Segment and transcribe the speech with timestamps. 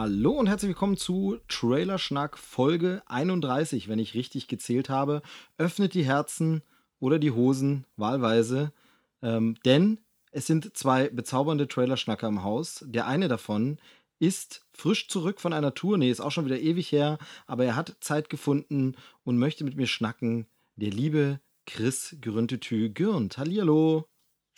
[0.00, 5.22] Hallo und herzlich willkommen zu Trailer Schnack Folge 31, wenn ich richtig gezählt habe.
[5.56, 6.62] Öffnet die Herzen
[7.00, 8.72] oder die Hosen wahlweise,
[9.22, 9.98] ähm, denn
[10.30, 12.84] es sind zwei bezaubernde Trailer-Schnacker im Haus.
[12.86, 13.78] Der eine davon
[14.20, 17.18] ist frisch zurück von einer Tour, nee, ist auch schon wieder ewig her,
[17.48, 20.46] aber er hat Zeit gefunden und möchte mit mir schnacken.
[20.76, 23.36] Der liebe Chris Grüntetü Gürnt.
[23.36, 24.06] Hallihallo.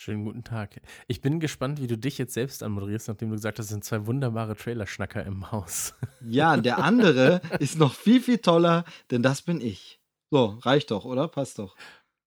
[0.01, 0.81] Schönen guten Tag.
[1.05, 3.83] Ich bin gespannt, wie du dich jetzt selbst anmoderierst, nachdem du gesagt hast, es sind
[3.83, 5.93] zwei wunderbare Trailer-Schnacker im Haus.
[6.27, 10.01] Ja, der andere ist noch viel, viel toller, denn das bin ich.
[10.31, 11.27] So, reicht doch, oder?
[11.27, 11.75] Passt doch.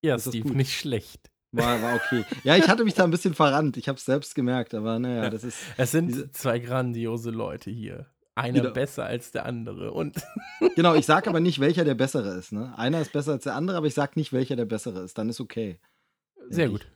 [0.02, 1.32] Ja, Ist Steve, nicht schlecht.
[1.50, 2.24] War, war okay.
[2.44, 3.76] Ja, ich hatte mich da ein bisschen verrannt.
[3.76, 5.58] Ich habe es selbst gemerkt, aber naja, das ist.
[5.76, 8.06] Es sind zwei grandiose Leute hier.
[8.36, 8.72] Einer Genau.
[8.72, 9.90] besser als der andere.
[9.90, 10.14] Und
[10.76, 12.52] Genau, ich sage aber nicht, welcher der bessere ist.
[12.52, 12.72] Ne?
[12.78, 15.18] Einer ist besser als der andere, aber ich sage nicht, welcher der bessere ist.
[15.18, 15.80] Dann ist okay.
[16.50, 16.86] sehr gut.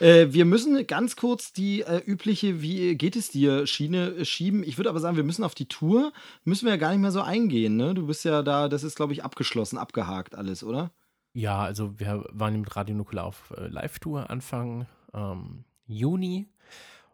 [0.00, 4.62] Äh, wir müssen ganz kurz die äh, übliche Wie geht es dir Schiene äh, schieben.
[4.62, 6.12] Ich würde aber sagen, wir müssen auf die Tour,
[6.44, 7.76] müssen wir ja gar nicht mehr so eingehen.
[7.76, 7.94] Ne?
[7.94, 10.90] Du bist ja da, das ist, glaube ich, abgeschlossen, abgehakt alles, oder?
[11.34, 16.48] Ja, also wir waren mit Radio Nukular auf äh, Live-Tour Anfang ähm, Juni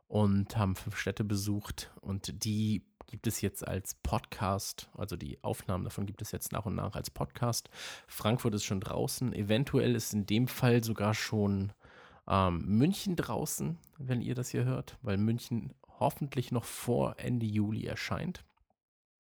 [0.09, 5.85] und haben fünf Städte besucht und die gibt es jetzt als Podcast, also die Aufnahmen
[5.85, 7.71] davon gibt es jetzt nach und nach als Podcast.
[8.07, 11.73] Frankfurt ist schon draußen, eventuell ist in dem Fall sogar schon
[12.29, 17.87] ähm, München draußen, wenn ihr das hier hört, weil München hoffentlich noch vor Ende Juli
[17.87, 18.45] erscheint.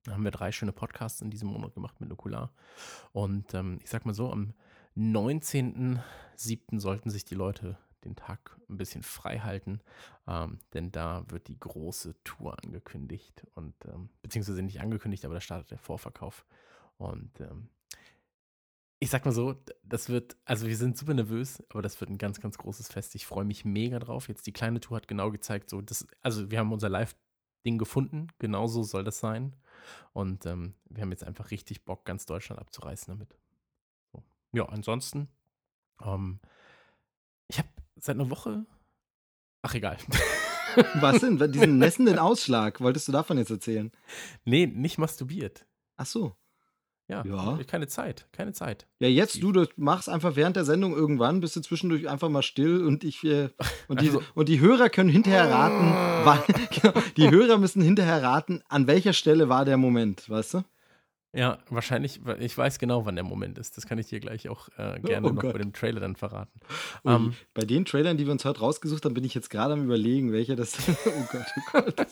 [0.03, 2.51] Da haben wir drei schöne Podcasts in diesem Monat gemacht mit Nukular.
[3.11, 4.53] Und ähm, ich sag mal so, am
[4.95, 6.79] 19.07.
[6.79, 9.81] sollten sich die Leute den Tag ein bisschen frei halten,
[10.27, 15.41] ähm, denn da wird die große Tour angekündigt und ähm, beziehungsweise nicht angekündigt, aber da
[15.41, 16.45] startet der Vorverkauf.
[16.97, 17.69] Und ähm,
[18.99, 22.17] ich sag mal so, das wird, also wir sind super nervös, aber das wird ein
[22.17, 23.13] ganz, ganz großes Fest.
[23.15, 24.27] Ich freue mich mega drauf.
[24.27, 28.27] Jetzt die kleine Tour hat genau gezeigt, so das, also wir haben unser Live-Ding gefunden,
[28.39, 29.55] genauso soll das sein.
[30.13, 33.37] Und ähm, wir haben jetzt einfach richtig Bock, ganz Deutschland abzureißen damit.
[34.11, 34.23] So.
[34.53, 35.27] Ja, ansonsten,
[36.03, 36.39] ähm,
[37.47, 38.65] ich habe seit einer Woche,
[39.61, 39.97] ach egal.
[40.95, 41.37] Was denn?
[41.51, 43.91] Diesen messenden Ausschlag, wolltest du davon jetzt erzählen?
[44.43, 45.65] nee, nicht masturbiert.
[45.97, 46.35] Ach so.
[47.09, 47.57] Ja, Ja.
[47.67, 48.85] keine Zeit, keine Zeit.
[48.99, 52.41] Ja, jetzt du, das machst einfach während der Sendung irgendwann, bist du zwischendurch einfach mal
[52.41, 53.49] still und ich äh,
[53.87, 58.61] und, die, Also- und die Hörer können hinterher raten, wann, die Hörer müssen hinterher raten,
[58.67, 60.63] an welcher Stelle war der Moment, weißt du?
[61.33, 63.77] Ja, wahrscheinlich, ich weiß genau, wann der Moment ist.
[63.77, 65.53] Das kann ich dir gleich auch äh, gerne Oh noch Gott.
[65.53, 66.59] bei dem Trailer dann verraten.
[67.05, 69.73] Ui, Ähm, bei den Trailern, die wir uns heute rausgesucht haben, bin ich jetzt gerade
[69.73, 70.75] am überlegen, welcher das.
[71.05, 72.07] oh Gott, oh Gott.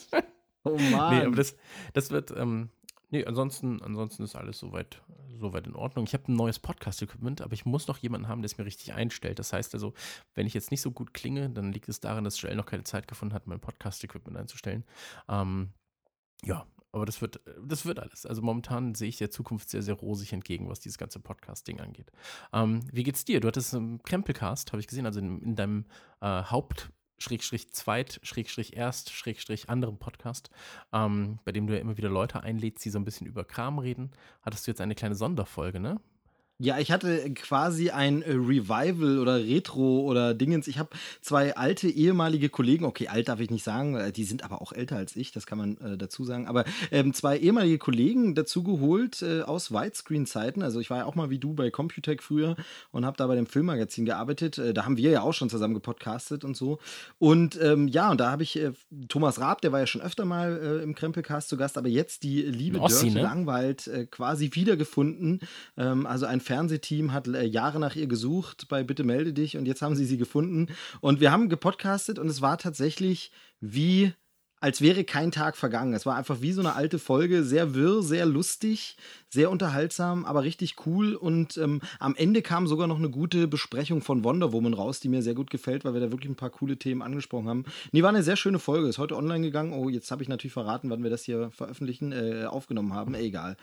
[0.64, 1.18] Oh Mann.
[1.18, 1.56] Nee, aber das,
[1.94, 2.70] das wird, ähm,
[3.16, 5.02] nee, ansonsten, ansonsten ist alles soweit,
[5.40, 6.06] soweit in Ordnung.
[6.06, 8.94] Ich habe ein neues Podcast-Equipment, aber ich muss noch jemanden haben, der es mir richtig
[8.94, 9.40] einstellt.
[9.40, 9.94] Das heißt also,
[10.34, 12.84] wenn ich jetzt nicht so gut klinge, dann liegt es daran, dass Joel noch keine
[12.84, 14.84] Zeit gefunden hat, mein Podcast-Equipment einzustellen.
[15.30, 15.70] Ähm,
[16.44, 18.26] ja, aber das wird, das wird alles.
[18.26, 22.12] Also momentan sehe ich der Zukunft sehr, sehr rosig entgegen, was dieses ganze Podcast-Ding angeht.
[22.54, 23.40] Ähm, wie geht's dir?
[23.40, 25.86] Du hattest einen Krempelcast, habe ich gesehen, also in, in deinem
[26.22, 30.50] äh, Haupt- Schrägstrich Zweit, Schrägstrich Erst, Schrägstrich anderen Podcast,
[30.94, 33.80] ähm, bei dem du ja immer wieder Leute einlädst, die so ein bisschen über Kram
[33.80, 34.12] reden,
[34.42, 36.00] hattest du jetzt eine kleine Sonderfolge, ne?
[36.58, 40.70] Ja, ich hatte quasi ein äh, Revival oder Retro oder Dingens.
[40.70, 40.90] Ich habe
[41.20, 44.72] zwei alte ehemalige Kollegen, okay, alt darf ich nicht sagen, äh, die sind aber auch
[44.72, 46.48] älter als ich, das kann man äh, dazu sagen.
[46.48, 50.64] Aber ähm, zwei ehemalige Kollegen dazu geholt äh, aus Widescreen-Zeiten.
[50.64, 52.56] Also ich war ja auch mal wie du bei Computec früher
[52.92, 54.58] und habe da bei dem Filmmagazin gearbeitet.
[54.58, 56.80] Äh, da haben wir ja auch schon zusammen gepodcastet und so.
[57.20, 58.72] Und ähm, ja, und da habe ich äh,
[59.10, 62.44] Thomas Raab, der war ja schon öfter mal im Krempelcast zu Gast, aber jetzt die
[62.44, 63.24] liebe Ossi, Dörte ne?
[63.24, 65.42] Langwald quasi wiedergefunden.
[65.76, 69.66] Ähm, also ein Fernsehteam hat äh, Jahre nach ihr gesucht bei Bitte melde dich und
[69.66, 70.68] jetzt haben sie sie gefunden.
[71.02, 74.14] Und wir haben gepodcastet und es war tatsächlich wie
[74.62, 75.94] als wäre kein Tag vergangen.
[75.94, 78.98] Es war einfach wie so eine alte Folge, sehr wirr, sehr lustig,
[79.36, 81.14] sehr unterhaltsam, aber richtig cool.
[81.14, 85.10] Und ähm, am Ende kam sogar noch eine gute Besprechung von Wonder Woman raus, die
[85.10, 87.66] mir sehr gut gefällt, weil wir da wirklich ein paar coole Themen angesprochen haben.
[87.92, 88.88] Nee, war eine sehr schöne Folge.
[88.88, 89.74] Ist heute online gegangen.
[89.74, 93.14] Oh, jetzt habe ich natürlich verraten, wann wir das hier veröffentlichen, äh, aufgenommen haben.
[93.14, 93.58] Äh, egal.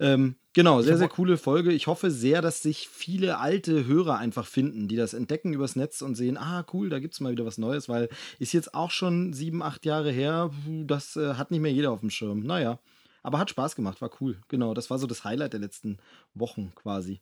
[0.00, 1.72] Ähm, genau, sehr, sehr coole Folge.
[1.72, 6.00] Ich hoffe sehr, dass sich viele alte Hörer einfach finden, die das entdecken übers Netz
[6.00, 8.08] und sehen, ah, cool, da gibt es mal wieder was Neues, weil
[8.38, 10.50] ist jetzt auch schon sieben, acht Jahre her.
[10.84, 12.40] Das äh, hat nicht mehr jeder auf dem Schirm.
[12.40, 12.78] Naja.
[13.26, 14.40] Aber hat Spaß gemacht, war cool.
[14.46, 15.98] Genau, das war so das Highlight der letzten
[16.34, 17.20] Wochen quasi.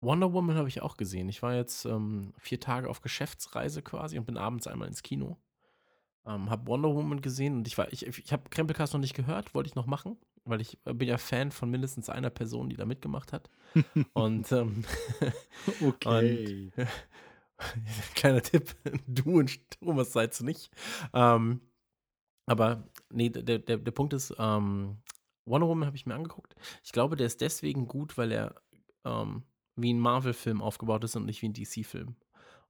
[0.00, 1.28] Wonder Woman habe ich auch gesehen.
[1.28, 5.36] Ich war jetzt ähm, vier Tage auf Geschäftsreise quasi und bin abends einmal ins Kino.
[6.24, 9.56] Ähm, habe Wonder Woman gesehen und ich war, ich, ich habe Krempelcast noch nicht gehört,
[9.56, 12.76] wollte ich noch machen, weil ich äh, bin ja Fan von mindestens einer Person, die
[12.76, 13.50] da mitgemacht hat.
[14.12, 14.84] und ähm,
[15.84, 16.70] okay.
[16.76, 16.86] Und,
[18.14, 18.76] kleiner Tipp,
[19.08, 20.70] du und Thomas seid es nicht.
[21.12, 21.60] Ähm,
[22.46, 24.98] aber nee, der, der, der Punkt ist, ähm,
[25.46, 26.54] Wonder Woman habe ich mir angeguckt.
[26.82, 28.54] Ich glaube, der ist deswegen gut, weil er
[29.04, 29.42] ähm,
[29.76, 32.16] wie ein Marvel-Film aufgebaut ist und nicht wie ein DC-Film.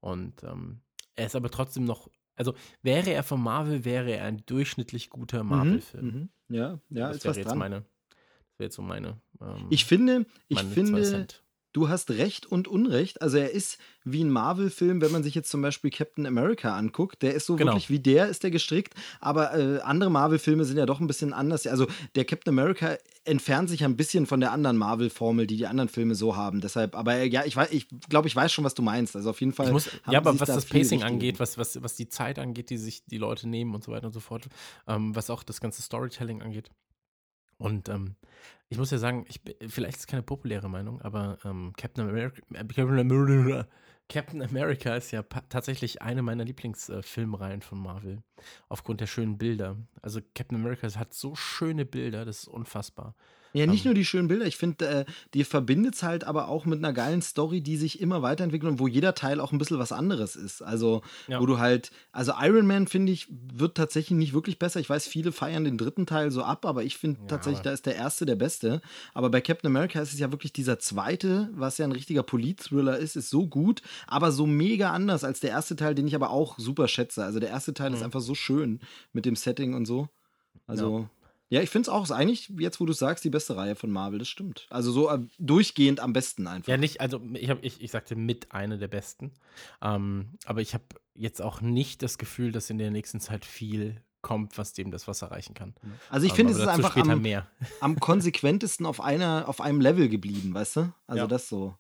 [0.01, 0.81] Und ähm,
[1.15, 5.45] er ist aber trotzdem noch, also wäre er von Marvel, wäre er ein durchschnittlich guter
[5.45, 6.05] Marvel-Film.
[6.05, 6.13] Mhm,
[6.49, 6.57] mhm.
[6.57, 7.59] Ja, ja, das ist wäre jetzt dran.
[7.59, 7.81] meine,
[8.11, 9.21] das wäre jetzt so meine.
[9.41, 11.27] Ähm, Ich finde, ich finde.
[11.75, 13.21] Du hast Recht und Unrecht.
[13.21, 17.21] Also er ist wie ein Marvel-Film, wenn man sich jetzt zum Beispiel Captain America anguckt.
[17.23, 17.73] Der ist so Genau.
[17.73, 18.95] wirklich wie der ist der gestrickt.
[19.21, 21.67] Aber äh, andere Marvel-Filme sind ja doch ein bisschen anders.
[21.67, 25.89] Also der Captain America entfernt sich ein bisschen von der anderen Marvel-Formel, die die anderen
[25.89, 26.61] Filme so haben.
[26.61, 29.17] Deshalb, aber äh, ja, ich weiß, ich glaube, ich weiß schon, was du meinst.
[29.17, 29.73] Also auf jeden Fall.
[29.73, 32.77] Muss, ja, aber was da das Pacing angeht, was, was, was die Zeit angeht, die
[32.79, 34.47] sich die Leute nehmen und so weiter und so fort,
[34.87, 36.71] ähm, was auch das ganze Storytelling angeht.
[37.59, 38.17] Und ähm,
[38.69, 42.43] ich muss ja sagen, ich, vielleicht ist es keine populäre Meinung, aber ähm, Captain, America,
[42.53, 43.69] äh, Captain, America,
[44.09, 48.23] Captain America ist ja tatsächlich eine meiner Lieblingsfilmreihen von Marvel.
[48.69, 49.77] Aufgrund der schönen Bilder.
[50.03, 53.15] Also Captain America hat so schöne Bilder, das ist unfassbar.
[53.57, 56.49] Ja, nicht Ähm, nur die schönen Bilder, ich finde, äh, die verbindet es halt aber
[56.49, 59.59] auch mit einer geilen Story, die sich immer weiterentwickelt und wo jeder Teil auch ein
[59.59, 60.61] bisschen was anderes ist.
[60.61, 61.39] Also, Ja.
[61.41, 64.81] wo du halt, also Iron Man, finde ich, wird tatsächlich nicht wirklich besser.
[64.81, 67.71] Ich weiß, viele feiern den dritten Teil so ab, aber ich finde Ja, tatsächlich, da
[67.73, 68.81] ist der erste der beste.
[69.15, 72.99] Aber bei Captain America ist es ja wirklich dieser zweite, was ja ein richtiger Polit-Thriller
[72.99, 76.31] ist, ist so gut, aber so mega anders als der erste Teil, den ich aber
[76.31, 77.25] auch super schätze.
[77.25, 78.05] Also, der erste Teil ist Mhm.
[78.07, 78.81] einfach so schön
[79.13, 80.09] mit dem Setting und so.
[80.67, 81.03] Also.
[81.03, 81.11] Ja,
[81.51, 84.19] ich finde es auch, ist eigentlich, jetzt wo du sagst, die beste Reihe von Marvel,
[84.19, 84.67] das stimmt.
[84.71, 86.69] Also so äh, durchgehend am besten einfach.
[86.69, 89.33] Ja, nicht, also ich, hab, ich, ich sagte mit eine der besten.
[89.83, 94.03] Ähm, aber ich habe jetzt auch nicht das Gefühl, dass in der nächsten Zeit viel
[94.23, 95.75] kommt, was dem das Wasser reichen kann.
[96.09, 97.47] Also ich Aber- finde, es ist einfach am, mehr.
[97.81, 100.93] am konsequentesten auf einer, auf einem Level geblieben, weißt du?
[101.07, 101.27] Also Ja.
[101.27, 101.77] das so.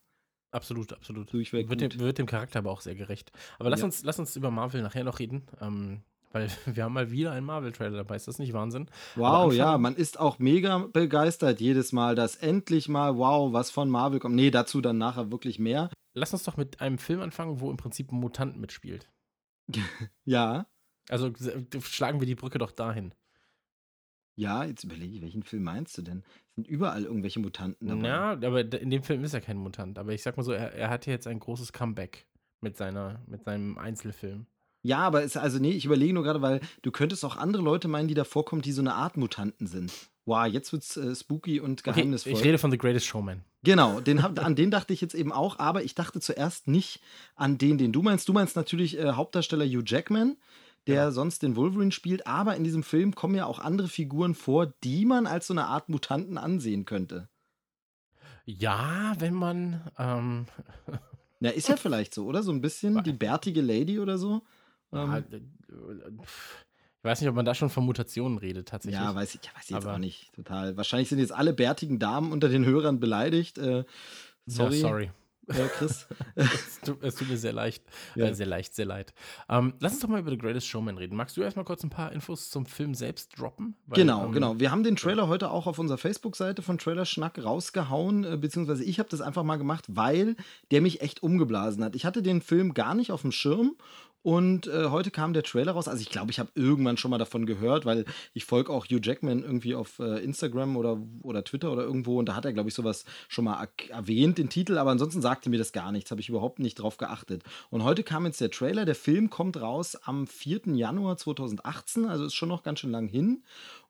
[0.50, 1.32] Absolut, absolut.
[1.32, 3.32] Durchweg Wird dem, wird dem Charakter aber auch sehr gerecht.
[3.58, 3.86] Aber lass, Ja.
[3.86, 5.46] uns, lass uns über Marvel nachher noch reden.
[5.60, 6.02] Ähm,
[6.34, 8.16] weil wir haben mal wieder einen Marvel-Trailer dabei.
[8.16, 8.90] Ist das nicht Wahnsinn?
[9.14, 13.88] Wow, ja, man ist auch mega begeistert jedes Mal, dass endlich mal, wow, was von
[13.88, 14.34] Marvel kommt.
[14.34, 15.90] Nee, dazu dann nachher wirklich mehr.
[16.14, 19.10] Lass uns doch mit einem Film anfangen, wo im Prinzip ein Mutant mitspielt.
[20.24, 20.66] Ja,
[21.08, 21.32] Also
[21.80, 23.14] schlagen wir die Brücke doch dahin.
[24.36, 26.24] ja, jetzt überlege ich, welchen Film meinst du denn?
[26.48, 28.08] Es sind überall irgendwelche Mutanten dabei.
[28.08, 29.98] Ja, aber in dem Film ist er kein Mutant.
[29.98, 32.26] Aber ich sag mal so, er, er hat jetzt ein großes Comeback
[32.60, 34.46] mit, seiner, mit seinem Einzelfilm.
[34.86, 37.88] Ja, aber es, also nee, ich überlege nur gerade, weil du könntest auch andere Leute
[37.88, 39.90] meinen, die da vorkommen, die so eine Art Mutanten sind.
[40.26, 42.32] Wow, jetzt wird's äh, spooky und Okay, geheimnisvoll.
[42.34, 43.42] ich rede von The Greatest Showman.
[43.62, 47.00] Genau, den, hab- an den dachte ich jetzt eben auch, aber ich dachte zuerst nicht
[47.34, 48.28] an den, den du meinst.
[48.28, 50.36] Du meinst natürlich äh, Hauptdarsteller Hugh Jackman,
[50.86, 51.10] der Genau.
[51.12, 55.06] sonst den Wolverine spielt, aber in diesem Film kommen ja auch andere Figuren vor, die
[55.06, 57.30] man als so eine Art Mutanten ansehen könnte.
[58.44, 59.80] Ja, wenn man.
[59.98, 60.46] Ähm,
[61.40, 62.42] Na, ist ja vielleicht so, oder?
[62.42, 64.42] So ein bisschen die bärtige Lady oder so.
[64.94, 66.12] Ja, Ähm, äh, äh,
[66.98, 68.98] ich weiß nicht, ob man da schon von Mutationen redet, tatsächlich.
[69.00, 70.32] ja, weiß ich, ja, weiß ich jetzt Aber- auch nicht.
[70.34, 70.76] Total.
[70.76, 73.58] Wahrscheinlich sind jetzt alle bärtigen Damen unter den Hörern beleidigt.
[73.58, 73.84] Äh,
[74.46, 75.10] sorry, Ja, sorry.
[75.46, 76.06] Äh, Chris.
[76.36, 77.84] es, tut, es tut mir sehr leicht.
[78.14, 78.28] Ja.
[78.28, 79.12] Äh, sehr leicht, sehr leid.
[79.50, 81.16] Ähm, lass uns doch mal über The Greatest Showman reden.
[81.16, 83.76] Magst du erstmal kurz ein paar Infos zum Film selbst droppen?
[83.86, 84.58] Weil, Genau, ähm, genau.
[84.58, 88.98] Wir haben den Trailer heute auch auf unserer Facebook-Seite von Trailerschnack rausgehauen, äh, beziehungsweise ich
[88.98, 90.36] habe das einfach mal gemacht, weil
[90.70, 91.94] der mich echt umgeblasen hat.
[91.94, 93.76] Ich hatte den Film gar nicht auf dem Schirm
[94.24, 95.86] und äh, heute kam der Trailer raus.
[95.86, 99.00] Also ich glaube, ich habe irgendwann schon mal davon gehört, weil ich folge auch Hugh
[99.02, 102.70] Jackman irgendwie auf äh, Instagram oder, oder Twitter oder irgendwo und da hat er, glaube
[102.70, 106.22] ich, sowas schon mal erwähnt, den Titel, aber ansonsten sagte mir das gar nichts, habe
[106.22, 107.42] ich überhaupt nicht drauf geachtet.
[107.68, 110.74] Und heute kam jetzt der Trailer, der Film kommt raus am 4.
[110.74, 113.42] Januar 2018, also ist schon noch ganz schön lang hin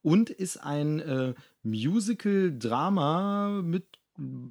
[0.02, 3.86] und ist ein äh, Musical-Drama mit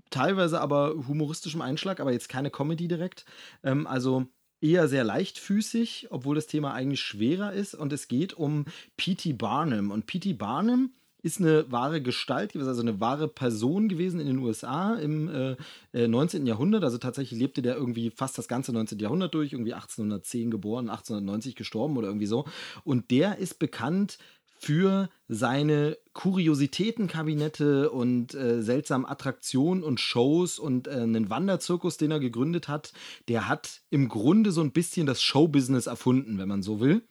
[0.10, 3.26] teilweise aber humoristischem Einschlag, aber jetzt keine Comedy direkt.
[3.64, 4.28] Ähm, also
[4.64, 7.76] eher sehr leichtfüßig, obwohl das Thema eigentlich schwerer ist.
[7.76, 8.66] Und es geht um
[8.96, 9.34] P.T.
[9.34, 9.92] Barnum.
[9.92, 10.34] Und P.T.
[10.34, 10.92] Barnum
[11.22, 15.56] ist eine wahre Gestalt, also eine wahre Person gewesen in den USA im äh,
[15.94, 16.46] äh, 19.
[16.46, 16.84] Jahrhundert.
[16.84, 19.00] Also tatsächlich lebte der irgendwie fast das ganze 19.
[19.00, 22.46] Jahrhundert durch, irgendwie 1810 geboren, 1890 gestorben oder irgendwie so.
[22.84, 24.18] Und der ist bekannt
[24.64, 32.20] für seine Kuriositätenkabinette und äh, seltsamen Attraktionen und Shows und äh, einen Wanderzirkus, den er
[32.20, 32.94] gegründet hat.
[33.28, 37.04] Der hat im Grunde so ein bisschen das Showbusiness erfunden, wenn man so will.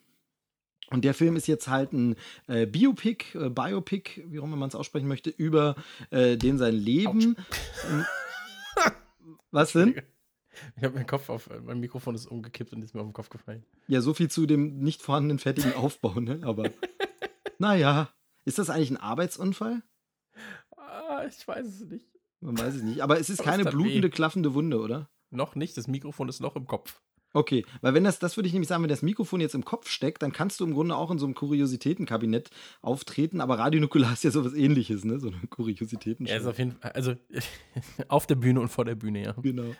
[0.91, 2.17] Und der Film ist jetzt halt ein
[2.47, 5.75] äh, Biopic, äh, Biopic, wie auch immer man es aussprechen möchte, über
[6.11, 7.37] äh, den sein Leben.
[7.91, 8.05] Ähm,
[9.51, 10.01] Was denn?
[10.77, 13.31] Ich habe meinen Kopf auf, mein Mikrofon ist umgekippt und ist mir auf den Kopf
[13.31, 13.65] gefallen.
[13.89, 16.41] Ja, so viel zu dem nicht vorhandenen fertigen Aufbau, ne?
[16.43, 16.65] Aber
[17.63, 18.09] naja,
[18.45, 19.83] ist das eigentlich ein Arbeitsunfall?
[20.77, 22.09] Ah, ich weiß es nicht.
[22.41, 23.01] Man weiß es nicht.
[23.03, 24.11] Aber es ist Aber keine blutende, weh.
[24.11, 25.09] klaffende Wunde, oder?
[25.31, 27.01] Noch nicht, das Mikrofon ist noch im Kopf.
[27.35, 29.89] Okay, weil wenn das, das würde ich nämlich sagen, wenn das Mikrofon jetzt im Kopf
[29.89, 32.51] steckt, dann kannst du im Grunde auch in so einem Kuriositätenkabinett
[32.83, 35.19] auftreten, aber Radio Nukular ist ja sowas ähnliches, ne?
[35.21, 36.27] So eine Kuriositäten.
[36.27, 37.15] Er ist auf jeden Fall, also
[38.09, 39.33] auf der Bühne und vor der Bühne, ja.
[39.41, 39.75] Genau.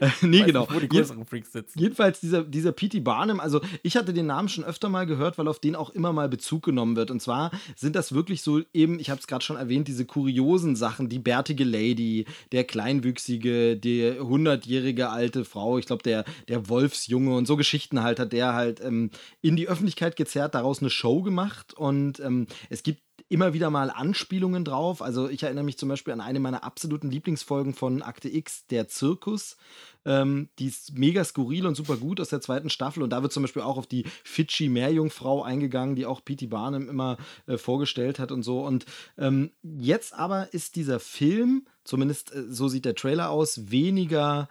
[0.22, 0.60] Nee, Weiß genau.
[0.62, 1.78] Nicht, wo die größeren Freaks sitzen.
[1.78, 3.00] Jedenfalls dieser, dieser P.T.
[3.00, 6.12] Barnum, also ich hatte den Namen schon öfter mal gehört, weil auf den auch immer
[6.12, 7.10] mal Bezug genommen wird.
[7.10, 10.76] Und zwar sind das wirklich so eben, ich habe es gerade schon erwähnt, diese kuriosen
[10.76, 17.34] Sachen, die bärtige Lady, der kleinwüchsige, die hundertjährige alte Frau, ich glaube der, der Wolfsjunge
[17.34, 19.10] und so Geschichten halt hat der halt ähm,
[19.42, 23.90] in die Öffentlichkeit gezerrt, daraus eine Show gemacht und ähm, es gibt immer wieder mal
[23.90, 25.02] Anspielungen drauf.
[25.02, 28.88] Also ich erinnere mich zum Beispiel an eine meiner absoluten Lieblingsfolgen von Akte X, der
[28.88, 29.56] Zirkus.
[30.04, 33.02] Ähm, die ist mega skurril und super gut aus der zweiten Staffel.
[33.02, 36.46] Und da wird zum Beispiel auch auf die Fidschi-Meerjungfrau eingegangen, die auch P.T.
[36.46, 37.16] Barnum immer
[37.46, 38.60] äh, vorgestellt hat und so.
[38.60, 38.84] Und
[39.16, 44.48] ähm, jetzt aber ist dieser Film, zumindest äh, so sieht der Trailer aus, weniger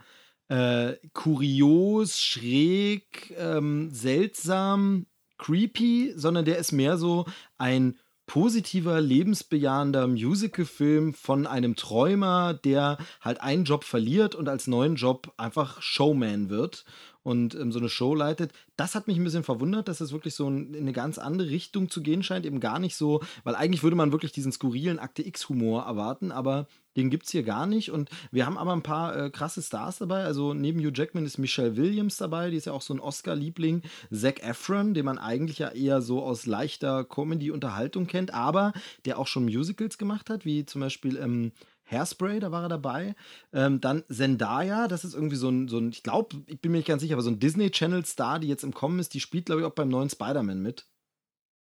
[0.50, 5.06] äh, kurios, schräg, ähm, seltsam,
[5.38, 7.26] creepy, sondern der ist mehr so
[7.58, 14.96] ein positiver, lebensbejahender Musicalfilm von einem Träumer, der halt einen Job verliert und als neuen
[14.96, 16.86] Job einfach Showman wird
[17.24, 18.52] und ähm, so eine Show leitet.
[18.76, 21.50] Das hat mich ein bisschen verwundert, dass es wirklich so ein, in eine ganz andere
[21.50, 22.46] Richtung zu gehen scheint.
[22.46, 26.68] Eben gar nicht so, weil eigentlich würde man wirklich diesen skurrilen Akte X-Humor erwarten, aber
[26.96, 27.92] den gibt es hier gar nicht.
[27.92, 30.24] Und wir haben aber ein paar äh, krasse Stars dabei.
[30.24, 33.82] Also neben Hugh Jackman ist Michelle Williams dabei, die ist ja auch so ein Oscar-Liebling.
[34.12, 38.74] Zac Efron, den man eigentlich ja eher so aus leichter Comedy-Unterhaltung kennt, aber
[39.06, 41.52] der auch schon Musicals gemacht hat, wie zum Beispiel ähm,
[41.86, 43.16] Hairspray, da war er dabei.
[43.52, 46.78] Ähm, dann Zendaya, das ist irgendwie so ein, so ein ich glaube, ich bin mir
[46.80, 49.46] nicht ganz sicher, aber so ein Disney Channel-Star, die jetzt im Kommen ist, die spielt,
[49.46, 50.88] glaube ich, auch beim neuen Spider-Man mit.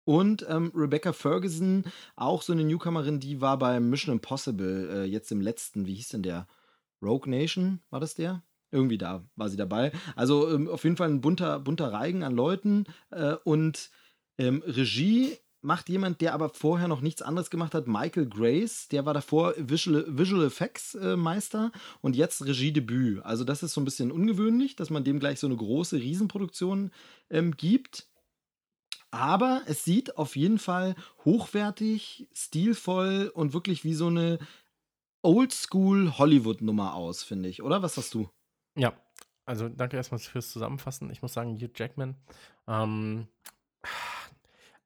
[0.04, 5.32] Und ähm, Rebecca Ferguson, auch so eine Newcomerin, die war bei Mission Impossible, äh, jetzt
[5.32, 6.46] im letzten, wie hieß denn der?
[7.02, 8.42] Rogue Nation, war das der?
[8.70, 9.92] Irgendwie da war sie dabei.
[10.14, 12.84] Also ähm, auf jeden Fall ein bunter, bunter Reigen an Leuten.
[13.10, 13.90] Äh, und
[14.38, 18.86] ähm, Regie macht jemand, der aber vorher noch nichts anderes gemacht hat, Michael Grace.
[18.88, 23.22] Der war davor Visual, Visual Effects äh, Meister und jetzt Regiedebüt.
[23.24, 26.92] Also das ist so ein bisschen ungewöhnlich, dass man dem gleich so eine große Riesenproduktion
[27.30, 28.08] ähm, gibt.
[29.10, 30.94] Aber es sieht auf jeden Fall
[31.24, 34.38] hochwertig, stilvoll und wirklich wie so eine
[35.22, 37.62] Oldschool-Hollywood-Nummer aus, finde ich.
[37.62, 38.30] Oder was sagst du?
[38.76, 38.96] Ja,
[39.44, 41.10] also danke erstmal fürs Zusammenfassen.
[41.10, 42.14] Ich muss sagen, Hugh Jackman
[42.68, 43.26] ähm,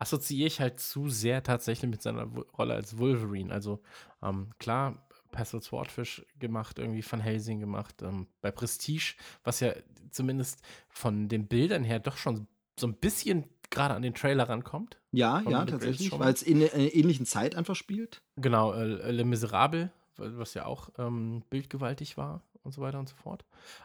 [0.01, 2.25] assoziiere ich halt zu sehr tatsächlich mit seiner
[2.59, 3.53] Rolle als Wolverine.
[3.53, 3.81] Also
[4.23, 9.15] ähm, klar, Pascal Swordfish gemacht, irgendwie Van Helsing gemacht, ähm, bei Prestige,
[9.45, 9.73] was ja
[10.11, 14.99] zumindest von den Bildern her doch schon so ein bisschen gerade an den Trailer rankommt.
[15.13, 18.23] Ja, ja, tatsächlich, weil es in einer ähnlichen Zeit einfach spielt.
[18.37, 23.17] Genau, äh, Le Miserable, was ja auch ähm, bildgewaltig war und so weiter und so
[23.17, 23.45] fort.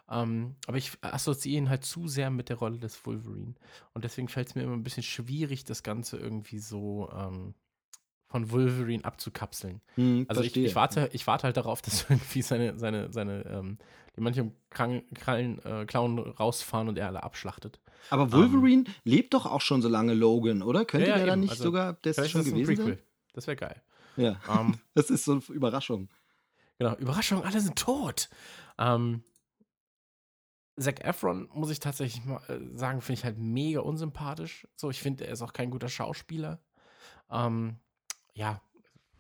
[0.10, 3.55] Ähm, aber ich assoziiere ihn halt zu sehr mit der Rolle des Wolverine.
[3.94, 7.53] Und deswegen fällt es mir immer ein bisschen schwierig, das Ganze irgendwie so ähm,
[8.27, 9.82] von Wolverine abzukapseln.
[9.96, 13.77] Hm, Also ich, ich, warte, ich warte halt darauf, dass irgendwie seine, seine, seine, ähm,
[14.15, 17.79] die manche Krallen, äh, Klauen rausfahren und er alle abschlachtet.
[18.10, 20.86] Aber Wolverine lebt doch auch schon so lange Logan, oder?
[20.86, 23.00] Könnte Ja, ja, der da nicht Also, sogar, Vielleicht schon gewesen sein?
[23.34, 23.82] Das wäre geil.
[24.17, 26.10] Ja, Ähm, das ist so eine Überraschung.
[26.77, 28.29] Genau, Überraschung, alle sind tot.
[28.77, 29.24] Ähm,
[30.77, 34.67] Zac Efron, muss ich tatsächlich mal äh, sagen, finde ich halt mega unsympathisch.
[34.75, 36.60] So, ich finde, er ist auch kein guter Schauspieler.
[37.29, 37.77] Ähm,
[38.34, 38.62] ja,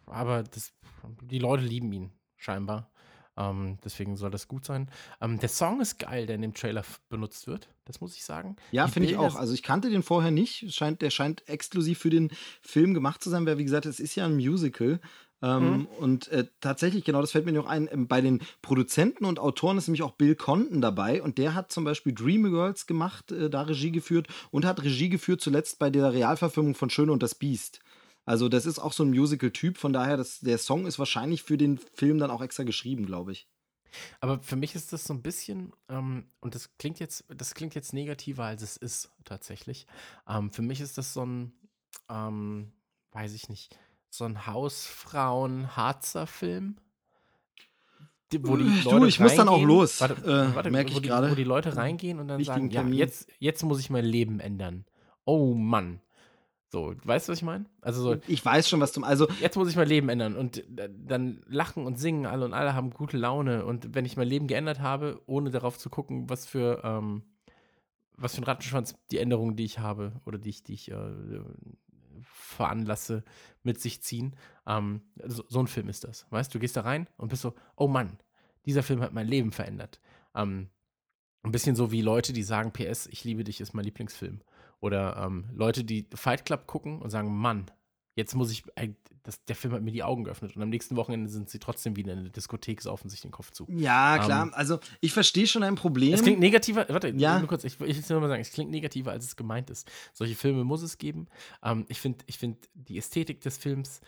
[0.05, 0.73] aber das,
[1.21, 2.91] die Leute lieben ihn, scheinbar.
[3.37, 4.89] Ähm, deswegen soll das gut sein.
[5.19, 7.69] Ähm, der Song ist geil, der in dem Trailer benutzt wird.
[7.83, 8.55] Das muss ich sagen.
[8.71, 9.35] Ja, finde ich auch.
[9.35, 10.73] Also ich kannte den vorher nicht.
[10.73, 12.31] Scheint, der scheint exklusiv für den
[12.61, 15.01] Film gemacht zu sein, weil wie gesagt, es ist ja ein Musical.
[15.45, 15.85] Ähm, Mhm.
[15.99, 19.77] Und äh, tatsächlich, genau, das fällt mir noch ein, ähm, bei den Produzenten und Autoren
[19.77, 23.61] ist nämlich auch Bill Condon dabei und der hat zum Beispiel Dreamgirls gemacht, äh, da
[23.61, 27.79] Regie geführt und hat Regie geführt zuletzt bei der Realverfilmung von Schöne und das Biest.
[28.25, 31.57] Also das ist auch so ein Musical-Typ, von daher, das, der Song ist wahrscheinlich für
[31.57, 33.47] den Film dann auch extra geschrieben, glaube ich.
[34.19, 37.75] Aber für mich ist das so ein bisschen, ähm, und das klingt jetzt, das klingt
[37.75, 39.85] jetzt negativer, als es ist tatsächlich.
[40.27, 41.53] Ähm, für mich ist das so ein,
[42.09, 42.71] ähm,
[43.11, 43.77] weiß ich nicht,
[44.17, 46.75] so ein Hausfrauen-Harzer-Film.
[48.39, 50.97] Wo die Äh, du, Leute ich muss dann auch los, Warte, äh, warte, merk wo
[50.97, 51.29] ich gerade.
[51.31, 54.39] Wo die Leute reingehen und dann Wichtigen sagen, ja, jetzt, jetzt muss ich mein Leben
[54.39, 54.85] ändern.
[55.25, 56.01] oh Mann.
[56.71, 57.65] So, weißt du, was ich meine?
[57.79, 59.03] Also so, Ich weiß schon, was zum.
[59.05, 62.53] Also, jetzt muss ich mein Leben ändern und äh, dann lachen und singen alle und
[62.53, 66.29] alle haben gute Laune und wenn ich mein Leben geändert habe, ohne darauf zu gucken,
[66.29, 67.23] was für ähm,
[68.17, 70.95] was für ein Rattenschwanz die Änderungen, die ich habe oder die ich, die ich äh,
[72.45, 73.23] veranlasse,
[73.63, 74.35] mit sich ziehen.
[74.67, 76.25] Ähm, so, so ein Film ist das.
[76.29, 78.17] Weißt du, gehst da rein und bist so, oh Mann,
[78.65, 79.99] dieser Film hat mein Leben verändert.
[80.33, 80.69] Ähm,
[81.43, 84.41] ein bisschen so wie Leute, die sagen, PS, ich liebe dich, ist mein Lieblingsfilm.
[84.79, 87.65] Oder ähm, Leute, die Fight Club gucken und sagen, Mann,
[88.15, 90.55] jetzt muss ich, ey, das, der Film hat mir die Augen geöffnet.
[90.55, 93.51] Und am nächsten Wochenende sind sie trotzdem wieder in der Diskothek, saufen sich den Kopf
[93.51, 93.65] zu.
[93.69, 94.43] ja, klar.
[94.43, 96.13] Ähm, also, ich verstehe schon ein Problem.
[96.13, 97.39] Es klingt negativer, warte, Ja.
[97.39, 99.89] nur kurz, ich, ich will nur mal sagen, es klingt negativer, als es gemeint ist.
[100.13, 101.27] Solche Filme muss es geben.
[101.63, 104.01] Ähm, ich finde ich find die Ästhetik des Films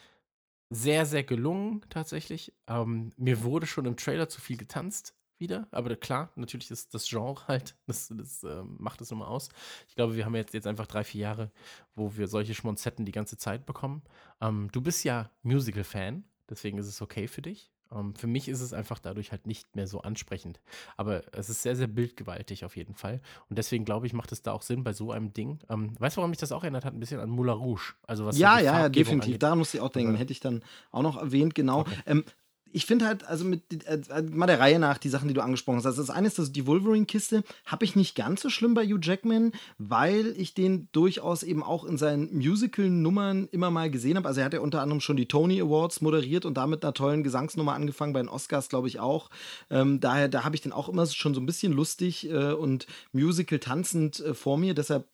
[0.69, 2.53] sehr, sehr gelungen, tatsächlich.
[2.67, 7.07] Ähm, mir wurde schon im Trailer zu viel getanzt wieder, aber klar, natürlich ist das
[7.07, 9.49] Genre halt, das, das ähm, macht es nochmal aus.
[9.87, 11.51] Ich glaube, wir haben jetzt, jetzt einfach drei, vier Jahre,
[11.95, 14.01] wo wir solche Schmonzetten die ganze Zeit bekommen.
[14.41, 17.71] Ähm, du bist ja Musical-Fan, deswegen ist es okay für dich.
[17.91, 20.59] Ähm, für mich ist es einfach dadurch halt nicht mehr so ansprechend.
[20.95, 23.21] Aber es ist sehr, sehr bildgewaltig auf jeden Fall.
[23.49, 25.59] Und deswegen glaube ich, macht es da auch Sinn bei so einem Ding.
[25.69, 26.93] Ähm, weißt du, warum mich das auch erinnert hat?
[26.93, 27.93] Ein bisschen an Moulin Rouge.
[28.05, 29.27] Also was ja, ja, ja, definitiv.
[29.27, 29.43] angeht.
[29.43, 30.15] Daran musste ich auch denken.
[30.15, 31.85] Hätte ich dann auch noch erwähnt, genau.
[32.05, 32.25] Ähm,
[32.73, 35.41] ich finde halt, also mit äh, äh, mal der Reihe nach, die Sachen, die du
[35.41, 35.85] angesprochen hast.
[35.85, 38.99] Also das eine ist, dass die Wolverine-Kiste habe ich nicht ganz so schlimm bei Hugh
[39.01, 44.27] Jackman, weil ich den durchaus eben auch in seinen Musical-Nummern immer mal gesehen habe.
[44.27, 47.23] Also er hat ja unter anderem schon die Tony Awards moderiert und damit einer tollen
[47.23, 49.29] Gesangsnummer angefangen, bei den Oscars, glaube ich, auch.
[49.69, 52.87] Ähm, daher, da habe ich den auch immer schon so ein bisschen lustig äh, und
[53.11, 54.73] Musical tanzend äh, vor mir.
[54.73, 55.05] Deshalb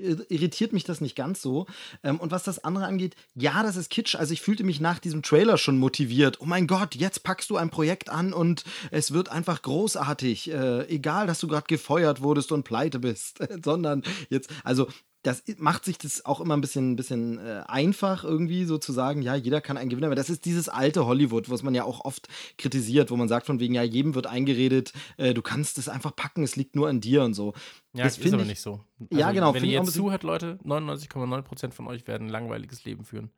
[0.00, 1.66] äh, irritiert mich das nicht ganz so.
[2.02, 4.14] Ähm, und was das andere angeht, ja, das ist Kitsch.
[4.14, 6.40] Also ich fühlte mich nach diesem Trailer schon motiviert.
[6.40, 10.50] Oh mein Gott, jetzt packst du ein Projekt an und es wird einfach großartig.
[10.50, 14.88] Äh, egal, dass du gerade gefeuert wurdest und pleite bist, sondern jetzt, also
[15.22, 18.92] das macht sich das auch immer ein bisschen, ein bisschen äh, einfach irgendwie so zu
[18.92, 20.18] sagen, ja, jeder kann ein Gewinner werden.
[20.18, 22.28] Das ist dieses alte Hollywood, was man ja auch oft
[22.58, 26.14] kritisiert, wo man sagt von wegen, ja, jedem wird eingeredet, äh, du kannst es einfach
[26.14, 27.54] packen, es liegt nur an dir und so.
[27.94, 28.82] Ja, das ist aber ich- nicht so.
[29.10, 33.30] Ja, genau, Wenn ihr jetzt zuhört, Leute, 99,9% von euch werden ein langweiliges Leben führen.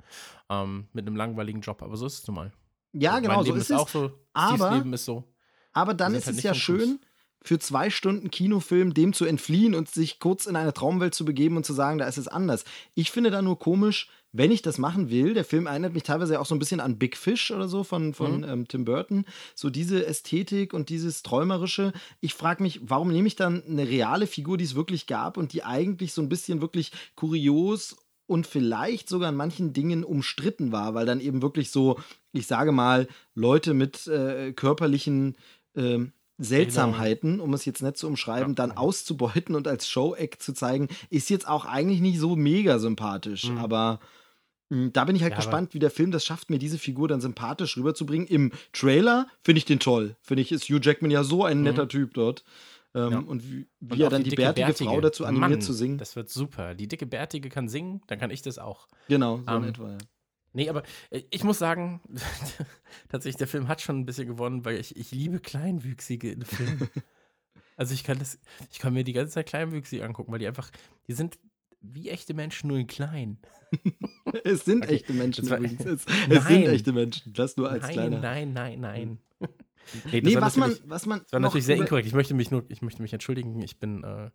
[0.50, 1.82] Ähm, mit einem langweiligen Job.
[1.82, 2.52] Aber so ist es nun mal.
[3.00, 3.76] Ja, genau, so ist ist es.
[3.76, 4.10] auch so.
[4.32, 5.24] aber- Steves Leben ist so.
[5.72, 6.98] Aber dann Wir ist halt es ja schön,
[7.42, 11.56] für zwei Stunden Kinofilm dem zu entfliehen und sich kurz in eine Traumwelt zu begeben
[11.56, 12.64] und zu sagen, da ist es anders.
[12.94, 15.32] Ich finde da nur komisch, wenn ich das machen will.
[15.34, 17.84] Der Film erinnert mich teilweise ja auch so ein bisschen an Big Fish oder so
[17.84, 18.44] von, von Mhm.
[18.44, 19.24] ähm, Tim Burton.
[19.54, 21.92] So diese Ästhetik und dieses Träumerische.
[22.20, 25.52] Ich frage mich, warum nehme ich dann eine reale Figur, die es wirklich gab und
[25.52, 30.94] die eigentlich so ein bisschen wirklich kurios und vielleicht sogar an manchen Dingen umstritten war,
[30.94, 31.98] weil dann eben wirklich so,
[32.36, 35.36] ich sage mal, Leute mit äh, körperlichen
[35.74, 38.54] ähm, Seltsamheiten, um es jetzt nicht zu umschreiben, Ja.
[38.54, 43.48] dann auszubeuten und als Show-Act zu zeigen, ist jetzt auch eigentlich nicht so mega sympathisch.
[43.50, 43.58] Mhm.
[43.58, 44.00] Aber
[44.70, 47.08] mh, da bin ich halt Ja, gespannt, wie der Film das schafft, mir diese Figur
[47.08, 48.26] dann sympathisch rüberzubringen.
[48.26, 50.16] Im Trailer finde ich den toll.
[50.22, 51.64] Finde ich, ist Hugh Jackman ja so ein Mhm.
[51.64, 52.44] netter Typ dort.
[52.94, 53.18] Ähm, Ja.
[53.18, 54.90] Und wie, Und wie er auch dann die, dicke bärtige, Bärtige.
[54.90, 55.98] Frau dazu animiert Mann, zu singen.
[55.98, 56.74] Das wird super.
[56.74, 58.88] Die dicke Bärtige kann singen, dann kann ich das auch.
[59.08, 59.90] genau, so in Ähm, etwa.
[59.92, 59.98] Ja.
[60.56, 62.00] Nee, aber äh, ich muss sagen,
[63.08, 66.88] tatsächlich, der Film hat schon ein bisschen gewonnen, weil ich, ich liebe Kleinwüchsige in Filmen.
[67.76, 68.38] also ich kann das,
[68.72, 70.70] ich kann mir die ganze Zeit Kleinwüchsige angucken, weil die einfach,
[71.08, 71.38] die sind
[71.82, 73.38] wie echte Menschen nur in klein.
[74.44, 75.84] Es sind Okay, echte Menschen war- übrigens.
[75.84, 76.42] Es, es Nein.
[76.42, 77.32] sind echte Menschen.
[77.32, 78.18] Das nur als nein, kleiner.
[78.20, 79.18] nein, nein, nein.
[79.40, 81.20] nee, das Nee, war was man, natürlich- was man.
[81.20, 82.06] Das war natürlich sehr inkorrekt.
[82.08, 83.60] Ich möchte mich nur, ich möchte mich entschuldigen.
[83.62, 84.30] Ich bin, äh,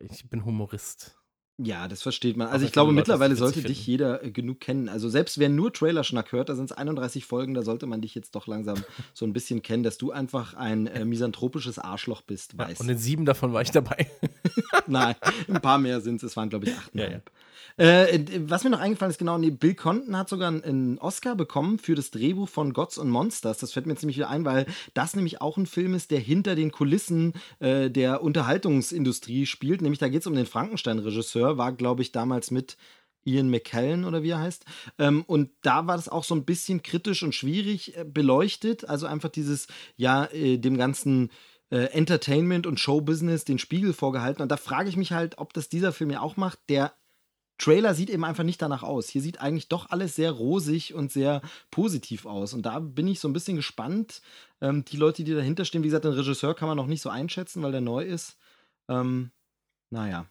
[0.00, 1.16] ich bin Humorist.
[1.60, 2.46] Ja, das versteht man.
[2.48, 3.68] Also ich glaube, mittlerweile sollte finden.
[3.68, 4.88] dich jeder äh, genug kennen.
[4.88, 8.14] Also selbst wer nur Trailerschnack hört, da sind es 31 Folgen, da sollte man dich
[8.14, 8.76] jetzt doch langsam
[9.12, 12.80] so ein bisschen kennen, dass du einfach ein äh, misanthropisches Arschloch bist, Ja, weiß.
[12.80, 14.08] und in sieben davon war ich dabei.
[14.86, 15.16] Nein,
[15.48, 16.30] ein paar mehr sind es.
[16.30, 17.10] Es waren, glaube ich, achteinhalb.
[17.12, 17.20] Ja, Äh,
[17.78, 21.78] äh, was mir noch eingefallen ist, genau, nee, Bill Conton hat sogar einen, Oscar bekommen
[21.78, 23.58] für das Drehbuch von Gods and Monsters.
[23.58, 26.56] Das fällt mir ziemlich wieder ein, weil das nämlich auch ein Film ist, der hinter
[26.56, 29.80] den Kulissen äh, der Unterhaltungsindustrie spielt.
[29.80, 32.76] Nämlich da geht es um den Frankenstein-Regisseur, war, glaube ich, damals mit
[33.24, 34.64] Ian McKellen oder wie er heißt.
[34.98, 38.88] Ähm, und da war das auch so ein bisschen kritisch und schwierig äh, beleuchtet.
[38.88, 41.30] Also einfach dieses, ja, äh, dem ganzen
[41.70, 44.40] Entertainment und Showbusiness den Spiegel vorgehalten.
[44.40, 46.58] Und da frage ich mich halt, ob das dieser Film ja auch macht.
[46.70, 46.94] Der
[47.58, 49.08] Trailer sieht eben einfach nicht danach aus.
[49.08, 52.54] Hier sieht eigentlich doch alles sehr rosig und sehr positiv aus.
[52.54, 54.22] Und da bin ich so ein bisschen gespannt.
[54.60, 57.10] Ähm, die Leute, die dahinter stehen, wie gesagt, den Regisseur kann man noch nicht so
[57.10, 58.38] einschätzen, weil der neu ist.
[58.88, 59.32] Ähm,
[59.90, 60.26] naja,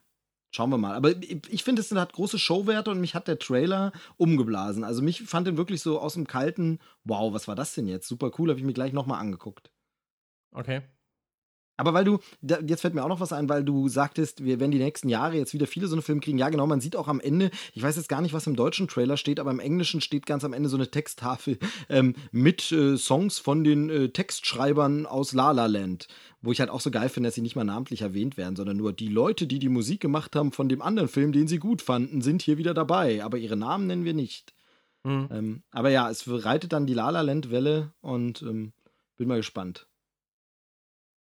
[0.51, 0.95] schauen wir mal.
[0.95, 4.85] Aber ich, finde, es hat große Showwerte und mich hat der Trailer umgeblasen.
[4.85, 8.07] Also mich fand den wirklich so aus dem kalten, wow, was war das denn jetzt?
[8.07, 9.71] Super cool, habe ich mir gleich nochmal angeguckt.
[10.51, 10.81] Okay.
[11.77, 14.59] Aber weil du, da, jetzt fällt mir auch noch was ein, weil du sagtest, wir
[14.59, 16.39] werden die nächsten Jahre jetzt wieder viele so eine Filme kriegen.
[16.39, 18.87] Ja, genau, man sieht auch am Ende, ich weiß jetzt gar nicht, was im deutschen
[18.87, 21.59] Trailer steht, aber im Englischen steht ganz am Ende so eine Texttafel
[21.89, 26.07] ähm, mit äh, Songs von den äh, Textschreibern aus La La Land.
[26.41, 28.77] Wo ich halt auch so geil finde, dass sie nicht mal namentlich erwähnt werden, sondern
[28.77, 31.81] nur die Leute, die die Musik gemacht haben von dem anderen Film, den sie gut
[31.81, 33.23] fanden, sind hier wieder dabei.
[33.23, 34.53] Aber ihre Namen nennen wir nicht.
[35.03, 35.29] Mhm.
[35.31, 38.73] Ähm, aber ja, es reitet dann die La La Land Welle und ähm,
[39.17, 39.87] bin mal gespannt.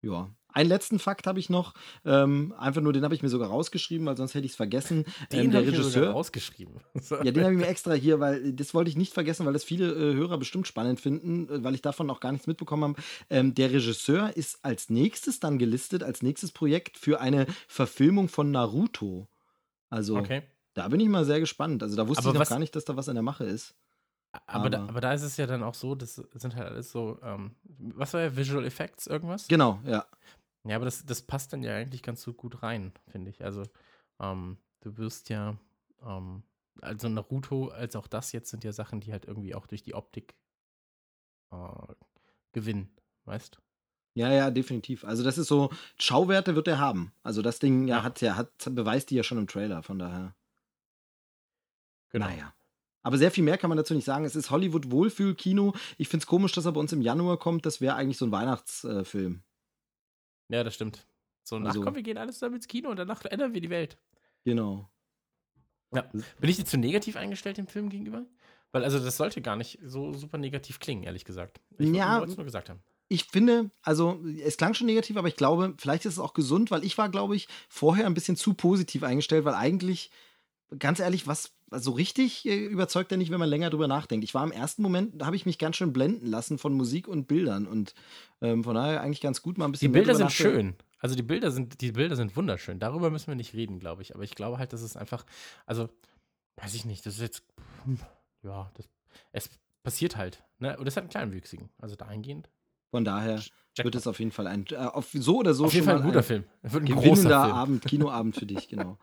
[0.02, 1.74] Ja, einen letzten Fakt habe ich noch.
[2.06, 5.06] Ähm, einfach nur, den habe ich mir sogar rausgeschrieben, weil sonst hätte ich es vergessen.
[5.32, 5.88] Den ähm, der Regisseur.
[5.88, 6.76] Ich sogar rausgeschrieben.
[7.24, 9.64] ja, den habe ich mir extra hier, weil das wollte ich nicht vergessen, weil das
[9.64, 13.02] viele äh, Hörer bestimmt spannend finden, äh, weil ich davon auch gar nichts mitbekommen habe.
[13.30, 18.52] Ähm, der Regisseur ist als nächstes dann gelistet, als nächstes Projekt für eine Verfilmung von
[18.52, 19.28] Naruto.
[19.90, 20.44] Also, okay.
[20.74, 21.84] da bin ich mal sehr gespannt.
[21.84, 23.76] Also, da wusste Aber ich noch gar nicht, dass da was in der Mache ist.
[24.32, 26.92] Aber, aber, da, aber da ist es ja dann auch so, das sind halt alles
[26.92, 29.48] so, ähm, was war ja, Visual Effects, irgendwas?
[29.48, 30.06] Genau, ja.
[30.64, 33.44] Ja, aber das, das passt dann ja eigentlich ganz so gut rein, finde ich.
[33.44, 33.64] Also,
[34.20, 35.58] ähm, du wirst ja,
[36.06, 36.44] ähm,
[36.82, 39.96] also Naruto als auch das jetzt sind ja Sachen, die halt irgendwie auch durch die
[39.96, 40.36] Optik
[41.52, 41.94] äh,
[42.52, 42.96] gewinnen,
[43.26, 43.60] weißt
[44.14, 45.06] Ja, ja, definitiv.
[45.06, 47.14] Also das ist so, Schauwerte wird er haben.
[47.24, 50.36] Also das Ding ja, hat ja, hat, beweist die ja schon im Trailer, von daher.
[52.10, 52.28] Genau.
[52.28, 52.54] Naja.
[53.04, 54.26] Aber sehr viel mehr kann man dazu nicht sagen.
[54.26, 55.74] Es ist Hollywood-Wohlfühl-Kino.
[55.98, 57.66] Ich finde es komisch, dass er bei uns im Januar kommt.
[57.66, 59.44] Das wäre eigentlich so ein Weihnachtsfilm.
[60.52, 61.08] Ja, das stimmt.
[61.44, 63.70] So, also, ach komm, wir gehen alles zusammen ins Kino und danach ändern wir die
[63.70, 63.98] Welt.
[64.44, 64.90] Genau.
[65.94, 66.02] Ja.
[66.02, 68.26] Bin ich dir zu negativ eingestellt dem Film gegenüber?
[68.72, 71.60] Weil, also, das sollte gar nicht so super negativ klingen, ehrlich gesagt.
[71.78, 72.82] Ich ja, wollte es nur gesagt haben.
[73.08, 76.72] Ich finde, also, es klang schon negativ, aber ich glaube, vielleicht ist es auch gesund,
[76.72, 80.12] weil ich war, glaube ich, vorher ein bisschen zu positiv eingestellt, weil eigentlich,
[80.80, 84.24] ganz ehrlich, was so richtig äh, überzeugt er nicht, wenn man länger drüber nachdenkt.
[84.24, 87.08] Ich war im ersten Moment, da habe ich mich ganz schön blenden lassen von Musik
[87.08, 87.94] und Bildern und
[88.42, 89.92] ähm, von daher eigentlich ganz gut mal ein bisschen.
[89.92, 90.76] Die Bilder sind schön.
[91.00, 92.80] Also die Bilder sind, die Bilder sind wunderschön.
[92.80, 94.14] Darüber müssen wir nicht reden, glaube ich.
[94.14, 95.26] Aber ich glaube halt, dass es einfach,
[95.66, 95.90] also,
[96.58, 97.44] weiß ich nicht, das ist jetzt,
[98.44, 98.88] ja, das,
[99.32, 99.50] es
[99.82, 100.44] passiert halt.
[100.60, 100.78] Ne?
[100.78, 101.70] Und es hat einen kleinwüchsigen.
[101.80, 102.50] Also dahingehend.
[102.92, 103.86] Von daher Jackpot.
[103.86, 106.04] wird es auf jeden Fall ein, äh, auf so oder so auf jeden Fall ein
[106.04, 106.44] guter ein Film.
[106.62, 108.98] Ein gewinnender Abend, Kinoabend für dich, genau.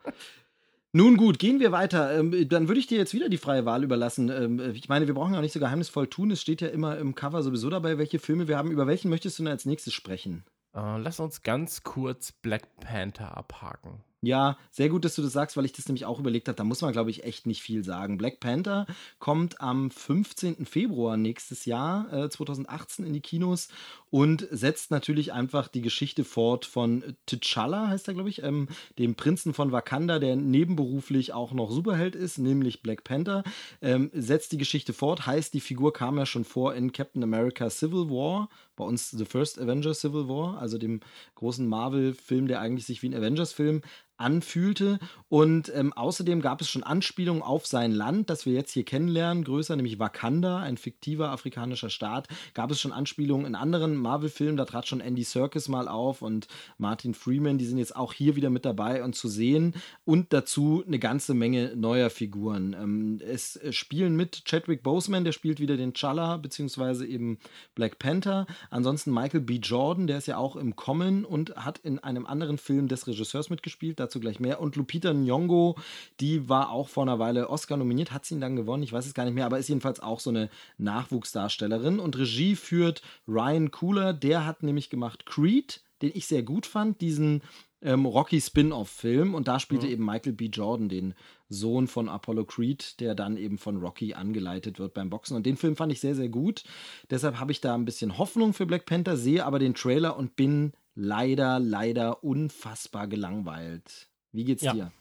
[0.91, 2.17] Nun gut, gehen wir weiter.
[2.17, 4.29] Ähm, dann würde ich dir jetzt wieder die freie Wahl überlassen.
[4.29, 6.31] Ähm, ich meine, wir brauchen ja nicht so geheimnisvoll tun.
[6.31, 8.71] Es steht ja immer im Cover sowieso dabei, welche Filme wir haben.
[8.71, 10.45] Über welchen möchtest du denn als nächstes sprechen?
[10.75, 14.03] Uh, lass uns ganz kurz Black Panther abhaken.
[14.21, 16.55] Ja, sehr gut, dass du das sagst, weil ich das nämlich auch überlegt habe.
[16.57, 18.17] Da muss man, glaube ich, echt nicht viel sagen.
[18.17, 18.85] Black Panther
[19.17, 20.65] kommt am 15.
[20.65, 23.69] Februar nächstes Jahr, äh, 2018, in die Kinos
[24.09, 29.15] und setzt natürlich einfach die Geschichte fort von T'Challa, heißt er, glaube ich, ähm, dem
[29.15, 33.43] Prinzen von Wakanda, der nebenberuflich auch noch Superheld ist, nämlich Black Panther.
[33.81, 37.69] Ähm, setzt die Geschichte fort, heißt, die Figur kam ja schon vor in Captain America
[37.69, 40.99] Civil War, bei uns The First Avengers Civil War, also dem
[41.35, 43.81] großen Marvel-Film, der eigentlich sich wie ein Avengers-Film
[44.19, 44.99] anfühlte.
[45.29, 49.43] Und ähm, außerdem gab es schon Anspielungen auf sein Land, das wir jetzt hier kennenlernen,
[49.43, 52.27] größer, nämlich Wakanda, ein fiktiver afrikanischer Staat.
[52.53, 56.47] Gab es schon Anspielungen in anderen Marvel-Filmen, da trat schon Andy Serkis mal auf und
[56.77, 59.75] Martin Freeman, die sind jetzt auch hier wieder mit dabei und zu sehen.
[60.03, 62.75] Und dazu eine ganze Menge neuer Figuren.
[62.79, 67.37] Ähm, es äh, spielen mit Chadwick Boseman, der spielt wieder den Chala, beziehungsweise eben
[67.75, 68.47] Black Panther.
[68.71, 69.55] Ansonsten Michael B.
[69.55, 73.49] Jordan, der ist ja auch im Common und hat in einem anderen Film des Regisseurs
[73.49, 74.59] mitgespielt dazu gleich mehr.
[74.59, 75.77] Und Lupita Nyong'o,
[76.19, 79.05] die war auch vor einer Weile Oscar nominiert, hat sie ihn dann gewonnen, ich weiß
[79.05, 81.99] es gar nicht mehr, aber ist jedenfalls auch so eine Nachwuchsdarstellerin.
[81.99, 87.01] Und Regie führt Ryan Cooler, der hat nämlich gemacht Creed, den ich sehr gut fand,
[87.01, 87.41] diesen
[87.81, 89.35] ähm, Rocky Spin-off-Film.
[89.35, 89.93] Und da spielte mhm.
[89.93, 90.45] eben Michael B.
[90.45, 91.13] Jordan den
[91.49, 95.35] Sohn von Apollo Creed, der dann eben von Rocky angeleitet wird beim Boxen.
[95.35, 96.63] Und den Film fand ich sehr, sehr gut.
[97.09, 100.35] Deshalb habe ich da ein bisschen Hoffnung für Black Panther, sehe aber den Trailer und
[100.35, 104.09] bin leider, leider unfassbar gelangweilt.
[104.31, 104.73] Wie geht's ja.
[104.73, 104.91] dir?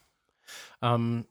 [0.81, 1.27] Ähm,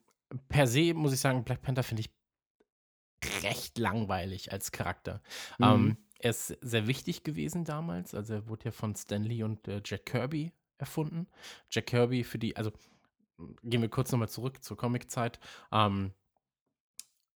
[0.50, 5.22] per se muss ich sagen, Black Panther finde ich recht langweilig als Charakter.
[5.58, 5.66] Mhm.
[5.66, 8.14] Ähm, er ist sehr wichtig gewesen damals.
[8.14, 11.28] Also er wurde ja von Stanley und äh, Jack Kirby erfunden.
[11.72, 12.72] Jack Kirby für die, also
[13.64, 15.40] gehen wir kurz nochmal zurück zur Comic-Zeit.
[15.72, 16.12] Ähm,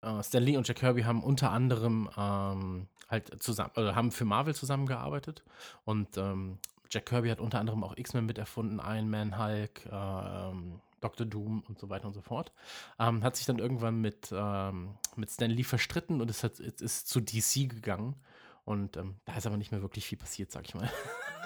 [0.02, 4.54] äh, Stan und Jack Kirby haben unter anderem ähm, halt zusammen, also haben für Marvel
[4.54, 5.42] zusammengearbeitet
[5.84, 6.58] und ähm,
[6.92, 11.26] Jack Kirby hat unter anderem auch X-Men miterfunden, Iron Man, Hulk, ähm, Dr.
[11.26, 12.52] Doom und so weiter und so fort.
[12.98, 17.08] Ähm, hat sich dann irgendwann mit, ähm, mit Stan Lee verstritten und ist, hat, ist
[17.08, 18.16] zu DC gegangen.
[18.64, 20.90] Und ähm, da ist aber nicht mehr wirklich viel passiert, sag ich mal.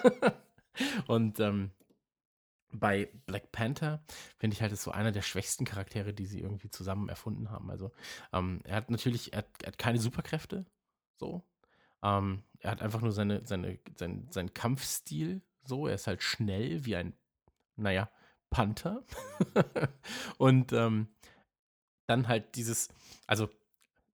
[1.07, 1.71] und ähm,
[2.73, 4.03] bei Black Panther
[4.37, 7.71] finde ich halt, ist so einer der schwächsten Charaktere, die sie irgendwie zusammen erfunden haben.
[7.71, 7.93] Also,
[8.33, 10.67] ähm, er hat natürlich, er hat, er hat keine Superkräfte,
[11.17, 11.43] so.
[12.07, 16.85] Ähm, er hat einfach nur seine, seine, sein, seinen Kampfstil, So, er ist halt schnell
[16.85, 17.15] wie ein,
[17.77, 18.09] naja,
[18.51, 19.03] Panther.
[20.39, 21.09] und ähm,
[22.07, 22.89] dann halt dieses,
[23.27, 23.49] also,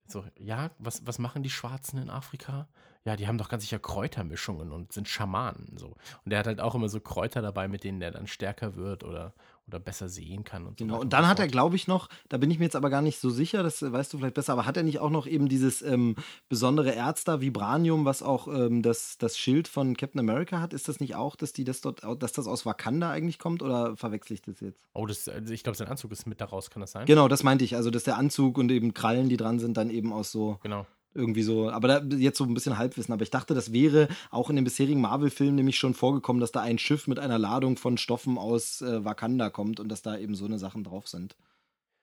[0.06, 2.68] so, ja, was, was machen die Schwarzen in Afrika?
[3.04, 5.76] Ja, die haben doch ganz sicher Kräutermischungen und sind Schamanen.
[5.76, 5.96] So.
[6.24, 9.02] Und er hat halt auch immer so Kräuter dabei, mit denen er dann stärker wird
[9.02, 9.34] oder,
[9.66, 10.66] oder besser sehen kann.
[10.66, 12.60] Und so Genau, weiter und dann so hat er, glaube ich, noch, da bin ich
[12.60, 14.84] mir jetzt aber gar nicht so sicher, das weißt du vielleicht besser, aber hat er
[14.84, 16.14] nicht auch noch eben dieses ähm,
[16.48, 20.72] besondere Erz da, Vibranium, was auch ähm, das, das Schild von Captain America hat?
[20.72, 23.96] Ist das nicht auch, dass die das dort, dass das aus Wakanda eigentlich kommt oder
[23.96, 24.86] verwechsel ich das jetzt?
[24.94, 27.06] Oh, das, also ich glaube, sein Anzug ist mit daraus, kann das sein?
[27.06, 27.74] Genau, das meinte ich.
[27.74, 30.86] Also, dass der Anzug und eben Krallen, die dran sind, dann eben aus so Genau.
[31.14, 33.12] Irgendwie so, aber da jetzt so ein bisschen Halbwissen.
[33.12, 36.60] Aber ich dachte, das wäre auch in den bisherigen Marvel-Filmen nämlich schon vorgekommen, dass da
[36.60, 40.34] ein Schiff mit einer Ladung von Stoffen aus äh, Wakanda kommt und dass da eben
[40.34, 41.36] so eine Sachen drauf sind.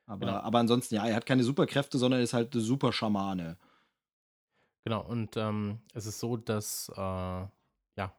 [0.06, 0.40] Aber, Genau.
[0.40, 3.58] aber ansonsten, ja, er hat keine Superkräfte, sondern ist halt eine super Schamane.
[4.86, 8.14] Genau, und ähm, es ist so, dass äh, ja,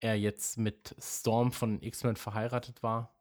[0.00, 3.14] er jetzt mit Storm von X-Men verheiratet war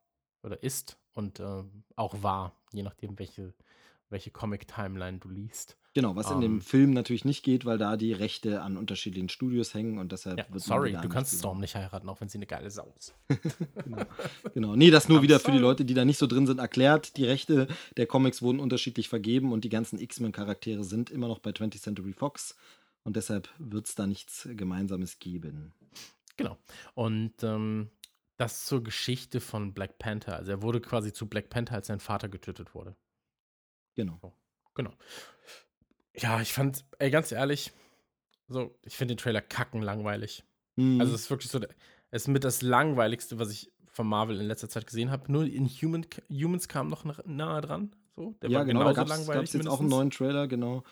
[0.44, 3.54] oder ist und ähm, auch war, je nachdem, welche,
[4.10, 5.78] welche Comic-Timeline du liest.
[5.94, 6.42] Genau, was in Ähm.
[6.42, 10.38] dem Film natürlich nicht geht, weil da die Rechte an unterschiedlichen Studios hängen und deshalb
[10.38, 11.40] Ja, sorry, du kannst sehen.
[11.40, 13.16] Storm nicht heiraten, auch wenn sie eine geile Sau ist.
[14.54, 14.76] Genau.
[14.76, 15.58] Nee, das nur I'm wieder für die.
[15.58, 17.18] Leute, die da nicht so drin sind, erklärt.
[17.18, 21.52] Die Rechte der Comics wurden unterschiedlich vergeben und die ganzen X-Men-Charaktere sind immer noch bei
[21.52, 22.56] 20th Century Fox.
[23.04, 25.74] Und deshalb wird es da nichts Gemeinsames geben.
[26.36, 26.58] Genau.
[26.94, 27.90] Und ähm,
[28.38, 30.36] das zur Geschichte von Black Panther.
[30.36, 32.96] Also er wurde quasi zu Black Panther, als sein Vater getötet wurde.
[33.98, 34.34] Genau.
[34.76, 34.94] Genau.
[36.16, 37.74] Ja, ich fand, ey, ganz ehrlich,
[38.48, 40.46] so, ich finde den Trailer kacken langweilig.
[40.78, 41.02] Mhm.
[41.02, 41.60] Also es ist wirklich so,
[42.12, 45.32] es ist mit das langweiligste, was ich von Marvel in letzter Zeit gesehen habe.
[45.32, 47.96] Nur in Human, Humans kam noch nahe dran.
[48.16, 49.54] So, der ja, war genau, da genauso gab es langweilig.
[49.54, 49.90] jetzt auch einen mindestens.
[49.90, 50.84] neuen Trailer, genau,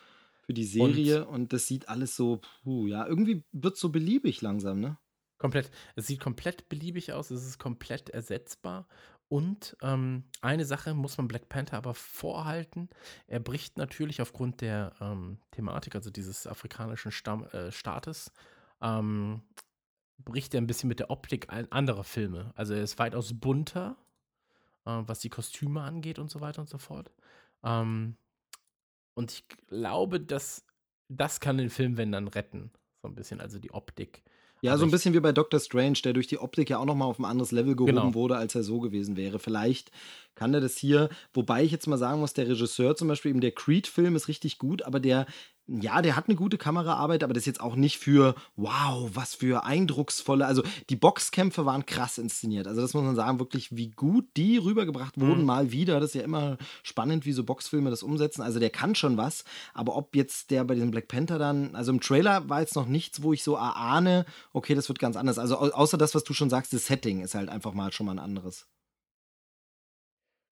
[0.45, 1.25] für die Serie.
[1.25, 4.97] Und, das sieht alles so, puh, ja, irgendwie wird so beliebig langsam, ne?
[5.37, 5.69] Komplett.
[5.95, 8.87] Es sieht komplett beliebig aus, es ist komplett ersetzbar.
[9.27, 12.89] Und ähm, eine Sache muss man Black Panther aber vorhalten.
[13.27, 18.31] Er bricht natürlich aufgrund der ähm, Thematik, also dieses afrikanischen Stamm, äh, Staates,
[18.81, 19.41] ähm,
[20.19, 22.53] bricht er ein bisschen mit der Optik anderer Filme.
[22.55, 23.97] Also er ist weitaus bunter,
[24.85, 27.11] äh, was die Kostüme angeht und so weiter und so fort.
[27.63, 28.17] Ähm,
[29.15, 30.65] und ich glaube, dass
[31.07, 32.71] das kann den Film, wenn dann, retten.
[33.01, 34.23] So ein bisschen, also die Optik.
[34.65, 36.85] Ja, Aber so ein bisschen wie bei Doctor Strange, der durch die Optik ja auch
[36.85, 38.13] nochmal auf ein anderes Level gehoben Genau.
[38.13, 39.39] wurde, als er so gewesen wäre.
[39.39, 39.91] Vielleicht
[40.33, 43.41] kann er das hier, wobei ich jetzt mal sagen muss, der Regisseur zum Beispiel, eben
[43.41, 45.27] der Creed-Film ist richtig gut, aber der,
[45.67, 49.33] ja, der hat eine gute Kameraarbeit, aber das ist jetzt auch nicht für, wow, was
[49.33, 52.67] für eindrucksvolle, also die Boxkämpfe waren krass inszeniert.
[52.67, 55.45] Also das muss man sagen, wirklich, wie gut die rübergebracht wurden, Mhm.
[55.45, 55.99] mal wieder.
[55.99, 58.41] Das ist ja immer spannend, wie so Boxfilme das umsetzen.
[58.43, 61.91] Also der kann schon was, aber ob jetzt der bei diesem Black Panther dann, also
[61.91, 65.39] im Trailer war jetzt noch nichts, wo ich so erahne, okay, das wird ganz anders.
[65.39, 68.05] Also au außer das, was du schon sagst, das Setting ist halt einfach mal schon
[68.05, 68.67] mal ein anderes.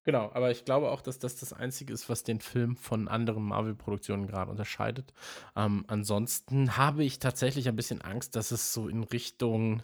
[0.04, 3.42] Genau, aber ich glaube auch, dass das das Einzige ist, was den Film von anderen
[3.42, 5.14] Marvel-Produktionen gerade unterscheidet.
[5.56, 9.82] Ähm, ansonsten habe ich tatsächlich ein bisschen Angst, dass es so in Richtung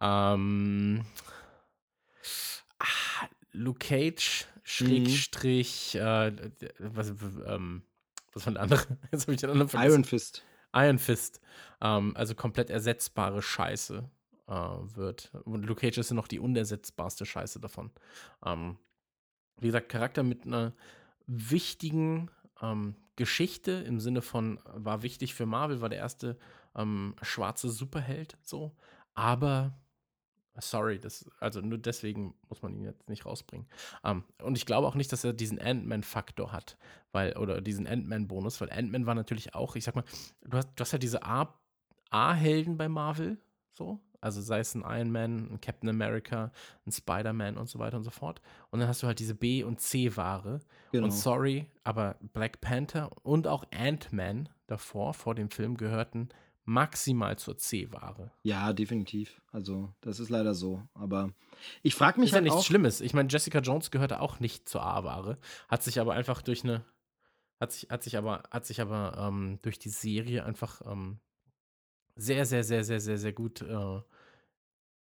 [0.00, 1.04] ähm,
[2.78, 6.32] ah, Luke Cage, Schrägstrich, äh,
[6.78, 7.12] was,
[7.46, 7.82] ähm,
[8.32, 8.80] was war der andere?
[9.12, 9.92] Jetzt habe ich den anderen vergessen.
[9.92, 10.42] Iron Fist.
[10.72, 11.40] Iron Fist,
[11.82, 14.08] ähm, also komplett ersetzbare Scheiße
[14.46, 15.32] äh, wird.
[15.44, 17.90] Und Luke Cage ist ja noch die unersetzbarste Scheiße davon.
[18.44, 18.78] Ähm,
[19.60, 20.72] wie gesagt, Charakter mit einer
[21.26, 26.38] wichtigen ähm, Geschichte im Sinne von, war wichtig für Marvel, war der erste
[26.74, 28.74] ähm, schwarze Superheld, so.
[29.14, 29.78] Aber,
[30.58, 33.66] sorry, das, also nur deswegen muss man ihn jetzt nicht rausbringen.
[34.04, 36.78] Ähm, und ich glaube auch nicht, dass er diesen Ant-Man-Faktor hat,
[37.12, 40.04] weil, oder diesen Ant-Man-Bonus, weil Ant-Man war natürlich auch, ich sag mal,
[40.42, 41.20] du hast, du hast halt diese
[42.10, 43.38] A-Helden bei Marvel,
[43.72, 44.00] so.
[44.20, 46.52] Also sei es ein Iron Man, ein Captain America,
[46.86, 48.40] ein Spider-Man und so weiter und so fort.
[48.70, 50.60] Und dann hast du halt diese B- und C-Ware.
[50.92, 51.04] Genau.
[51.04, 56.28] Und sorry, aber Black Panther und auch Ant-Man davor, vor dem Film, gehörten
[56.64, 58.30] maximal zur C-Ware.
[58.42, 59.40] Ja, definitiv.
[59.50, 60.82] Also, das ist leider so.
[60.94, 61.32] Aber
[61.82, 62.64] ich frage mich Ist ja halt nichts auch.
[62.64, 63.00] Schlimmes.
[63.00, 66.84] Ich meine, Jessica Jones gehörte auch nicht zur A-Ware, hat sich aber einfach durch eine,
[67.58, 71.18] hat sich, hat sich aber, hat sich aber ähm, durch die Serie einfach ähm,
[72.20, 74.00] sehr, sehr, sehr, sehr, sehr, sehr gut äh,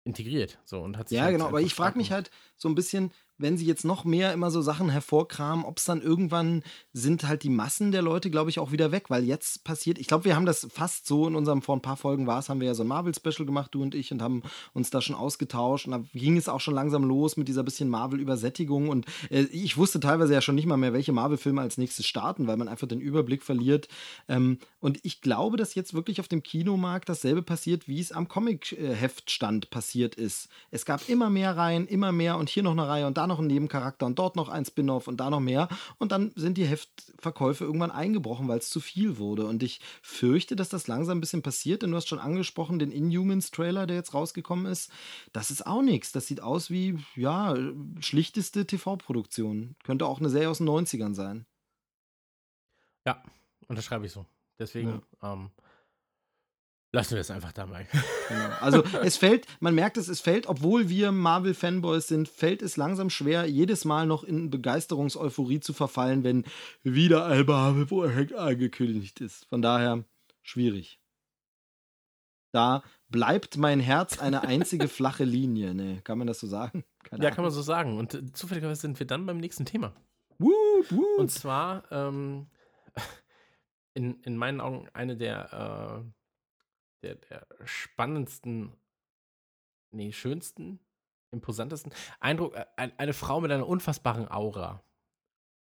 [0.04, 0.58] integriert.
[0.64, 2.74] So und hat sich Ja, halt genau, aber einfach ich frage mich halt so ein
[2.74, 7.26] bisschen, wenn sie jetzt noch mehr immer so Sachen hervorkramen, ob es dann irgendwann sind
[7.26, 10.26] halt die Massen der Leute, glaube ich, auch wieder weg, weil jetzt passiert, ich glaube,
[10.26, 12.68] wir haben das fast so in unserem, vor ein paar Folgen war es, haben wir
[12.68, 14.42] ja so ein Marvel-Special gemacht, du und ich, und haben
[14.74, 17.88] uns da schon ausgetauscht und da ging es auch schon langsam los mit dieser bisschen
[17.88, 22.06] Marvel-Übersättigung und äh, ich wusste teilweise ja schon nicht mal mehr, welche Marvel-Filme als nächstes
[22.06, 23.88] starten, weil man einfach den Überblick verliert.
[24.28, 28.28] Ähm, und ich glaube, dass jetzt wirklich auf dem Kinomarkt dasselbe passiert, wie es am
[28.28, 30.48] Comic-Heftstand passiert ist.
[30.70, 33.38] Es gab immer mehr Reihen, immer mehr und hier noch eine Reihe und da noch
[33.38, 35.68] ein Nebencharakter und dort noch ein Spin-off und da noch mehr.
[35.98, 39.46] Und dann sind die Heftverkäufe irgendwann eingebrochen, weil es zu viel wurde.
[39.46, 42.92] Und ich fürchte, dass das langsam ein bisschen passiert, denn du hast schon angesprochen, den
[42.92, 44.90] Inhumans-Trailer, der jetzt rausgekommen ist.
[45.32, 46.12] Das ist auch nichts.
[46.12, 47.54] Das sieht aus wie, ja,
[48.00, 49.76] schlichteste TV-Produktion.
[49.84, 51.46] Könnte auch eine Serie aus den 90ern sein.
[53.06, 53.22] Ja,
[53.68, 54.26] unterschreibe ich so.
[54.58, 55.32] Deswegen, ja.
[55.32, 55.50] ähm,
[56.92, 57.86] Lassen wir es einfach dabei.
[58.28, 58.48] Genau.
[58.60, 63.10] Also es fällt, man merkt es, es fällt, obwohl wir Marvel-Fanboys sind, fällt es langsam
[63.10, 66.44] schwer, jedes Mal noch in Begeisterungseuphorie zu verfallen, wenn
[66.82, 69.46] wieder ein Marvel-Projekt angekündigt ist.
[69.46, 70.04] Von daher
[70.42, 71.00] schwierig.
[72.52, 75.74] Da bleibt mein Herz eine einzige flache Linie.
[75.74, 76.84] Ne, kann man das so sagen?
[77.04, 77.36] Keine ja, Ahnung.
[77.36, 77.98] kann man so sagen.
[77.98, 79.92] Und äh, zufälligerweise sind wir dann beim nächsten Thema.
[80.38, 81.18] Woot, woot.
[81.18, 82.48] Und zwar ähm,
[83.94, 86.10] in, in meinen Augen eine der äh,
[87.02, 88.72] der, der spannendsten,
[89.90, 90.80] nee, schönsten,
[91.30, 92.54] imposantesten Eindruck.
[92.54, 94.82] Äh, eine Frau mit einer unfassbaren Aura,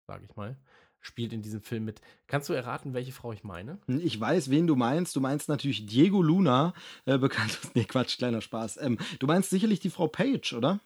[0.08, 0.58] sage ich mal,
[1.00, 2.02] spielt in diesem Film mit.
[2.28, 3.80] Kannst du erraten, welche Frau ich meine?
[3.88, 5.16] Hm, ich weiß, wen du meinst.
[5.16, 6.74] Du meinst natürlich Diego Luna,
[7.06, 7.60] äh, bekannt.
[7.74, 8.78] Nee, Quatsch, kleiner Spaß.
[8.78, 10.80] Ähm, du meinst sicherlich die Frau Page, oder?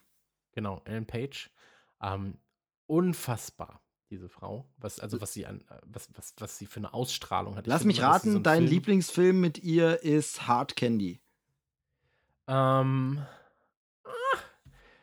[0.52, 1.50] Genau, Ellen Page.
[2.02, 2.38] Ähm,
[2.86, 3.83] unfassbar
[4.13, 4.65] diese Frau.
[4.78, 7.65] Was, also was sie an, äh, was, was, was sie für eine Ausstrahlung hat.
[7.65, 11.19] Ich Lass mich immer, raten, so dein Film Lieblingsfilm mit ihr ist Hard Candy.
[12.47, 13.26] Ähm.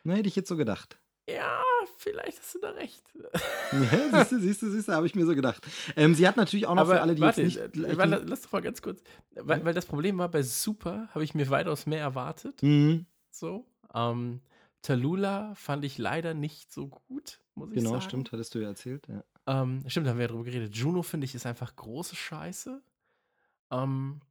[0.03, 0.97] Na, hätte ich jetzt so gedacht.
[1.29, 1.61] Ja,
[1.97, 3.03] vielleicht hast du da recht.
[3.71, 5.65] Ja, siehst du, siehst du, siehst du, habe ich mir so gedacht.
[5.95, 7.85] Ähm, sie hat natürlich auch noch Aber für alle, die warte, jetzt nicht.
[7.85, 9.01] Äh, lass doch mal ganz kurz.
[9.33, 12.61] Weil, weil, das Problem war, bei Super habe ich mir weitaus mehr erwartet.
[12.61, 13.05] Mhm.
[13.29, 13.65] So.
[13.93, 14.41] Ähm,
[14.81, 17.99] Talula fand ich leider nicht so gut, muss ich genau, sagen.
[17.99, 19.07] Genau, stimmt, hattest du ja erzählt.
[19.07, 19.23] Ja.
[19.47, 20.75] Ähm, stimmt, da haben wir ja drüber geredet.
[20.75, 22.81] Juno, finde ich, ist einfach große Scheiße.
[23.71, 24.21] Ähm,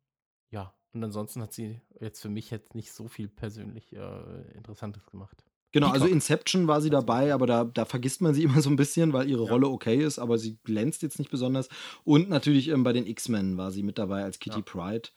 [0.51, 5.07] ja, und ansonsten hat sie jetzt für mich jetzt nicht so viel persönlich äh, Interessantes
[5.07, 5.45] gemacht.
[5.73, 6.03] Genau, Peacock.
[6.03, 9.13] also Inception war sie dabei, aber da, da vergisst man sie immer so ein bisschen,
[9.13, 9.51] weil ihre ja.
[9.51, 11.69] Rolle okay ist, aber sie glänzt jetzt nicht besonders.
[12.05, 14.65] Und natürlich ähm, bei den X-Men war sie mit dabei als Kitty ja.
[14.65, 15.09] Pride.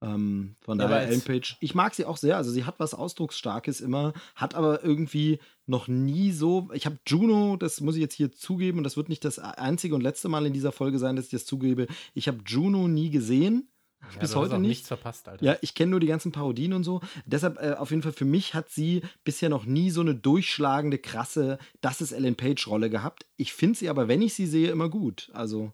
[0.00, 1.56] Ähm, von daher Ellen Page.
[1.60, 2.36] Ich mag sie auch sehr.
[2.36, 6.68] Also sie hat was Ausdrucksstarkes immer, hat aber irgendwie noch nie so.
[6.72, 9.94] Ich habe Juno, das muss ich jetzt hier zugeben, und das wird nicht das einzige
[9.94, 11.88] und letzte Mal in dieser Folge sein, dass ich das zugebe.
[12.14, 13.68] Ich habe Juno nie gesehen.
[14.14, 14.68] Ja, bis heute nicht.
[14.68, 15.44] nichts verpasst, Alter.
[15.44, 17.00] Ja, ich kenne nur die ganzen Parodien und so.
[17.26, 20.98] Deshalb, äh, auf jeden Fall, für mich hat sie bisher noch nie so eine durchschlagende,
[20.98, 23.26] krasse, das ist Ellen Page-Rolle gehabt.
[23.36, 25.30] Ich finde sie aber, wenn ich sie sehe, immer gut.
[25.34, 25.72] Also.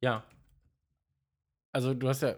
[0.00, 0.24] Ja,
[1.74, 2.36] also du hast ja,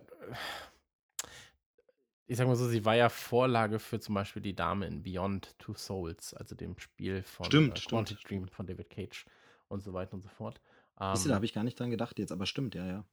[2.26, 5.56] ich sag mal so, sie war ja Vorlage für zum Beispiel die Dame in Beyond
[5.58, 9.26] Two Souls, also dem Spiel von stimmt, äh, Quantic Dream von David Cage
[9.68, 10.60] und so weiter und so fort.
[10.98, 13.04] Ähm, da habe ich gar nicht dran gedacht jetzt, aber stimmt, ja, ja.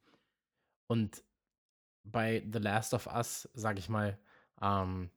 [0.86, 1.22] Und
[2.02, 4.18] bei The Last of Us, sag ich mal,
[4.60, 5.10] ähm,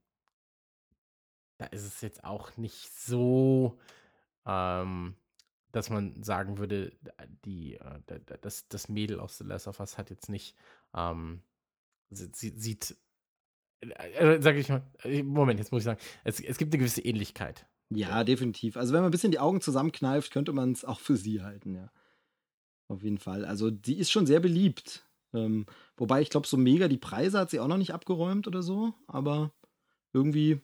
[1.58, 3.80] da ist es jetzt auch nicht so,
[4.46, 5.15] ähm,
[5.72, 6.91] dass man sagen würde,
[7.46, 10.56] die, äh, das, das Mädel aus The Last of Us hat jetzt nicht,
[10.97, 11.41] ähm,
[12.10, 12.97] sie, sieht,
[13.81, 16.79] äh, äh, sag ich mal, äh, Moment, jetzt muss ich sagen, es, es gibt eine
[16.79, 17.67] gewisse Ähnlichkeit.
[17.89, 18.75] Ja, definitiv.
[18.75, 21.75] Also wenn man ein bisschen die Augen zusammenkneift, könnte man es auch für sie halten,
[21.75, 21.89] ja.
[22.89, 23.45] Auf jeden Fall.
[23.45, 25.05] Also die ist schon sehr beliebt.
[25.33, 25.65] Ähm,
[25.97, 28.93] wobei ich glaube, so mega die Preise hat sie auch noch nicht abgeräumt oder so,
[29.07, 29.53] aber
[30.13, 30.62] irgendwie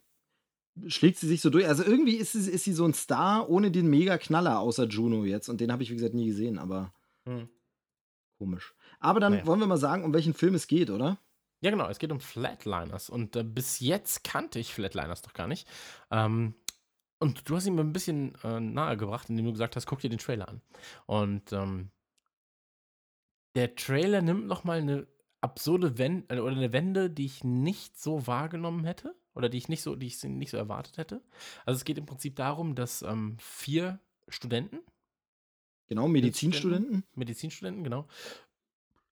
[0.87, 1.67] schlägt sie sich so durch.
[1.67, 5.49] Also irgendwie ist sie, ist sie so ein Star ohne den Mega-Knaller außer Juno jetzt.
[5.49, 6.93] Und den habe ich, wie gesagt, nie gesehen, aber
[7.27, 7.49] hm.
[8.37, 8.73] komisch.
[9.03, 9.45] Aber dann naja.
[9.45, 11.19] wollen wir mal sagen, um welchen Film es geht, oder?
[11.61, 11.87] Ja, genau.
[11.89, 13.09] Es geht um Flatliners.
[13.09, 15.67] Und äh, bis jetzt kannte ich Flatliners noch gar nicht.
[16.09, 16.55] Ähm,
[17.19, 19.99] und du hast ihn mir ein bisschen äh, nahe gebracht, indem du gesagt hast, guck
[19.99, 20.61] dir den Trailer an.
[21.05, 21.91] Und ähm,
[23.55, 25.07] der Trailer nimmt noch mal eine
[25.41, 29.69] absurde Wende äh, oder eine Wende, die ich nicht so wahrgenommen hätte oder die ich
[29.69, 31.21] nicht so, die ich nicht so erwartet hätte.
[31.65, 34.79] Also es geht im Prinzip darum, dass ähm, vier Studenten,
[35.87, 38.07] genau Medizinstudenten, Medizinstudenten, genau,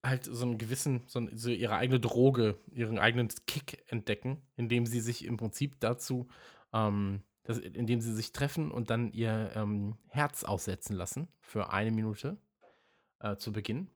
[0.04, 5.00] halt so einen gewissen, so, so ihre eigene Droge, ihren eigenen Kick entdecken, indem sie
[5.00, 6.28] sich im Prinzip dazu,
[6.74, 11.92] ähm, das, indem sie sich treffen und dann ihr ähm, Herz aussetzen lassen für eine
[11.92, 12.38] Minute
[13.20, 13.90] äh, zu Beginn,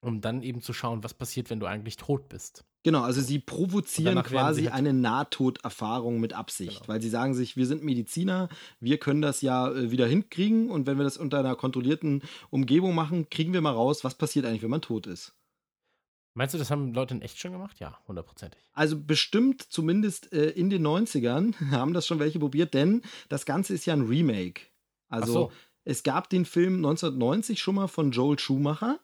[0.00, 2.64] um dann eben zu schauen, was passiert, wenn du eigentlich tot bist.
[2.86, 6.86] Genau, also sie provozieren quasi eine Nahtoderfahrung mit Absicht, Genau.
[6.86, 10.86] weil sie sagen sich, wir sind Mediziner, wir können das ja äh, wieder hinkriegen und
[10.86, 14.62] wenn wir das unter einer kontrollierten Umgebung machen, kriegen wir mal raus, was passiert eigentlich,
[14.62, 15.34] wenn man tot ist.
[16.34, 17.80] Meinst du, das haben Leute in echt schon gemacht?
[17.80, 18.60] Ja, hundertprozentig.
[18.72, 23.74] Also bestimmt zumindest äh, in den 90ern haben das schon welche probiert, denn das Ganze
[23.74, 24.60] ist ja ein Remake.
[25.08, 25.52] Also so.
[25.82, 29.00] es gab den Film 1990 schon mal von Joel Schumacher.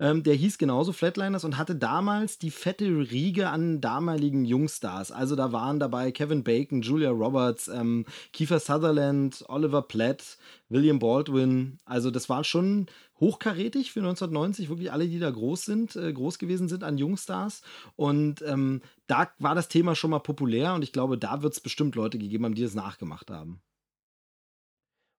[0.00, 5.10] Ähm, der hieß genauso Flatliners und hatte damals die fette Riege an damaligen Jungstars.
[5.10, 10.38] Also da waren dabei Kevin Bacon, Julia Roberts, ähm, Kiefer Sutherland, Oliver Platt,
[10.68, 11.78] William Baldwin.
[11.84, 12.86] Also das war schon
[13.18, 17.62] hochkarätig für 1990, wirklich alle, die da groß sind, äh, groß gewesen sind an Jungstars.
[17.96, 21.60] Und ähm, da war das Thema schon mal populär und ich glaube, da wird es
[21.60, 23.60] bestimmt Leute gegeben haben, die das nachgemacht haben.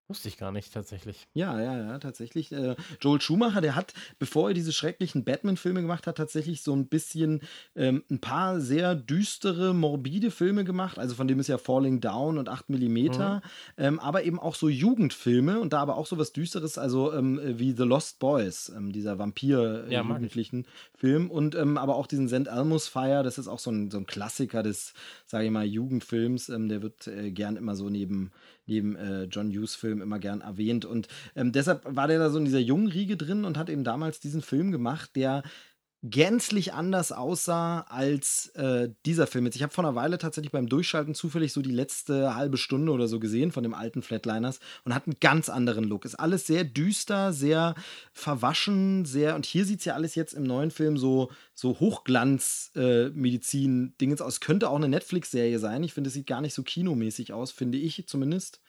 [0.09, 1.27] Wusste ich gar nicht tatsächlich.
[1.35, 2.51] Ja, ja, ja, tatsächlich.
[2.51, 6.87] Äh, Joel Schumacher, der hat, bevor er diese schrecklichen Batman-Filme gemacht hat, tatsächlich so ein
[6.87, 7.41] bisschen
[7.75, 10.97] ähm, ein paar sehr düstere, morbide Filme gemacht.
[10.97, 13.09] Also von dem ist ja Falling Down und 8 mm.
[13.77, 17.39] Ähm, aber eben auch so Jugendfilme und da aber auch so was Düsteres, also ähm,
[17.59, 19.19] wie The Lost Boys, ähm, dieser Ja.
[19.19, 21.29] Vampir-jugendlichen Film.
[21.29, 22.47] Und ähm, aber auch diesen St.
[22.47, 24.95] Elmo's Fire, das ist auch so ein, so ein Klassiker des,
[25.27, 26.49] sage ich mal, Jugendfilms.
[26.49, 28.31] Ähm, der wird äh, gern immer so neben
[28.69, 30.85] neben äh, John Hughes Film immer gern erwähnt.
[30.85, 33.83] Und ähm, deshalb war der da so in dieser jungen Riege drin und hat eben
[33.83, 35.43] damals diesen Film gemacht, der
[36.01, 39.55] gänzlich anders aussah als äh, dieser Film jetzt.
[39.55, 43.09] Ich habe vor einer Weile tatsächlich beim Durchschalten zufällig so die letzte halbe Stunde oder
[43.09, 46.05] so gesehen von dem alten Flatliners und hat einen ganz anderen Look.
[46.05, 47.75] Ist alles sehr düster, sehr
[48.13, 52.71] verwaschen, sehr und hier sieht es ja alles jetzt im neuen Film so so Hochglanz
[52.75, 53.09] äh,
[54.21, 54.39] aus.
[54.39, 55.83] Könnte auch eine Netflix Serie sein.
[55.83, 58.61] Ich finde, es sieht gar nicht so kinomäßig aus, finde ich zumindest.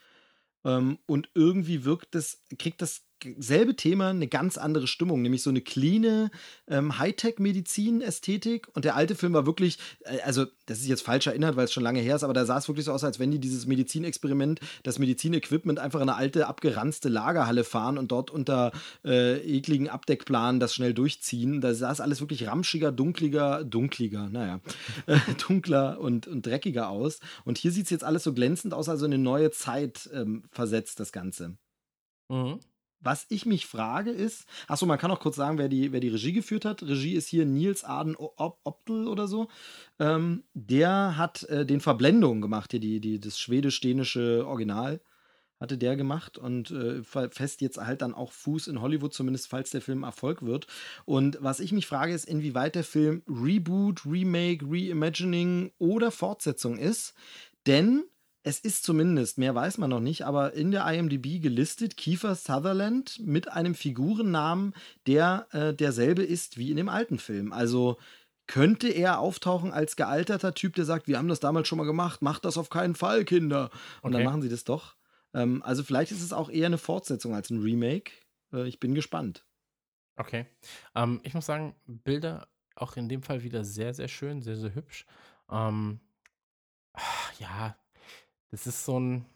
[0.64, 3.02] Ähm, und irgendwie wirkt das, kriegt das
[3.38, 6.30] selbe Thema eine ganz andere Stimmung, nämlich so eine cleane
[6.68, 8.68] ähm, Hightech-Medizin-Ästhetik.
[8.74, 11.72] Und der alte Film war wirklich, äh, also das ist jetzt falsch erinnert, weil es
[11.72, 13.66] schon lange her ist, aber da sah es wirklich so aus, als wenn die dieses
[13.66, 18.72] Medizinexperiment, das Medizinequipment einfach in eine alte, abgeranzte Lagerhalle fahren und dort unter
[19.04, 21.60] äh, ekligen Abdeckplanen das schnell durchziehen.
[21.60, 24.60] Da sah es alles wirklich ramschiger, dunkliger, dunkliger, naja,
[25.06, 27.20] äh, dunkler und, und dreckiger aus.
[27.44, 30.44] Und hier sieht es jetzt alles so glänzend aus, also in eine neue Zeit ähm,
[30.50, 31.56] versetzt, das Ganze.
[32.28, 32.60] Mhm.
[33.00, 36.08] Was ich mich frage ist, achso, man kann auch kurz sagen, wer die, wer die
[36.08, 36.82] Regie geführt hat.
[36.82, 39.48] Regie ist hier Nils Aden Optel oder so.
[39.98, 45.00] Ähm, der hat äh, den Verblendungen gemacht, hier die, die, das schwedisch-dänische Original
[45.60, 49.70] hatte der gemacht und äh, fest jetzt halt dann auch Fuß in Hollywood, zumindest falls
[49.70, 50.66] der Film Erfolg wird.
[51.04, 57.14] Und was ich mich frage, ist, inwieweit der Film Reboot, Remake, Reimagining oder Fortsetzung ist.
[57.66, 58.04] Denn
[58.42, 63.18] es ist zumindest, mehr weiß man noch nicht, aber in der IMDb gelistet Kiefer Sutherland
[63.20, 64.74] mit einem Figurennamen,
[65.06, 67.52] der äh, derselbe ist wie in dem alten Film.
[67.52, 67.98] Also
[68.46, 72.22] könnte er auftauchen als gealterter Typ, der sagt, wir haben das damals schon mal gemacht,
[72.22, 73.70] macht das auf keinen Fall, Kinder.
[74.02, 74.12] Und Okay.
[74.14, 74.96] dann machen sie das doch.
[75.34, 78.10] Ähm, also vielleicht ist es auch eher eine Fortsetzung als ein Remake.
[78.52, 79.44] Äh, ich bin gespannt.
[80.16, 80.46] Okay.
[80.94, 84.74] Ähm, ich muss sagen, Bilder auch in dem Fall wieder sehr, sehr schön, sehr, sehr
[84.74, 85.06] hübsch.
[85.50, 86.00] Ähm,
[87.38, 87.76] ja,
[88.50, 89.26] das ist so ein.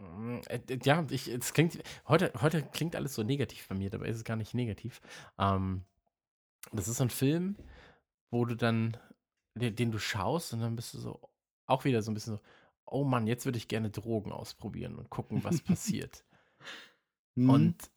[0.00, 1.78] mm, äh, Ja, ich, es klingt,
[2.08, 5.00] heute, heute klingt alles so negativ bei mir, dabei ist es gar nicht negativ.
[5.38, 5.84] Ähm,
[6.72, 7.56] das ist so ein Film,
[8.30, 8.96] wo du dann,
[9.54, 11.20] den, den du schaust und dann bist du so,
[11.66, 12.40] auch wieder so ein bisschen so,
[12.86, 16.24] oh Mann, jetzt würde ich gerne Drogen ausprobieren und gucken, was passiert.
[17.36, 17.50] Hm.
[17.50, 17.90] Und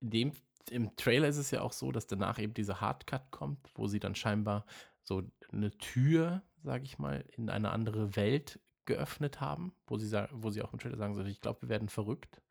[0.00, 0.32] in dem,
[0.70, 4.00] im Trailer ist es ja auch so, dass danach eben dieser Hardcut kommt, wo sie
[4.00, 4.64] dann scheinbar
[5.02, 10.50] so eine Tür, sage ich mal, in eine andere Welt geöffnet haben, wo sie, wo
[10.50, 12.42] sie auch im Trailer sagen, so, ich glaube, wir werden verrückt.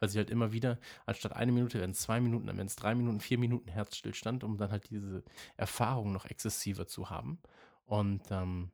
[0.00, 2.76] Weil sie halt immer wieder, anstatt eine Minute werden es zwei Minuten, dann werden es
[2.76, 5.22] drei Minuten, vier Minuten Herzstillstand, um dann halt diese
[5.58, 7.38] Erfahrung noch exzessiver zu haben.
[7.84, 8.70] Und ähm,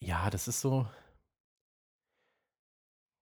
[0.00, 0.88] ja, das ist so.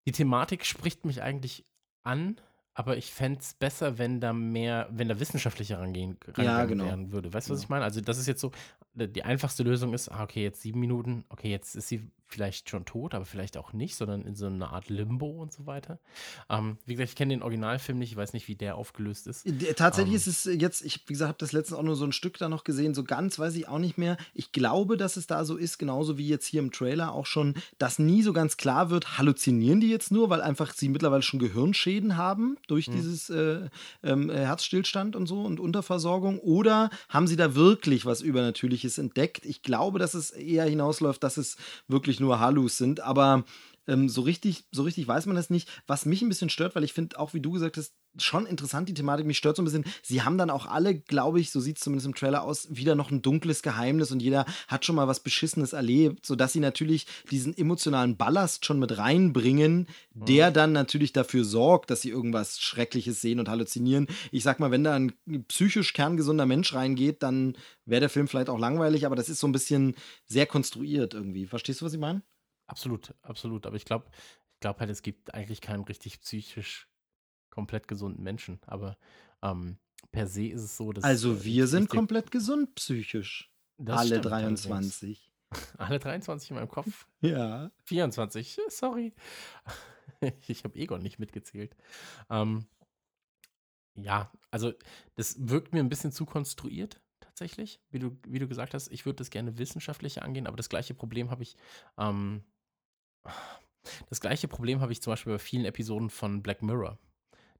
[0.06, 1.66] Die Thematik spricht mich eigentlich
[2.02, 2.40] an,
[2.72, 6.84] aber ich fände es besser, wenn da mehr, wenn da wissenschaftlicher rangehen, rangegangen genau.
[6.86, 7.32] werden würde.
[7.34, 7.66] Weißt du, was Genau.
[7.66, 7.84] ich meine?
[7.84, 8.52] Also, das ist jetzt so,
[8.94, 12.84] die einfachste Lösung ist, ah, okay, jetzt sieben Minuten, okay, jetzt ist sie vielleicht schon
[12.84, 15.98] tot, aber vielleicht auch nicht, sondern in so einer Art Limbo und so weiter.
[16.48, 19.44] Ähm, wie gesagt, ich kenne den Originalfilm nicht, ich weiß nicht, wie der aufgelöst ist.
[19.46, 20.16] D- Tatsächlich Ähm.
[20.16, 22.48] ist es jetzt, ich wie gesagt, habe das letztens auch nur so ein Stück da
[22.48, 24.16] noch gesehen, so ganz weiß ich auch nicht mehr.
[24.34, 27.54] Ich glaube, dass es da so ist, genauso wie jetzt hier im Trailer auch schon,
[27.78, 31.40] dass nie so ganz klar wird, halluzinieren die jetzt nur, weil einfach sie mittlerweile schon
[31.40, 33.68] Gehirnschäden haben durch dieses äh,
[34.02, 39.44] ähm, äh, Herzstillstand und so und Unterversorgung oder haben sie da wirklich was Übernatürliches entdeckt?
[39.44, 41.56] Ich glaube, dass es eher hinausläuft, dass es
[41.88, 43.44] wirklich nur Hallus sind, aber
[43.86, 45.68] ähm, so richtig, so richtig weiß man das nicht.
[45.86, 48.88] Was mich ein bisschen stört, weil ich finde, auch wie du gesagt hast, schon interessant,
[48.88, 49.26] die Thematik.
[49.26, 49.84] Mich stört so ein bisschen.
[50.02, 52.94] Sie haben dann auch alle, glaube ich, so sieht es zumindest im Trailer aus, wieder
[52.94, 57.06] noch ein dunkles Geheimnis und jeder hat schon mal was Beschissenes erlebt, sodass sie natürlich
[57.30, 60.54] diesen emotionalen Ballast schon mit reinbringen, der mhm.
[60.54, 64.08] dann natürlich dafür sorgt, dass sie irgendwas Schreckliches sehen und halluzinieren.
[64.32, 65.12] Ich sag mal, wenn da ein
[65.48, 69.46] psychisch kerngesunder Mensch reingeht, dann wäre der Film vielleicht auch langweilig, aber das ist so
[69.46, 69.94] ein bisschen
[70.26, 71.46] sehr konstruiert irgendwie.
[71.46, 72.22] Verstehst du, was ich meine?
[72.70, 73.66] Absolut, absolut.
[73.66, 74.06] Aber ich glaube,
[74.54, 76.88] ich glaube halt, es gibt eigentlich keinen richtig psychisch
[77.50, 78.60] komplett gesunden Menschen.
[78.66, 78.96] Aber
[79.42, 79.78] ähm,
[80.12, 81.04] per se ist es so, dass.
[81.04, 83.50] Also äh, wir sind komplett gesund psychisch.
[83.86, 85.30] Alle 23.
[85.78, 87.06] Alle 23 in meinem Kopf?
[87.20, 87.70] Ja.
[87.84, 89.12] 24, sorry.
[90.48, 91.74] Ich habe Egon nicht mitgezählt.
[92.28, 92.66] Ähm,
[93.94, 94.72] ja, also
[95.14, 98.92] das wirkt mir ein bisschen zu konstruiert, tatsächlich, wie du, wie du gesagt hast.
[98.92, 101.56] Ich würde das gerne wissenschaftlicher angehen, aber das gleiche Problem habe ich.
[101.96, 102.44] Ähm,
[104.08, 106.98] das gleiche Problem habe ich zum Beispiel bei vielen Episoden von Black Mirror.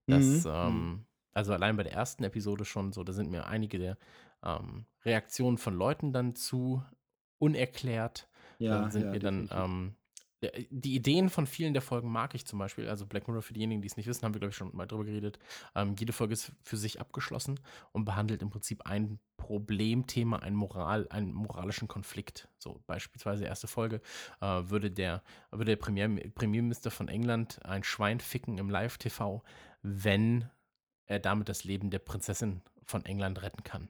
[0.06, 0.50] Das, mhm.
[0.52, 3.98] ähm, also allein bei der ersten Episode schon so, da sind mir einige der
[4.44, 6.82] ähm, Reaktionen von Leuten dann zu
[7.38, 8.28] unerklärt.
[8.58, 9.96] Ja, dann sind ja, wir dann, ähm,
[10.70, 12.88] die Ideen von vielen der Folgen mag ich zum Beispiel.
[12.88, 14.86] Also Black Mirror, für diejenigen, die es nicht wissen, haben wir, glaube ich, schon mal
[14.86, 15.38] drüber geredet.
[15.74, 17.60] Ähm, jede Folge ist für sich abgeschlossen
[17.92, 22.48] und behandelt im Prinzip ein Problemthema, ein Moral, einen moralischen Konflikt.
[22.58, 24.00] So beispielsweise erste Folge
[24.40, 29.42] äh, würde der, würde der Premier, Premierminister von England ein Schwein ficken im Live-TV,
[29.82, 30.48] wenn
[31.06, 33.88] er damit das Leben der Prinzessin von England retten kann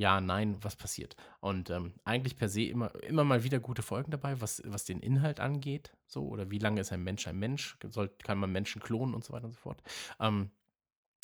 [0.00, 1.14] ja, nein, was passiert.
[1.40, 5.00] Und ähm, eigentlich per se immer, immer mal wieder gute Folgen dabei, was, was den
[5.00, 8.80] Inhalt angeht, so, oder wie lange ist ein Mensch ein Mensch, Soll, kann man Menschen
[8.80, 9.82] klonen und so weiter und so fort.
[10.18, 10.50] Ähm,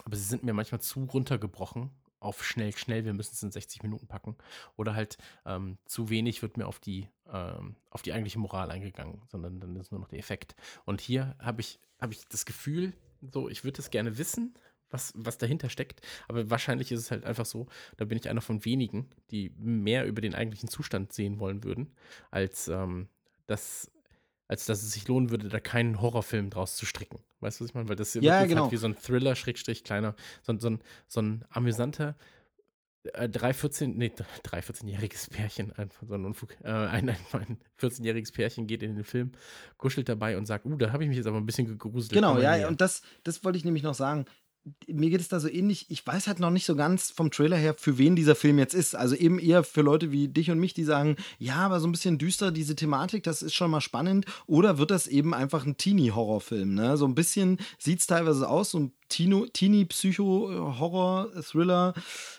[0.05, 3.83] aber sie sind mir manchmal zu runtergebrochen auf schnell, schnell, wir müssen es in 60
[3.83, 4.37] Minuten packen.
[4.77, 5.17] Oder halt
[5.47, 9.75] ähm, zu wenig wird mir auf die, ähm, auf die eigentliche Moral eingegangen, sondern dann
[9.77, 10.55] ist nur noch der Effekt.
[10.85, 14.55] Und hier habe ich, hab ich das Gefühl, so, ich würde es gerne wissen,
[14.91, 16.01] was, was dahinter steckt.
[16.29, 17.67] Aber wahrscheinlich ist es halt einfach so,
[17.97, 21.95] da bin ich einer von wenigen, die mehr über den eigentlichen Zustand sehen wollen würden,
[22.31, 23.09] als, ähm,
[23.47, 23.91] dass,
[24.49, 27.19] als dass es sich lohnen würde, da keinen Horrorfilm draus zu stricken.
[27.41, 27.89] Weißt du, was ich meine?
[27.89, 28.63] Weil das ja, halt genau.
[28.63, 32.17] halt wie so ein Thriller, Schrägstrich, kleiner, so, so, ein, so ein amüsanter,
[33.13, 34.13] äh, drei 14, nee,
[34.43, 38.95] drei 14-jähriges Pärchen, einfach so ein Unfug, äh, ein, ein, ein 14-jähriges Pärchen geht in
[38.95, 39.33] den Film,
[39.77, 42.13] kuschelt dabei und sagt, uh, da habe ich mich jetzt aber ein bisschen gegruselt.
[42.13, 44.27] Genau, ja, und das, das wollte ich nämlich noch sagen
[44.89, 45.87] mir geht es da so ähnlich.
[45.91, 48.75] Ich weiß halt noch nicht so ganz vom Trailer her, für wen dieser Film jetzt
[48.75, 48.97] ist.
[48.97, 51.93] Also eben eher für Leute wie dich und mich, die sagen, ja, aber so ein
[51.93, 54.27] bisschen düster, diese Thematik, das ist schon mal spannend.
[54.47, 56.75] Oder wird das eben einfach ein Teenie-Horrorfilm?
[56.75, 56.97] Ne?
[56.97, 61.95] So ein bisschen sieht es teilweise aus, so ein Teenie-Psycho-Horror-Thriller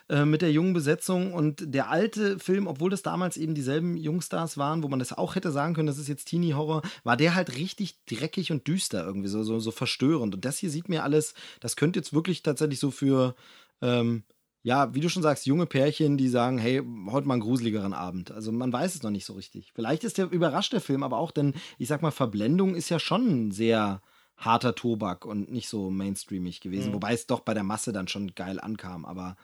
[0.10, 1.34] äh, mit der jungen Besetzung.
[1.34, 5.36] Und der alte Film, obwohl das damals eben dieselben Jungstars waren, wo man das auch
[5.36, 9.30] hätte sagen können, das ist jetzt Teenie-Horror, war der halt richtig dreckig und düster irgendwie,
[9.30, 10.36] so, so, so verstörend.
[10.36, 13.36] Und das hier sieht mir alles, das könnte jetzt wirklich tatsächlich so für.
[13.82, 14.24] Ähm,
[14.64, 18.32] ja, wie du schon sagst, junge Pärchen, die sagen, hey, heute mal einen gruseligeren Abend.
[18.32, 19.72] Also man weiß es noch nicht so richtig.
[19.74, 23.00] Vielleicht ist der überrascht der Film aber auch, denn ich sag mal, Verblendung ist ja
[23.00, 24.02] schon sehr
[24.38, 26.90] harter Tobak und nicht so mainstreamig gewesen.
[26.90, 26.96] Mhm.
[26.96, 29.36] Wobei es doch bei der Masse dann schon geil ankam, aber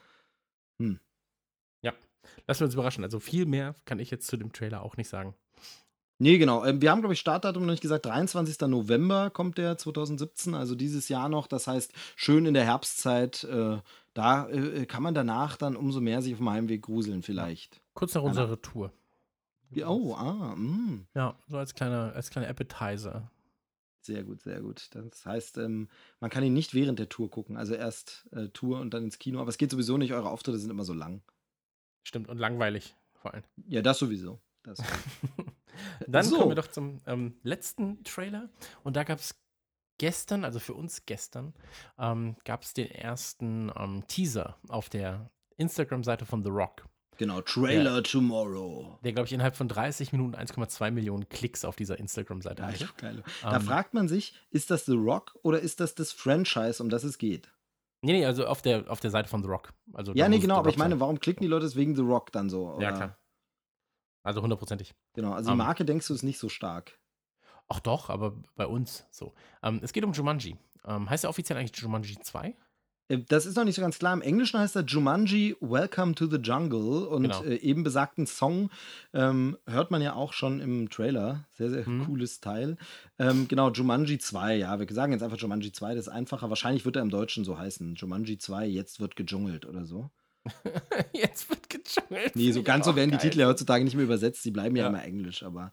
[0.80, 1.00] hm.
[1.82, 1.94] Ja,
[2.48, 3.04] lassen wir uns überraschen.
[3.04, 5.36] Also viel mehr kann ich jetzt zu dem Trailer auch nicht sagen.
[6.20, 6.64] Nee, genau.
[6.64, 8.06] Ähm, wir haben, glaube ich, Startdatum noch nicht gesagt.
[8.06, 8.68] 23.
[8.68, 11.48] November kommt der 2017, also dieses Jahr noch.
[11.48, 13.44] Das heißt, schön in der Herbstzeit.
[13.44, 13.80] Äh,
[14.14, 17.82] da äh, kann man danach dann umso mehr sich auf dem Heimweg gruseln, vielleicht.
[17.94, 18.92] Kurz nach unserer Tour.
[19.86, 21.00] Oh, ah, mh.
[21.16, 23.32] Ja, so als kleiner, als kleiner Appetizer.
[24.06, 24.90] Sehr gut, sehr gut.
[24.92, 25.88] Das heißt, ähm,
[26.20, 27.56] man kann ihn nicht während der Tour gucken.
[27.56, 29.40] Also erst äh, Tour und dann ins Kino.
[29.40, 30.14] Aber es geht sowieso nicht.
[30.14, 31.22] Eure Auftritte sind immer so lang.
[32.04, 33.44] Stimmt, und langweilig vor allem.
[33.68, 34.42] Ja, das sowieso.
[34.64, 34.80] Das
[36.08, 36.38] dann so.
[36.38, 38.50] kommen wir doch zum ähm, letzten Trailer.
[38.84, 39.42] Und da gab es
[39.98, 41.54] gestern, also für uns gestern,
[41.98, 46.86] ähm, gab es den ersten ähm, Teaser auf der Instagram-Seite von The Rock.
[47.18, 48.98] Genau, Trailer der, Tomorrow.
[49.04, 52.90] Der, glaube ich, innerhalb von 30 Minuten 1,2 Millionen Klicks auf dieser Instagram-Seite hatte.
[52.98, 53.24] Geil.
[53.42, 56.90] Da ähm, fragt man sich, ist das The Rock oder ist das das Franchise, um
[56.90, 57.52] das es geht?
[58.02, 59.74] Nee, nee, also auf der, auf der Seite von The Rock.
[59.94, 62.50] Also ja, nee, genau, aber ich meine, warum klicken die Leute deswegen The Rock dann
[62.50, 62.74] so?
[62.74, 62.84] Oder?
[62.84, 63.18] Ja, klar.
[64.24, 64.94] Also hundertprozentig.
[65.14, 65.66] Genau, also die um, ähm.
[65.66, 67.00] Marke, denkst du, ist nicht so stark.
[67.70, 69.34] Ach doch, aber bei uns so.
[69.62, 70.58] Um, es geht um Jumanji.
[70.86, 72.56] heißt er offiziell eigentlich Jumanji 2?
[73.14, 74.14] Äh, das ist noch nicht so ganz klar.
[74.14, 77.44] Im Englischen heißt er Jumanji Welcome to the Jungle und genau.
[77.44, 78.70] äh, eben besagten Song
[79.14, 81.46] ähm, hört man ja auch schon im Trailer.
[81.52, 82.06] Sehr, sehr mhm.
[82.06, 82.78] cooles Teil.
[83.20, 86.50] Ähm, genau, Jumanji 2, ja, wir sagen jetzt einfach Jumanji 2, das ist einfacher.
[86.50, 87.96] Wahrscheinlich wird er im Deutschen so heißen.
[87.96, 90.10] Jumanji 2, jetzt wird gejungelt oder so.
[91.14, 92.36] jetzt wird gejungelt.
[92.36, 93.20] Nee, so ganz so werden geil.
[93.20, 94.44] die Titel ja heutzutage nicht mehr übersetzt.
[94.46, 95.72] Die bleiben ja, ja immer Englisch, aber.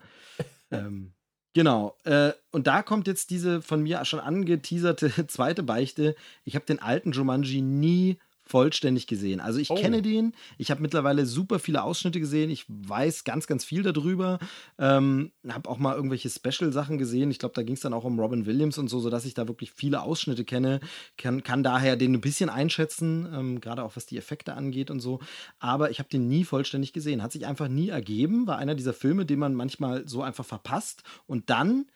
[0.73, 1.15] Ähm,
[1.53, 1.97] Genau.
[2.05, 6.15] Äh, und da kommt jetzt diese von mir schon angeteaserte zweite Beichte.
[6.45, 8.19] Ich habe den alten Jumanji nie
[8.51, 9.41] vollständig gesehen.
[9.41, 9.77] Also ich Oh.
[9.77, 14.39] kenne den, ich habe mittlerweile super viele Ausschnitte gesehen, ich weiß ganz, ganz viel darüber,
[14.79, 18.19] ähm, habe auch mal irgendwelche Special-Sachen gesehen, ich glaube, da ging es dann auch um
[18.19, 20.81] Robin Williams und so, sodass ich da wirklich viele Ausschnitte kenne,
[21.17, 25.01] kann, kann daher den ein bisschen einschätzen, ähm, gerade auch was die Effekte angeht und
[25.01, 25.21] so,
[25.61, 28.93] aber ich habe den nie vollständig gesehen, hat sich einfach nie ergeben, war einer dieser
[28.95, 31.03] Filme, den man manchmal so einfach verpasst.
[31.27, 31.87] Und dann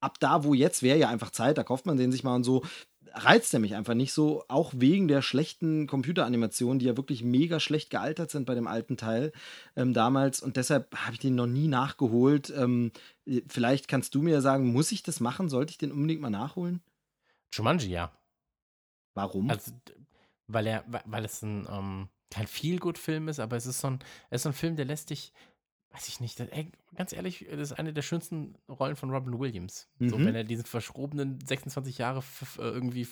[0.00, 2.44] ab da, wo jetzt wäre ja einfach Zeit, da kauft man den sich mal und
[2.44, 2.62] so,
[3.14, 7.60] reizt er mich einfach nicht so, auch wegen der schlechten Computeranimationen, die ja wirklich mega
[7.60, 9.32] schlecht gealtert sind bei dem alten Teil
[9.76, 12.52] ähm, damals und deshalb habe ich den noch nie nachgeholt.
[12.56, 12.92] Ähm,
[13.26, 15.48] äh, vielleicht kannst du mir sagen, muss ich das machen?
[15.48, 16.80] Sollte ich den unbedingt mal nachholen?
[17.52, 18.12] Jumanji, ja.
[19.14, 19.50] Warum?
[19.50, 19.72] Also,
[20.46, 23.98] weil er, weil- weil es ein ähm, kein Feel-Good-Film ist, aber es ist so ein,
[24.30, 25.32] es ist so ein Film, der lässt dich,
[25.92, 29.38] weiß ich nicht, das, ey, ganz ehrlich, das ist eine der schönsten Rollen von Robin
[29.40, 29.88] Williams.
[29.98, 30.24] So, Mhm.
[30.24, 32.22] wenn er diesen verschrobenen 26 Jahre
[32.58, 33.08] irgendwie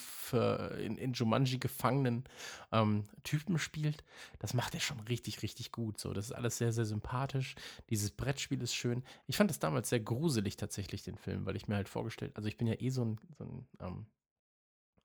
[0.84, 2.24] in, in Jumanji gefangenen
[2.70, 4.04] ähm, Typen spielt,
[4.38, 5.98] das macht er schon richtig, richtig gut.
[5.98, 7.56] So, das ist alles sehr, sehr sympathisch.
[7.90, 9.02] Dieses Brettspiel ist schön.
[9.26, 12.48] Ich fand es damals sehr gruselig tatsächlich, den Film, weil ich mir halt vorgestellt, also
[12.48, 14.06] ich bin ja eh so ein, so ein ähm,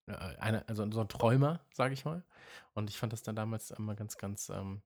[0.07, 2.23] äh, eine, also so ein Träumer, sage ich mal.
[2.73, 4.81] Und ich fand das dann damals immer ganz, ganz ähm,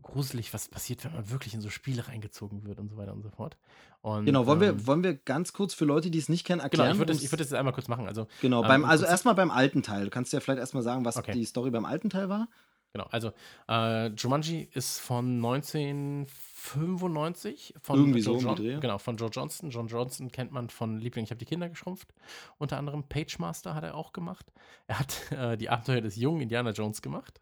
[0.00, 3.22] gruselig, was passiert, wenn man wirklich in so Spiele reingezogen wird und so weiter und
[3.22, 3.56] so fort.
[4.00, 6.58] Und, genau, wollen wir, ähm, wollen wir ganz kurz für Leute, die es nicht kennen,
[6.58, 6.92] Genau, erklären?
[6.92, 8.06] ich würde das, würd das jetzt einmal kurz machen.
[8.08, 10.04] Also, genau, ähm, beim, im also erstmal beim alten Teil.
[10.04, 11.32] Du kannst ja vielleicht erstmal sagen, was Okay.
[11.32, 12.48] die Story beim alten Teil war?
[12.94, 13.32] genau, also
[13.70, 18.80] äh, Jumanji ist von 1995 von Irgendwie Joe so um John.
[18.80, 19.70] Genau, von Joe Johnston.
[19.70, 22.12] John Johnston kennt man von Liebling, ich habe die Kinder geschrumpft.
[22.58, 24.52] Unter anderem Page Master hat er auch gemacht.
[24.86, 27.40] Er hat äh, die Abenteuer des jungen Indiana Jones gemacht.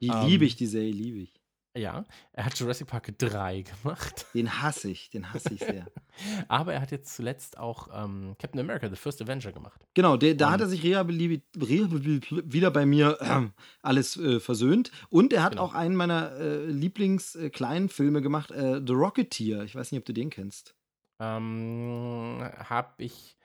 [0.00, 1.32] Die Ähm, liebe ich, die Serie liebe ich.
[1.76, 4.26] Ja, er hat Jurassic Park 3 gemacht.
[4.34, 5.86] Den hasse ich, den hasse ich sehr.
[6.48, 9.86] Aber er hat jetzt zuletzt auch ähm, Captain America, The First Avenger gemacht.
[9.94, 13.48] Genau, der, da Und- hat er sich wieder bei mir äh,
[13.82, 14.90] alles äh, versöhnt.
[15.10, 15.64] Und er hat Genau.
[15.64, 19.62] auch einen meiner äh, Lieblings-kleinen Filme gemacht, äh, The Rocketeer.
[19.64, 20.74] Ich weiß nicht, ob du den kennst.
[21.18, 23.36] Ähm, habe ich,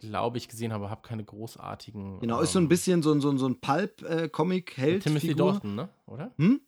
[0.00, 2.20] glaube ich, gesehen, aber habe keine großartigen.
[2.20, 4.94] Genau, ist so ein ähm, bisschen so ein, so ein, so ein Pulp-Comic-Held.
[4.94, 5.34] mit Timothy.
[5.34, 5.88] Dalton, ne?
[6.06, 6.32] Oder?
[6.36, 6.60] Hm?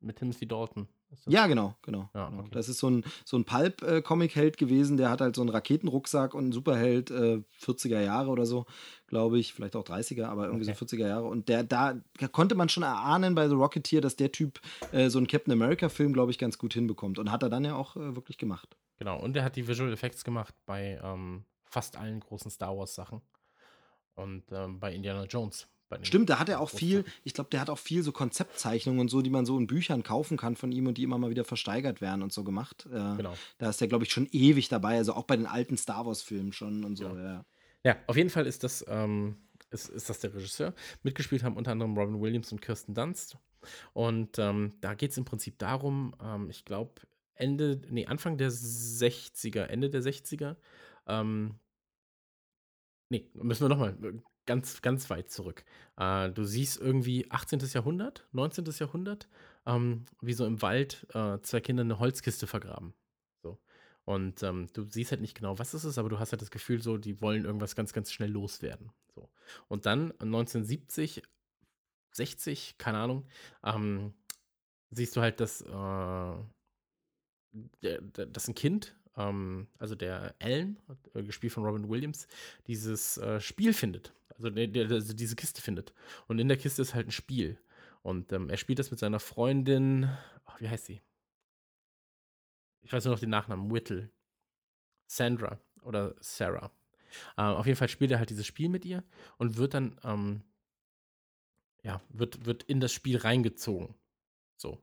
[0.00, 0.88] Mit Timothy Dalton.
[1.26, 2.08] Ja, genau, genau.
[2.14, 2.42] Ja, genau.
[2.42, 2.50] okay.
[2.52, 6.44] Das ist so ein, so ein Pulp-Comic-Held gewesen, der hat halt so einen Raketenrucksack und
[6.44, 8.64] einen Superheld äh, 40er Jahre oder so,
[9.08, 10.76] glaube ich, vielleicht auch 30er, aber irgendwie Okay.
[10.78, 11.26] so 40er Jahre.
[11.26, 12.00] Und der, da
[12.32, 14.60] konnte man schon erahnen bei The Rocketeer, dass der Typ
[14.92, 17.18] äh, so einen Captain America-Film, glaube ich, ganz gut hinbekommt.
[17.18, 18.76] Und hat er dann ja auch äh, wirklich gemacht.
[18.98, 23.20] Genau, und er hat die Visual Effects gemacht bei ähm, fast allen großen Star Wars-Sachen.
[24.14, 25.66] Und ähm, bei Indiana Jones.
[26.02, 29.08] Stimmt, da hat er auch viel, ich glaube, der hat auch viel so Konzeptzeichnungen und
[29.08, 31.44] so, die man so in Büchern kaufen kann von ihm und die immer mal wieder
[31.44, 32.86] versteigert werden und so gemacht.
[32.86, 33.34] Äh, Genau.
[33.58, 36.52] Da ist er, glaube ich, schon ewig dabei, also auch bei den alten Star Wars-Filmen
[36.52, 37.08] schon und so.
[37.08, 37.22] Ja.
[37.22, 37.44] Ja.
[37.82, 39.36] Ja, auf jeden Fall ist das, ähm,
[39.70, 40.74] ist, ist das der Regisseur.
[41.02, 43.38] Mitgespielt haben unter anderem Robin Williams und Kirsten Dunst.
[43.92, 46.92] Und ähm, da geht es im Prinzip darum, ähm, ich glaube,
[47.34, 50.56] Ende, nee, Anfang der 60er, Ende der 60er,
[51.06, 51.54] ähm,
[53.08, 53.96] nee, müssen wir nochmal
[54.46, 55.64] ganz, ganz weit zurück.
[55.96, 57.60] Äh, du siehst irgendwie 18.
[57.72, 58.64] Jahrhundert, 19.
[58.78, 59.28] Jahrhundert,
[59.66, 62.94] ähm, wie so im Wald äh, zwei Kinder eine Holzkiste vergraben.
[63.42, 63.58] So.
[64.04, 66.50] Und ähm, du siehst halt nicht genau, was es ist, aber du hast halt das
[66.50, 68.90] Gefühl, so, die wollen irgendwas ganz, ganz schnell loswerden.
[69.14, 69.30] So.
[69.68, 71.22] Und dann 1970,
[72.12, 73.26] 60, keine Ahnung,
[73.64, 74.14] ähm,
[74.90, 76.34] siehst du halt, dass, äh,
[78.26, 80.78] dass ein Kind, ähm, also der Alan,
[81.14, 82.26] äh, gespielt von Robin Williams,
[82.66, 84.12] dieses äh, Spiel findet.
[84.42, 85.92] Also, der, der, also diese Kiste findet.
[86.26, 87.58] Und in der Kiste ist halt ein Spiel.
[88.02, 90.08] Und ähm, er spielt das mit seiner Freundin,
[90.46, 91.02] ach, wie heißt sie?
[92.82, 94.10] Ich weiß nur noch den Nachnamen, Whittle.
[95.06, 96.70] Sandra oder Sarah.
[97.36, 99.02] Ähm, auf jeden Fall spielt er halt dieses Spiel mit ihr
[99.38, 100.42] und wird dann, ähm,
[101.82, 103.94] ja, wird, wird in das Spiel reingezogen.
[104.56, 104.80] So.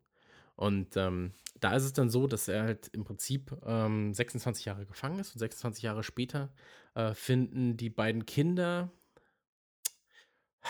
[0.56, 4.86] Und ähm, da ist es dann so, dass er halt im Prinzip ähm, 26 Jahre
[4.86, 6.52] gefangen ist und 26 Jahre später
[6.96, 8.92] äh, finden die beiden Kinder.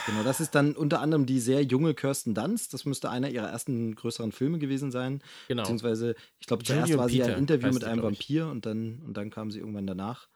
[0.06, 2.74] Genau, das ist dann unter anderem die sehr junge Kirsten Dunst.
[2.74, 5.22] Das müsste einer ihrer ersten größeren Filme gewesen sein.
[5.48, 5.64] Genau.
[5.64, 8.04] Beziehungsweise, ich glaube, zuerst war sie ein Peter Interview heißt mit einem.
[8.04, 10.28] Vampir und dann, und dann kam sie irgendwann danach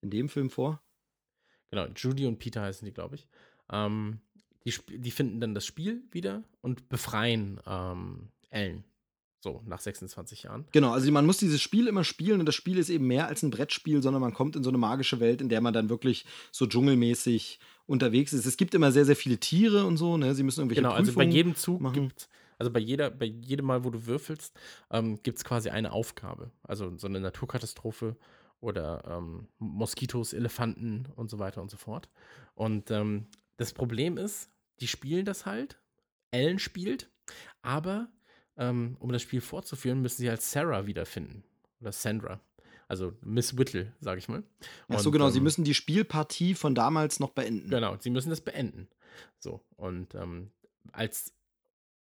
[0.00, 0.82] in dem Film vor.
[1.70, 3.28] Genau, Judy und Peter heißen die, glaube ich.
[3.70, 4.20] Ähm,
[4.64, 8.84] die, die finden dann das Spiel wieder und befreien ähm, Ellen.
[9.42, 10.66] So, nach 26 Jahren.
[10.70, 13.42] Genau, also man muss dieses Spiel immer spielen und das Spiel ist eben mehr als
[13.42, 16.26] ein Brettspiel, sondern man kommt in so eine magische Welt, in der man dann wirklich
[16.52, 17.58] so dschungelmäßig
[17.90, 18.46] unterwegs ist.
[18.46, 20.34] Es gibt immer sehr, sehr viele Tiere und so, ne?
[20.34, 21.94] Sie müssen irgendwelche Genau, also bei Prüfungen jedem Zug machen.
[21.94, 22.28] gibt
[22.58, 24.54] also bei jeder, bei jedem Mal, wo du würfelst,
[24.90, 26.50] ähm, gibt es quasi eine Aufgabe.
[26.62, 28.16] Also so eine Naturkatastrophe.
[28.60, 32.10] oder ähm, Moskitos, Elefanten und so weiter und so fort.
[32.54, 33.26] Und ähm,
[33.56, 35.78] das Problem ist, die spielen das halt.
[36.30, 37.10] Ellen spielt,
[37.62, 38.08] aber
[38.58, 41.42] ähm, um das Spiel fortzuführen, müssen sie halt Sarah wiederfinden.
[41.80, 42.40] Oder Sandra.
[42.90, 44.42] Also Miss Whittle, sage ich mal.
[44.88, 45.30] Ach so, Und, genau.
[45.30, 47.70] Sie ähm, müssen die Spielpartie von damals noch beenden.
[47.70, 48.88] Genau, sie müssen das beenden.
[49.38, 50.50] So, und ähm,
[50.90, 51.32] als,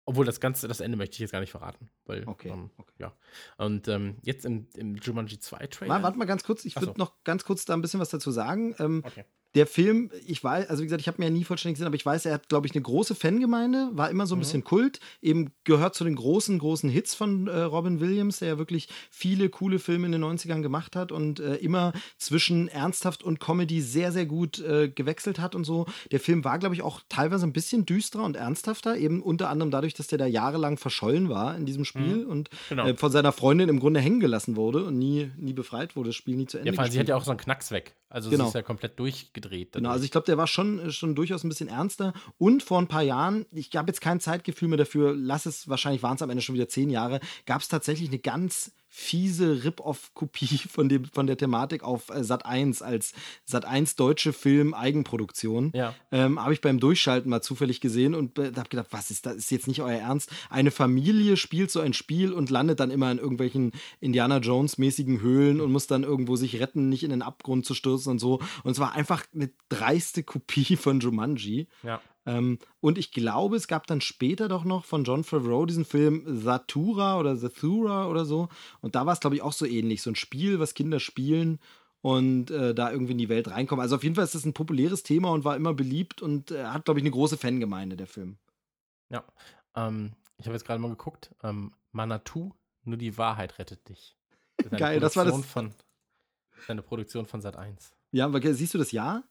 [0.05, 2.93] obwohl das Ganze, das Ende möchte ich jetzt gar nicht verraten, weil, Okay, ähm, okay.
[2.97, 3.13] ja.
[3.57, 5.95] Und ähm, jetzt im, im Jumanji 2 Trailer.
[5.95, 6.63] Mal, warte mal ganz kurz.
[6.63, 6.93] Ich würde so.
[6.95, 8.73] noch ganz kurz da ein bisschen was dazu sagen.
[8.80, 9.25] Ähm, Okay.
[9.55, 11.95] Der Film, ich weiß, also wie gesagt, ich habe mir ja nie vollständig gesehen, aber
[11.95, 14.41] ich weiß, er hat, glaube ich, eine große Fangemeinde, war immer so ein Mhm.
[14.41, 18.57] bisschen Kult, eben gehört zu den großen, großen Hits von äh, Robin Williams, der ja
[18.59, 23.39] wirklich viele coole Filme in den 90ern gemacht hat und äh, immer zwischen ernsthaft und
[23.39, 25.85] Comedy sehr, sehr gut äh, gewechselt hat und so.
[26.11, 29.71] Der Film war, glaube ich, auch teilweise ein bisschen düsterer und ernsthafter, eben unter anderem
[29.71, 32.87] dadurch, dass der da jahrelang verschollen war in diesem Spiel und Genau.
[32.87, 36.15] äh, von seiner Freundin im Grunde hängen gelassen wurde und nie, nie befreit wurde, das
[36.15, 37.95] Spiel nie zu Ende Ja, vor allem, sie hat ja auch so einen Knacks weg.
[38.10, 38.45] Also Genau.
[38.45, 39.74] sie ist ja komplett durchgedreht.
[39.74, 42.14] Genau, also ich glaube, der war schon, äh, schon durchaus ein bisschen ernster.
[42.38, 46.01] Und vor ein paar Jahren, ich habe jetzt kein Zeitgefühl mehr dafür, lass es, wahrscheinlich
[46.01, 50.57] waren es am Ende schon wieder zehn Jahre, gab es tatsächlich eine ganz fiese Rip-Off-Kopie
[50.69, 53.13] von, dem, von der Thematik auf äh, Sat 1 als
[53.45, 55.71] Sat 1 deutsche Film-Eigenproduktion.
[55.75, 55.93] Ja.
[56.11, 59.35] Ähm, habe ich beim Durchschalten mal zufällig gesehen und äh, habe gedacht, was ist das?
[59.35, 60.31] Ist jetzt nicht euer Ernst?
[60.49, 65.61] Eine Familie spielt so ein Spiel und landet dann immer in irgendwelchen Indiana Jones-mäßigen Höhlen
[65.61, 68.39] und muss dann irgendwo sich retten, nicht in den Abgrund zu stürzen und so.
[68.63, 71.67] Und es war einfach eine dreiste Kopie von Jumanji.
[71.83, 72.01] ja.
[72.30, 76.41] Ähm, und ich glaube, es gab dann später doch noch von John Favreau diesen Film
[76.43, 78.49] Zathura oder Zathura oder so.
[78.82, 80.03] Und da war es, glaube ich, auch so ähnlich.
[80.03, 81.59] So ein Spiel, was Kinder spielen
[82.01, 83.82] und äh, da irgendwie in die Welt reinkommen.
[83.82, 86.65] Also auf jeden Fall ist das ein populäres Thema und war immer beliebt und äh,
[86.65, 88.38] hat, glaube ich, eine große Fangemeinde, der Film.
[89.09, 89.23] Ja.
[89.75, 91.34] Ähm, ich habe jetzt gerade mal geguckt.
[91.41, 92.51] Ähm, Manatu,
[92.84, 94.15] nur die Wahrheit rettet dich.
[94.57, 95.73] Das Geil, das war das- Produktion Von,
[96.51, 97.91] das ist eine Produktion von Sat 1.
[98.11, 99.23] Ja, aber siehst du das Jahr?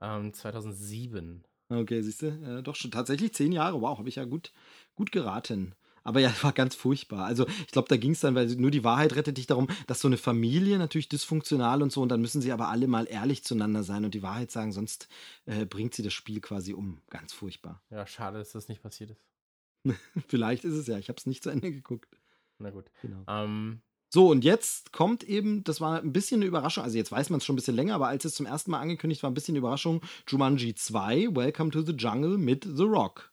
[0.00, 1.44] Ähm, 2007.
[1.68, 3.80] Okay, siehst du, äh, doch schon tatsächlich zehn Jahre.
[3.80, 4.52] Wow, habe ich ja gut,
[4.94, 5.74] gut geraten.
[6.04, 7.24] Aber ja, war ganz furchtbar.
[7.26, 10.00] Also ich glaube, da ging es dann, weil nur die Wahrheit rettet dich darum, dass
[10.00, 13.42] so eine Familie natürlich dysfunktional und so, und dann müssen sie aber alle mal ehrlich
[13.42, 15.08] zueinander sein und die Wahrheit sagen, sonst
[15.46, 17.02] äh, bringt sie das Spiel quasi um.
[17.10, 17.82] Ganz furchtbar.
[17.90, 19.24] Ja, schade, dass das nicht passiert ist.
[20.28, 22.16] Vielleicht ist es ja, ich habe es nicht zu Ende geguckt.
[22.58, 22.90] Na gut.
[23.02, 23.24] Genau.
[23.26, 23.82] Ähm,
[24.16, 27.36] So, und jetzt kommt eben, das war ein bisschen eine Überraschung, also jetzt weiß man
[27.36, 29.52] es schon ein bisschen länger, aber als es zum ersten Mal angekündigt war, ein bisschen
[29.52, 33.30] eine Überraschung, Jumanji 2, Welcome to the Jungle mit The Rock.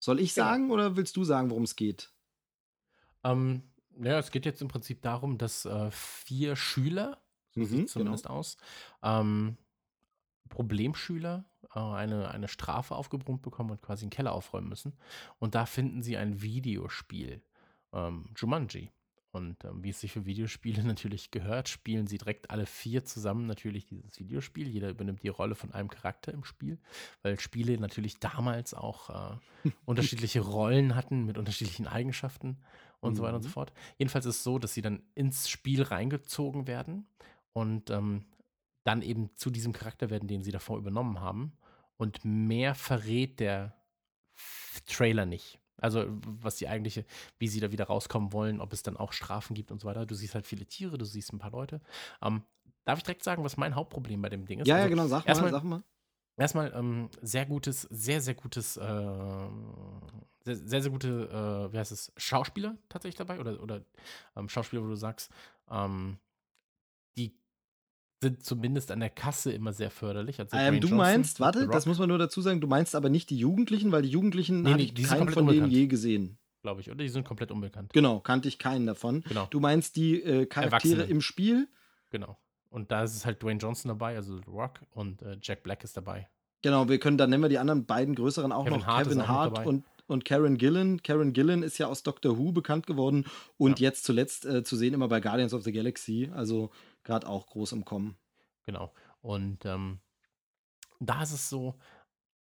[0.00, 0.46] Soll ich Genau.
[0.46, 2.10] sagen oder willst du sagen, worum es geht?
[3.24, 3.62] ähm,
[4.00, 7.20] ja, es geht jetzt im Prinzip darum, dass äh, vier Schüler,
[7.50, 8.56] so Mhm, sieht zumindest aus,
[9.02, 9.58] ähm,
[10.48, 14.96] Problemschüler äh, eine, eine Strafe aufgebrummt bekommen und quasi einen Keller aufräumen müssen.
[15.38, 17.42] Und da finden sie ein Videospiel,
[17.92, 18.92] ähm, Jumanji.
[19.30, 23.46] Und ähm, wie es sich für Videospiele natürlich gehört, spielen sie direkt alle vier zusammen
[23.46, 24.68] natürlich dieses Videospiel.
[24.68, 26.78] Jeder übernimmt die Rolle von einem Charakter im Spiel,
[27.22, 29.10] weil Spiele natürlich damals auch
[29.64, 32.58] äh, unterschiedliche Rollen hatten mit unterschiedlichen Eigenschaften
[33.00, 33.52] und so weiter und so Mhm.
[33.52, 33.72] fort.
[33.98, 37.06] Jedenfalls ist es so, dass sie dann ins Spiel reingezogen werden
[37.52, 38.24] und ähm,
[38.84, 41.52] dann eben zu diesem Charakter werden, den sie davor übernommen haben.
[41.96, 43.74] Und mehr verrät der
[44.86, 45.58] Trailer nicht.
[45.80, 47.04] Also, was die eigentliche,
[47.38, 50.06] wie sie da wieder rauskommen wollen, ob es dann auch Strafen gibt und so weiter.
[50.06, 51.80] Du siehst halt viele Tiere, du siehst ein paar Leute.
[52.22, 52.42] Ähm,
[52.84, 54.68] darf ich direkt sagen, was mein Hauptproblem bei dem Ding ist?
[54.68, 55.82] Ja, ja, Also, genau, sag mal, erstmal- sag mal.
[56.36, 58.82] Erstmal ähm, sehr gutes, sehr, sehr gutes, äh,
[60.44, 61.08] sehr, sehr, sehr gute,
[61.68, 63.82] äh, wie heißt es, Schauspieler tatsächlich dabei oder, oder
[64.36, 65.30] ähm, Schauspieler, wo du sagst,
[65.70, 66.18] ähm,
[68.20, 70.40] sind zumindest an der Kasse immer sehr förderlich.
[70.40, 73.30] Also Ähm, du meinst, warte, das muss man nur dazu sagen, du meinst aber nicht
[73.30, 76.38] die Jugendlichen, weil die Jugendlichen Nee, nee, ich die keinen von denen je gesehen.
[76.62, 76.98] glaube ich, oder?
[76.98, 77.92] Die sind komplett unbekannt.
[77.92, 79.22] Genau, kannte ich keinen davon.
[79.22, 79.46] Genau.
[79.50, 81.68] Du meinst die äh, Charaktere im Spiel?
[82.10, 82.38] Genau.
[82.70, 85.84] Und da ist es halt Dwayne Johnson dabei, also The Rock, und äh, Jack Black
[85.84, 86.28] ist dabei.
[86.62, 88.86] Genau, wir können, dann nennen wir die anderen beiden größeren auch Kevin noch.
[88.86, 91.02] Hart Kevin Hart und, und Karen Gillan.
[91.02, 94.94] Karen Gillan ist ja aus Doctor Who bekannt geworden und jetzt zuletzt äh, zu sehen
[94.94, 96.30] immer bei Guardians of the Galaxy.
[96.34, 96.70] Also
[97.04, 98.16] gerade auch groß im Kommen.
[98.66, 98.92] Genau.
[99.20, 100.00] Und ähm,
[101.00, 101.74] da ist es so,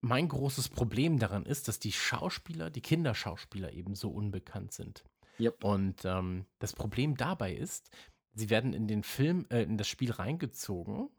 [0.01, 5.05] mein großes Problem daran ist, dass die Schauspieler, die Kinderschauspieler eben so unbekannt sind.
[5.41, 5.65] Yep.
[5.65, 7.91] Und ähm, das Problem dabei ist,
[8.35, 11.11] sie werden in den Film, äh, in das Spiel reingezogen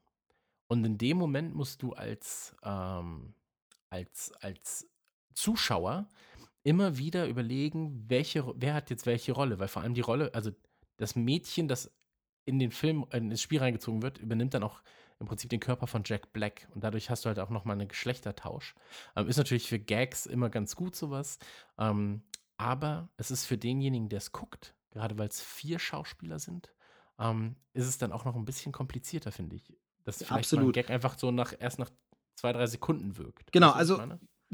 [0.68, 3.34] und in dem Moment musst du als, ähm,
[3.90, 4.88] als, als
[5.34, 6.08] Zuschauer
[6.64, 10.52] immer wieder überlegen, welche, wer hat jetzt welche Rolle, weil vor allem die Rolle, also
[10.98, 11.92] das Mädchen, das
[12.46, 14.82] in den Film, in das Spiel reingezogen wird, übernimmt dann auch
[15.20, 17.88] im Prinzip den Körper von Jack Black und dadurch hast du halt auch nochmal einen
[17.88, 18.76] Geschlechtertausch.
[19.16, 21.40] Ähm, ist natürlich für Gags immer ganz gut sowas,
[21.78, 22.24] ähm,
[22.58, 26.74] aber es ist für denjenigen, der es guckt, gerade weil es vier Schauspieler sind,
[27.20, 29.74] ähm, ist es dann auch noch ein bisschen komplizierter, finde ich.
[30.06, 30.74] Dass vielleicht Absolut.
[30.74, 31.92] Gag einfach so nach, erst nach
[32.36, 33.52] zwei, drei Sekunden wirkt.
[33.52, 34.02] Genau, also-?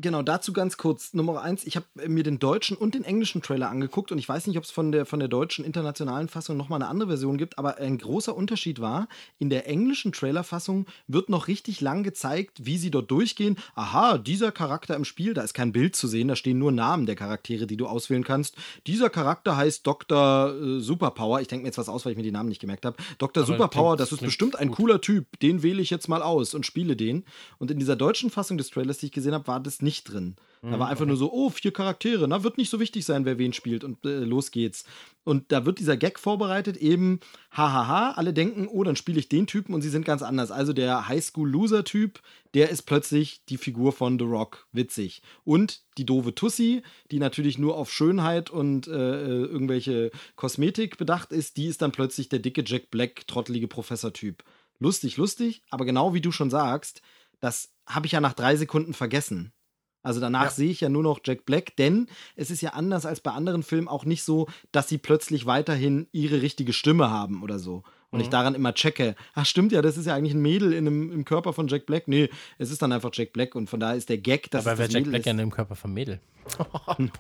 [0.06, 1.16] Genau, dazu ganz kurz.
[1.16, 4.46] Nummer eins, ich habe mir den deutschen und den englischen Trailer angeguckt und ich weiß
[4.46, 7.58] nicht, ob es von der, von der deutschen internationalen Fassung nochmal eine andere Version gibt,
[7.58, 9.08] aber ein großer Unterschied war,
[9.40, 13.58] in der englischen Trailerfassung wird noch richtig lang gezeigt, wie sie dort durchgehen.
[13.74, 17.08] Aha, dieser Charakter im Spiel, da ist kein Bild zu sehen, da stehen nur Namen
[17.08, 18.58] der Charaktere, die du auswählen kannst.
[18.86, 20.54] Dieser Charakter heißt Dr.
[20.54, 21.42] Äh, Superpower.
[21.42, 22.98] Ich denke mir jetzt was aus, weil ich mir die Namen nicht gemerkt habe.
[23.18, 23.42] Dr.
[23.42, 24.78] Aber Superpower, klingt- das ist bestimmt ein gut.
[24.78, 25.40] cooler Typ.
[25.40, 27.24] Den wähle ich jetzt mal aus und spiele den.
[27.58, 30.36] Und in dieser deutschen Fassung des Trailers, die ich gesehen habe, war das nicht drin.
[30.70, 33.26] Da Mhm, war einfach nur so, oh, vier Charaktere, na, wird nicht so wichtig sein,
[33.26, 34.86] wer wen spielt und äh, los geht's.
[35.24, 37.20] Und da wird dieser Gag vorbereitet, eben,
[37.52, 40.50] hahaha, alle denken, oh, dann spiele ich den Typen und sie sind ganz anders.
[40.52, 42.20] Also der Highschool-Loser-Typ,
[42.56, 45.22] der ist plötzlich die Figur von The Rock, witzig.
[45.44, 46.82] Und die doofe Tussi,
[47.12, 51.92] die natürlich nur auf Schönheit und äh, äh, irgendwelche Kosmetik bedacht ist, die ist dann
[51.92, 54.44] plötzlich der dicke Jack Black, trottelige Professor-Typ.
[54.80, 57.02] Lustig, lustig, aber genau wie du schon sagst,
[57.40, 59.52] das habe ich ja nach drei Sekunden vergessen.
[60.06, 60.50] Also danach Ja.
[60.52, 63.64] sehe ich ja nur noch Jack Black, denn es ist ja anders als bei anderen
[63.64, 67.84] Filmen auch nicht so, dass sie plötzlich weiterhin ihre richtige Stimme haben oder so.
[68.12, 68.32] Und ich Mhm.
[68.32, 71.26] daran immer checke, ach stimmt ja, das ist ja eigentlich ein Mädel in einem, im
[71.26, 72.08] Körper von Jack Black.
[72.08, 74.74] Nee, es ist dann einfach Jack Black und von daher ist der Gag, dass Aber
[74.74, 75.40] es wer das Jack Mädel Black ja ist.
[75.42, 76.20] im Körper vom Mädel.
[76.98, 77.12] ein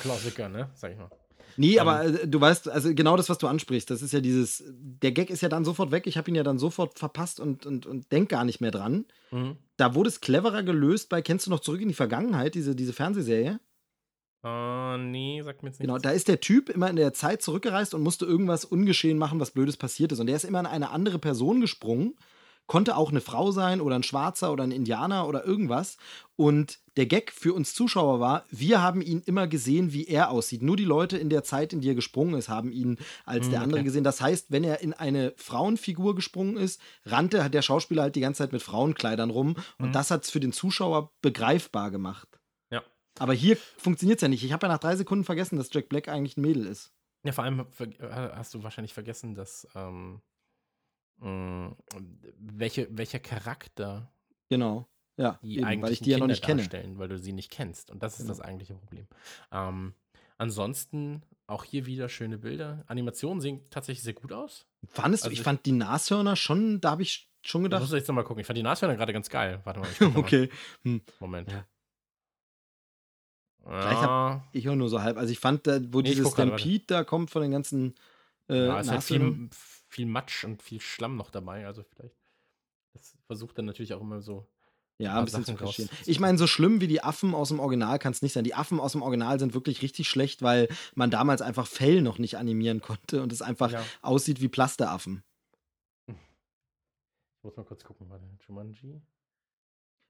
[0.00, 0.70] Klassiker, ne?
[0.74, 1.10] Sag ich mal.
[1.56, 4.64] Nee, aber äh, du weißt, also genau das, was du ansprichst, das ist ja dieses,
[4.68, 7.66] der Gag ist ja dann sofort weg, ich habe ihn ja dann sofort verpasst und,
[7.66, 9.06] und, und denk gar nicht mehr dran.
[9.30, 9.56] Mhm.
[9.76, 12.92] Da wurde es cleverer gelöst bei, kennst du noch zurück in die Vergangenheit, diese, diese
[12.92, 13.60] Fernsehserie?
[14.44, 15.86] Äh, nee, sagt mir jetzt nicht.
[15.86, 19.40] Genau, da ist der Typ immer in der Zeit zurückgereist und musste irgendwas ungeschehen machen,
[19.40, 20.20] was Blödes passiert ist.
[20.20, 22.14] Und der ist immer in eine andere Person gesprungen.
[22.68, 25.96] Konnte auch eine Frau sein oder ein Schwarzer oder ein Indianer oder irgendwas.
[26.36, 30.62] Und der Gag für uns Zuschauer war, wir haben ihn immer gesehen, wie er aussieht.
[30.62, 33.50] Nur die Leute in der Zeit, in die er gesprungen ist, haben ihn als Hm,
[33.52, 33.86] der andere okay.
[33.86, 34.04] gesehen.
[34.04, 38.20] Das heißt, wenn er in eine Frauenfigur gesprungen ist, rannte hat der Schauspieler halt die
[38.20, 39.56] ganze Zeit mit Frauenkleidern rum.
[39.78, 39.92] Und Mhm.
[39.92, 42.28] das hat es für den Zuschauer begreifbar gemacht.
[42.70, 42.82] Ja.
[43.18, 44.44] Aber hier funktioniert es ja nicht.
[44.44, 46.92] Ich habe ja nach drei Sekunden vergessen, dass Jack Black eigentlich ein Mädel ist.
[47.24, 47.66] Ja, vor allem
[48.10, 50.20] hast du wahrscheinlich vergessen, dass ähm,
[51.20, 51.76] mh,
[52.38, 54.10] welche, welcher Charakter
[54.50, 54.88] Genau.
[55.16, 56.62] Ja, die eben, eigentlich weil ich die ja noch nicht kenne.
[56.62, 57.90] darstellen, weil du sie nicht kennst.
[57.90, 58.28] Und das ist Genau.
[58.30, 59.06] das eigentliche Problem.
[59.50, 59.94] Ähm,
[60.38, 62.84] ansonsten auch hier wieder schöne Bilder.
[62.86, 64.66] Animationen sehen tatsächlich sehr gut aus.
[64.86, 67.80] Fandest du, Also ich ich- fand die Nashörner schon, da habe ich schon Da gedacht.
[67.82, 68.40] muss ich jetzt nochmal gucken.
[68.42, 69.60] Ich fand die Nashörner gerade ganz geil.
[69.64, 69.88] Warte mal.
[70.16, 70.50] Okay,
[71.20, 71.50] Moment.
[71.52, 71.66] Ja.
[73.66, 74.38] Ja.
[74.40, 75.16] Vielleicht ich höre nur so halb.
[75.18, 76.30] Also ich fand, da, wo Nee, dieses.
[76.32, 77.94] Stampede da kommt von den ganzen
[78.48, 79.34] äh, ja, es ist halt Nashörnern.
[79.34, 79.50] viel,
[79.98, 81.66] viel Matsch und viel Schlamm noch dabei.
[81.66, 82.14] Also vielleicht.
[82.94, 84.46] Das versucht dann natürlich auch immer so.
[85.00, 85.90] Ja, ein bisschen zu Sachen raus- kaschieren.
[86.06, 88.42] Ich meine, so schlimm wie die Affen aus dem Original kann es nicht sein.
[88.44, 92.18] Die Affen aus dem Original sind wirklich richtig schlecht, weil man damals einfach Fell noch
[92.18, 93.84] nicht animieren konnte und es einfach Ja.
[94.02, 95.22] aussieht wie Plasteraffen.
[96.08, 96.14] Ich
[97.44, 98.08] muss mal kurz gucken.
[98.10, 98.24] Warte.
[98.48, 99.00] Jumanji.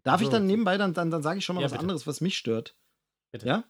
[0.04, 0.32] Darf ich So.
[0.32, 1.82] dann nebenbei, dann, dann, dann sage ich schon mal Ja, was bitte.
[1.82, 2.74] anderes, was mich stört.
[3.32, 3.46] Bitte.
[3.46, 3.64] Ja?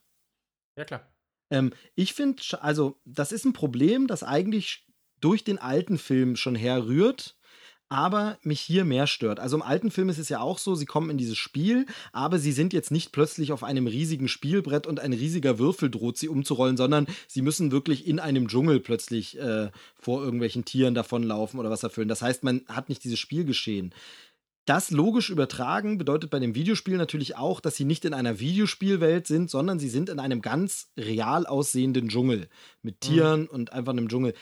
[0.76, 1.06] Ja, klar.
[1.50, 4.86] Ähm, ich finde, also, das ist ein Problem, das eigentlich
[5.20, 7.36] durch den alten Film schon herrührt,
[7.88, 9.40] aber mich hier mehr stört.
[9.40, 12.38] Also im alten Film ist es ja auch so, sie kommen in dieses Spiel, aber
[12.38, 16.28] sie sind jetzt nicht plötzlich auf einem riesigen Spielbrett und ein riesiger Würfel droht sie
[16.28, 21.70] umzurollen, sondern sie müssen wirklich in einem Dschungel plötzlich äh, vor irgendwelchen Tieren davonlaufen oder
[21.70, 22.08] was erfüllen.
[22.08, 23.94] Das heißt, man hat nicht dieses Spielgeschehen.
[24.66, 29.26] Das logisch übertragen bedeutet bei dem Videospiel natürlich auch, dass sie nicht in einer Videospielwelt
[29.26, 32.50] sind, sondern sie sind in einem ganz real aussehenden Dschungel
[32.82, 34.34] mit Tieren und einfach einem Dschungel.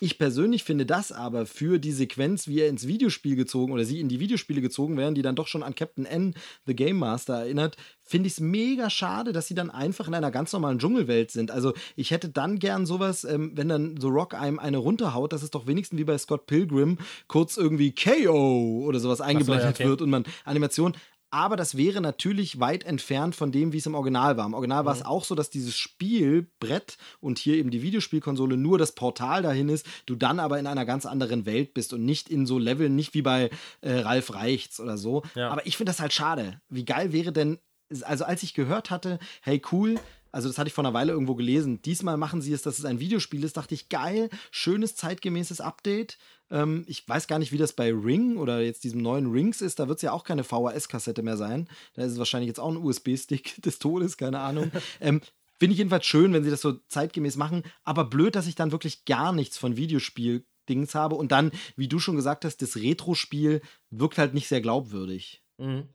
[0.00, 4.00] Ich persönlich finde das aber für die Sequenz, wie er ins Videospiel gezogen oder sie
[4.00, 6.34] in die Videospiele gezogen werden, die dann doch schon an Captain N,
[6.66, 10.30] The Game Master, erinnert, finde ich es mega schade, dass sie dann einfach in einer
[10.30, 11.50] ganz normalen Dschungelwelt sind.
[11.50, 15.42] Also ich hätte dann gern sowas, ähm, wenn dann The Rock einem eine runterhaut, dass
[15.42, 19.88] es doch wenigstens wie bei Scott Pilgrim kurz irgendwie KO oder sowas eingeblendet okay.
[19.88, 20.94] wird und man Animation.
[21.30, 24.46] Aber das wäre natürlich weit entfernt von dem, wie es im Original war.
[24.46, 28.78] Im Original war es auch so, dass dieses Spielbrett und hier eben die Videospielkonsole nur
[28.78, 32.30] das Portal dahin ist, du dann aber in einer ganz anderen Welt bist und nicht
[32.30, 33.50] in so Leveln, nicht wie bei
[33.82, 35.22] äh, Ralf Reichts oder so.
[35.34, 35.50] Ja.
[35.50, 36.60] Aber ich finde das halt schade.
[36.70, 37.58] Wie geil wäre denn,
[38.02, 39.98] also als ich gehört hatte, hey cool,
[40.32, 41.80] also das hatte ich vor einer Weile irgendwo gelesen.
[41.82, 43.56] Diesmal machen sie es, dass es ein Videospiel ist.
[43.56, 46.18] Dachte ich, geil, schönes zeitgemäßes Update.
[46.50, 49.78] Ähm, ich weiß gar nicht, wie das bei Ring oder jetzt diesem neuen Rings ist.
[49.78, 51.68] Da wird es ja auch keine VHS-Kassette mehr sein.
[51.94, 54.70] Da ist es wahrscheinlich jetzt auch ein USB-Stick des Todes, keine Ahnung.
[55.00, 55.20] ähm,
[55.58, 57.64] Finde ich jedenfalls schön, wenn sie das so zeitgemäß machen.
[57.82, 60.44] Aber blöd, dass ich dann wirklich gar nichts von Videospiel.
[60.68, 64.60] Dings habe und dann, wie du schon gesagt hast, das Retro-Spiel wirkt halt nicht sehr
[64.60, 65.42] glaubwürdig.
[65.56, 65.88] Mhm.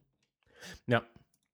[0.88, 1.06] Ja.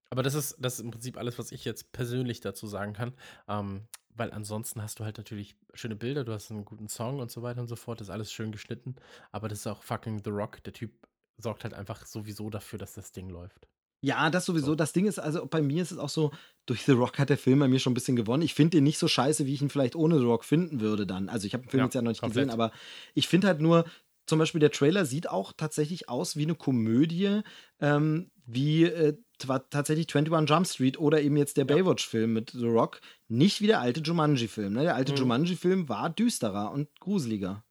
[0.09, 3.13] Aber das ist, das ist im Prinzip alles, was ich jetzt persönlich dazu sagen kann.
[3.47, 7.31] Ähm, weil ansonsten hast du halt natürlich schöne Bilder, du hast einen guten Song und
[7.31, 8.95] so weiter und so fort, das ist alles schön geschnitten,
[9.31, 10.91] aber das ist auch fucking The Rock, der Typ
[11.37, 13.67] sorgt halt einfach sowieso dafür, dass das Ding läuft.
[14.01, 14.67] Ja, das sowieso.
[14.67, 14.75] So.
[14.75, 16.31] Das Ding ist, also bei mir ist es auch so,
[16.65, 18.43] durch The Rock hat der Film bei mir schon ein bisschen gewonnen.
[18.43, 21.05] Ich finde den nicht so scheiße, wie ich ihn vielleicht ohne The Rock finden würde
[21.05, 21.27] dann.
[21.27, 22.45] Also ich habe den Film Ja, jetzt ja noch nicht komplett.
[22.47, 22.71] gesehen, aber
[23.13, 23.85] ich finde halt nur,
[24.25, 27.41] zum Beispiel der Trailer sieht auch tatsächlich aus wie eine Komödie,
[27.81, 31.75] ähm, wie äh, twa- tatsächlich 21 Jump Street oder eben jetzt der Ja.
[31.75, 33.01] Baywatch-Film mit The Rock.
[33.27, 34.73] Nicht wie der alte Jumanji-Film.
[34.73, 34.83] Ne?
[34.83, 35.17] Der alte Mhm.
[35.19, 37.63] Jumanji-Film war düsterer und gruseliger.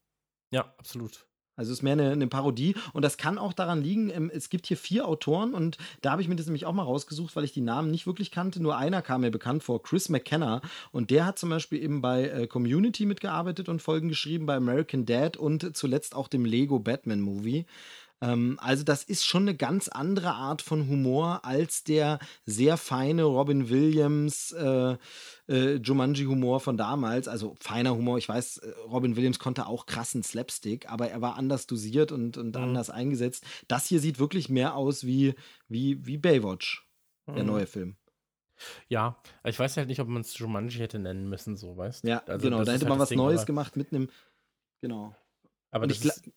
[0.51, 1.27] Ja, absolut.
[1.57, 4.49] Also es ist mehr eine, eine Parodie und das kann auch daran liegen, ähm, es
[4.49, 7.43] gibt hier vier Autoren und da habe ich mir das nämlich auch mal rausgesucht, weil
[7.43, 8.62] ich die Namen nicht wirklich kannte.
[8.62, 10.61] Nur einer kam mir bekannt vor, Chris McKenna
[10.93, 15.05] und der hat zum Beispiel eben bei äh, Community mitgearbeitet und Folgen geschrieben, bei American
[15.05, 17.66] Dad und zuletzt auch dem Lego Batman Movie.
[18.21, 23.23] Ähm, also das ist schon eine ganz andere Art von Humor als der sehr feine
[23.25, 24.97] Robin Williams äh,
[25.49, 27.29] äh, Jumanji-Humor von damals.
[27.29, 28.19] Also feiner Humor.
[28.19, 32.37] Ich weiß, äh, Robin Williams konnte auch krassen Slapstick, aber er war anders dosiert und,
[32.37, 32.62] und Mhm.
[32.62, 33.45] anders eingesetzt.
[33.69, 35.35] Das hier sieht wirklich mehr aus wie,
[35.69, 36.87] wie, wie Baywatch,
[37.29, 37.51] der Mhm.
[37.51, 37.97] neue Film.
[38.89, 42.19] Ja, ich weiß halt nicht, ob man es Jumanji hätte nennen müssen, so, weißt Ja,
[42.27, 42.57] Also, genau.
[42.57, 44.11] Da ist hätte halt man was Ding, Neues gemacht mit einem.
[44.81, 45.14] Genau.
[45.71, 46.33] Aber Und das ich gla-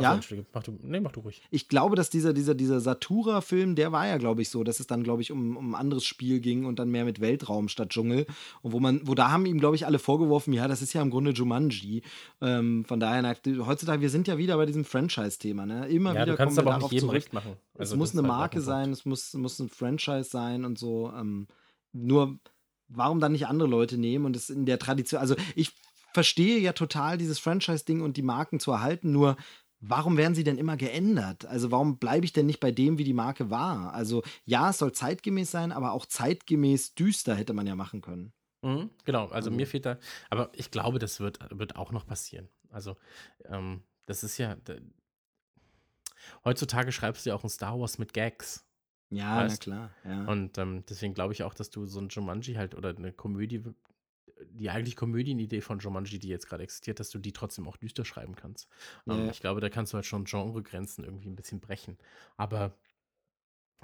[0.00, 0.20] Ja?
[0.52, 1.42] Mach du, nee, mach du ruhig.
[1.50, 4.88] Ich glaube, dass dieser, dieser, dieser Satura-Film, der war ja, glaube ich, so, dass es
[4.88, 7.90] dann, glaube ich, um, um ein anderes Spiel ging und dann mehr mit Weltraum statt
[7.90, 8.26] Dschungel.
[8.62, 11.02] Und wo man, wo da haben ihm, glaube ich, alle vorgeworfen, ja, das ist ja
[11.02, 12.02] im Grunde Jumanji.
[12.40, 13.34] Ähm, von daher, na,
[13.66, 15.86] heutzutage, wir sind ja wieder bei diesem Franchise-Thema, ne?
[15.86, 17.52] Immer Ja, wieder du kannst kommen wir aber auch darauf nicht jedem recht machen.
[17.74, 20.76] es Also, muss das eine halt Marke sein, es muss, muss ein Franchise sein und
[20.76, 21.12] so.
[21.16, 21.46] Ähm,
[21.92, 22.40] nur,
[22.88, 25.70] warum dann nicht andere Leute nehmen und es in der Tradition, also ich
[26.12, 29.36] verstehe ja total dieses Franchise-Ding und die Marken zu erhalten, nur
[29.80, 31.44] warum werden sie denn immer geändert?
[31.46, 33.92] Also warum bleibe ich denn nicht bei dem, wie die Marke war?
[33.94, 38.32] Also ja, es soll zeitgemäß sein, aber auch zeitgemäß düster hätte man ja machen können.
[38.62, 39.98] Mhm, genau, also Also- mir fehlt da,
[40.30, 42.48] aber ich glaube, das wird, wird auch noch passieren.
[42.70, 42.96] Also,
[43.44, 44.74] ähm, das ist ja, da,
[46.44, 48.64] heutzutage schreibst du ja auch ein Star Wars mit Gags.
[49.10, 49.62] Ja, na Weißt?
[49.62, 49.90] klar.
[50.04, 50.24] Ja.
[50.24, 53.62] Und ähm, deswegen glaube ich auch, dass du so ein Jumanji halt oder eine Komödie,
[54.56, 58.04] die eigentlich Komödienidee von Jumanji, die jetzt gerade existiert, dass du die trotzdem auch düster
[58.04, 58.68] schreiben kannst.
[59.08, 59.30] Ähm, Ja.
[59.30, 61.98] Ich glaube, da kannst du halt schon Genregrenzen irgendwie ein bisschen brechen.
[62.36, 62.74] Aber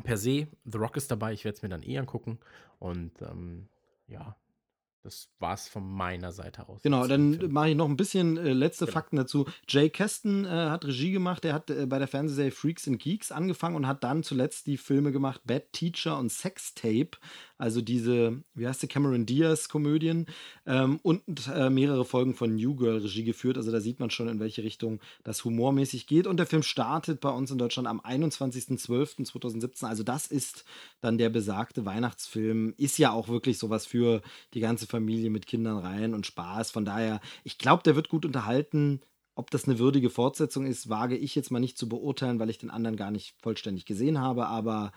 [0.04, 2.38] per se, The Rock ist dabei, ich werde es mir dann eh angucken.
[2.78, 3.68] Und ähm,
[4.06, 4.36] ja,
[5.02, 6.82] das war's von meiner Seite aus.
[6.82, 8.94] Genau, dann mache ich noch ein bisschen äh, letzte Genau.
[8.94, 9.46] Fakten dazu.
[9.68, 11.44] Jay Keston äh, hat Regie gemacht.
[11.44, 14.76] Er hat äh, bei der Fernsehserie Freaks and Geeks angefangen und hat dann zuletzt die
[14.76, 17.10] Filme gemacht Bad Teacher und Sex Tape.
[17.56, 20.26] Also diese, wie heißt die, Cameron Diaz-Komödien.
[20.66, 21.22] Ähm, und
[21.54, 23.56] äh, mehrere Folgen von New Girl Regie geführt.
[23.56, 26.26] Also da sieht man schon, in welche Richtung das humormäßig geht.
[26.26, 29.86] Und der Film startet bei uns in Deutschland am 21.12.2017.
[29.86, 30.64] Also das ist
[31.00, 32.74] dann der besagte Weihnachtsfilm.
[32.76, 34.22] Ist ja auch wirklich sowas für
[34.54, 36.70] die ganze Familie mit Kindern rein und Spaß.
[36.70, 39.00] Von daher, ich glaube, der wird gut unterhalten.
[39.34, 42.58] Ob das eine würdige Fortsetzung ist, wage ich jetzt mal nicht zu beurteilen, weil ich
[42.58, 44.92] den anderen gar nicht vollständig gesehen habe, aber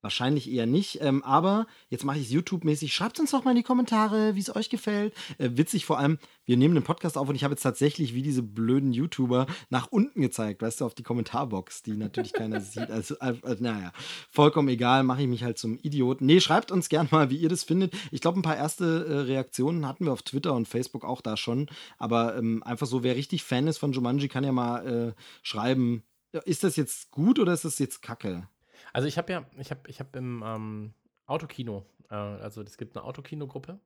[0.00, 1.00] wahrscheinlich eher nicht.
[1.00, 2.92] Ähm, aber jetzt mache ich es YouTube-mäßig.
[2.92, 5.14] Schreibt uns doch mal in die Kommentare, wie es euch gefällt.
[5.38, 8.22] Äh, witzig vor allem, wir nehmen den Podcast auf und ich habe jetzt tatsächlich wie
[8.22, 12.90] diese blöden YouTuber nach unten gezeigt, weißt du, auf die Kommentarbox, die natürlich keiner sieht.
[12.90, 13.92] Also, äh, äh, naja,
[14.30, 16.26] vollkommen egal, mache ich mich halt zum Idioten.
[16.26, 17.94] Nee, schreibt uns gern mal, wie ihr das findet.
[18.10, 21.36] Ich glaube, ein paar erste äh, Reaktionen hatten wir auf Twitter und Facebook auch da
[21.36, 21.66] schon.
[21.98, 26.02] Aber ähm, einfach so, wer richtig Fan ist von Jumanji, kann ja mal äh, schreiben,
[26.44, 28.48] ist das jetzt gut oder ist das jetzt kacke?
[28.92, 30.94] Also ich habe ja, ich habe ich hab im ähm,
[31.26, 33.80] Autokino, äh, also es gibt eine Autokino-Gruppe.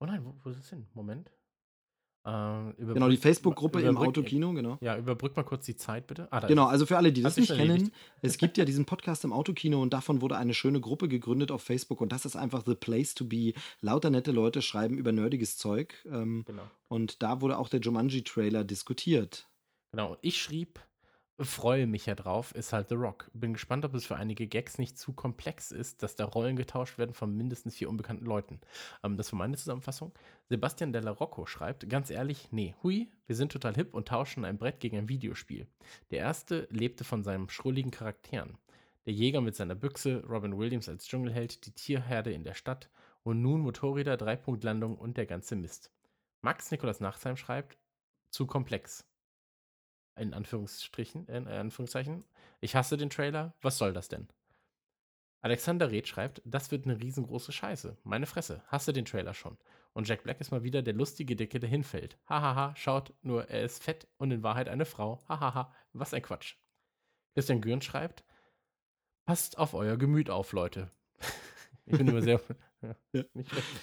[0.00, 0.86] Oh nein, wo, wo ist es hin?
[0.94, 1.30] Moment.
[2.24, 4.78] Äh, Genau, die Facebook-Gruppe im Autokino, genau.
[4.80, 6.28] Ja, überbrück mal kurz die Zeit, bitte.
[6.30, 7.90] Ah, Genau, also für alle, die das nicht kennen,
[8.22, 11.62] es gibt ja diesen Podcast im Autokino und davon wurde eine schöne Gruppe gegründet auf
[11.62, 13.54] Facebook und das ist einfach the place to be.
[13.80, 16.44] Lauter nette Leute schreiben über nerdiges Zeug ähm.
[16.46, 16.62] Genau.
[16.88, 19.48] und da wurde auch der Jumanji-Trailer diskutiert.
[19.92, 20.12] Genau.
[20.12, 20.80] Und ich schrieb,
[21.44, 23.30] freue mich ja drauf, ist halt The Rock.
[23.32, 26.98] Bin gespannt, ob es für einige Gags nicht zu komplex ist, dass da Rollen getauscht
[26.98, 28.60] werden von mindestens vier unbekannten Leuten.
[29.02, 30.12] Ähm, das war meine Zusammenfassung.
[30.48, 34.58] Sebastian Della Rocco schreibt, ganz ehrlich, nee, hui, wir sind total hip und tauschen ein
[34.58, 35.66] Brett gegen ein Videospiel.
[36.10, 38.58] Der erste lebte von seinen schrulligen Charakteren.
[39.06, 42.90] Der Jäger mit seiner Büchse, Robin Williams als Dschungelheld, die Tierherde in der Stadt
[43.22, 45.90] und nun Motorräder, Dreipunktlandung und der ganze Mist.
[46.40, 47.78] Max Nikolas Nachtsheim schreibt,
[48.30, 49.04] zu komplex
[50.16, 52.24] in Anführungsstrichen, in Anführungszeichen.
[52.60, 53.54] Ich hasse den Trailer.
[53.60, 54.28] Was soll das denn?
[55.40, 57.96] Alexander Reth schreibt, das wird eine riesengroße Scheiße.
[58.04, 59.58] Meine Fresse, hasse den Trailer schon.
[59.92, 62.16] Und Jack Black ist mal wieder der lustige Dicke, der hinfällt.
[62.28, 65.20] Hahaha, schaut, nur er ist fett und in Wahrheit eine Frau.
[65.28, 66.54] Hahaha, was ein Quatsch.
[67.34, 68.24] Christian Gürn schreibt,
[69.24, 70.90] passt auf euer Gemüt auf, Leute.
[71.86, 72.40] ich bin immer sehr,
[72.82, 72.96] Ja.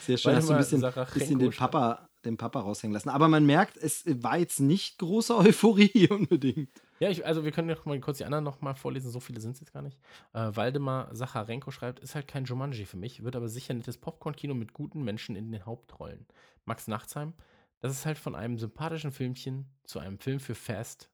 [0.02, 3.10] Sehr schön, hast du ein bisschen, bisschen den Papa, den Papa raushängen lassen.
[3.10, 6.70] Aber man merkt, es war jetzt nicht große Euphorie unbedingt.
[7.00, 9.40] Ja, ich, also wir können noch mal kurz die anderen noch mal vorlesen, so viele
[9.40, 9.98] sind es jetzt gar nicht.
[10.34, 14.54] Äh, Waldemar Sacharenko schreibt, ist halt kein Jumanji für mich, wird aber sicher nettes Popcorn-Kino
[14.54, 16.26] mit guten Menschen in den Hauptrollen.
[16.66, 17.34] Max Nachtsheim,
[17.80, 21.10] das ist halt von einem sympathischen Filmchen zu einem Film für Fast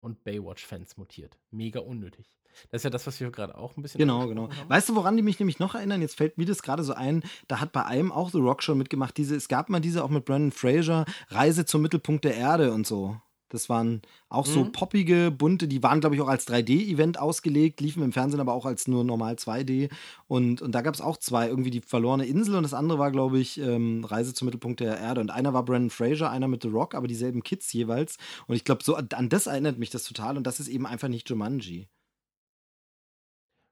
[0.00, 1.38] und Baywatch-Fans mutiert.
[1.50, 2.36] Mega unnötig.
[2.70, 4.48] Das ist ja das, was wir gerade auch ein bisschen Genau, genau.
[4.50, 4.68] haben.
[4.68, 6.00] Weißt du, woran die mich nämlich noch erinnern?
[6.02, 7.22] Jetzt fällt mir das gerade so ein.
[7.48, 9.16] Da hat bei einem auch The Rock schon mitgemacht.
[9.16, 12.86] Diese, es gab mal diese auch mit Brandon Fraser, Reise zum Mittelpunkt der Erde und
[12.86, 13.16] so.
[13.52, 14.70] Das waren auch so Mhm.
[14.70, 18.64] poppige, bunte, die waren, glaube ich, auch als 3D-Event ausgelegt, liefen im Fernsehen aber auch
[18.64, 19.88] als nur normal 2D.
[20.28, 23.10] Und, und da gab es auch zwei, irgendwie die verlorene Insel und das andere war,
[23.10, 25.20] glaube ich, ähm, Reise zum Mittelpunkt der Erde.
[25.20, 28.18] Und einer war Brandon Fraser, einer mit The Rock, aber dieselben Kids jeweils.
[28.46, 31.08] Und ich glaube, so an das erinnert mich das total und das ist eben einfach
[31.08, 31.88] nicht Jumanji.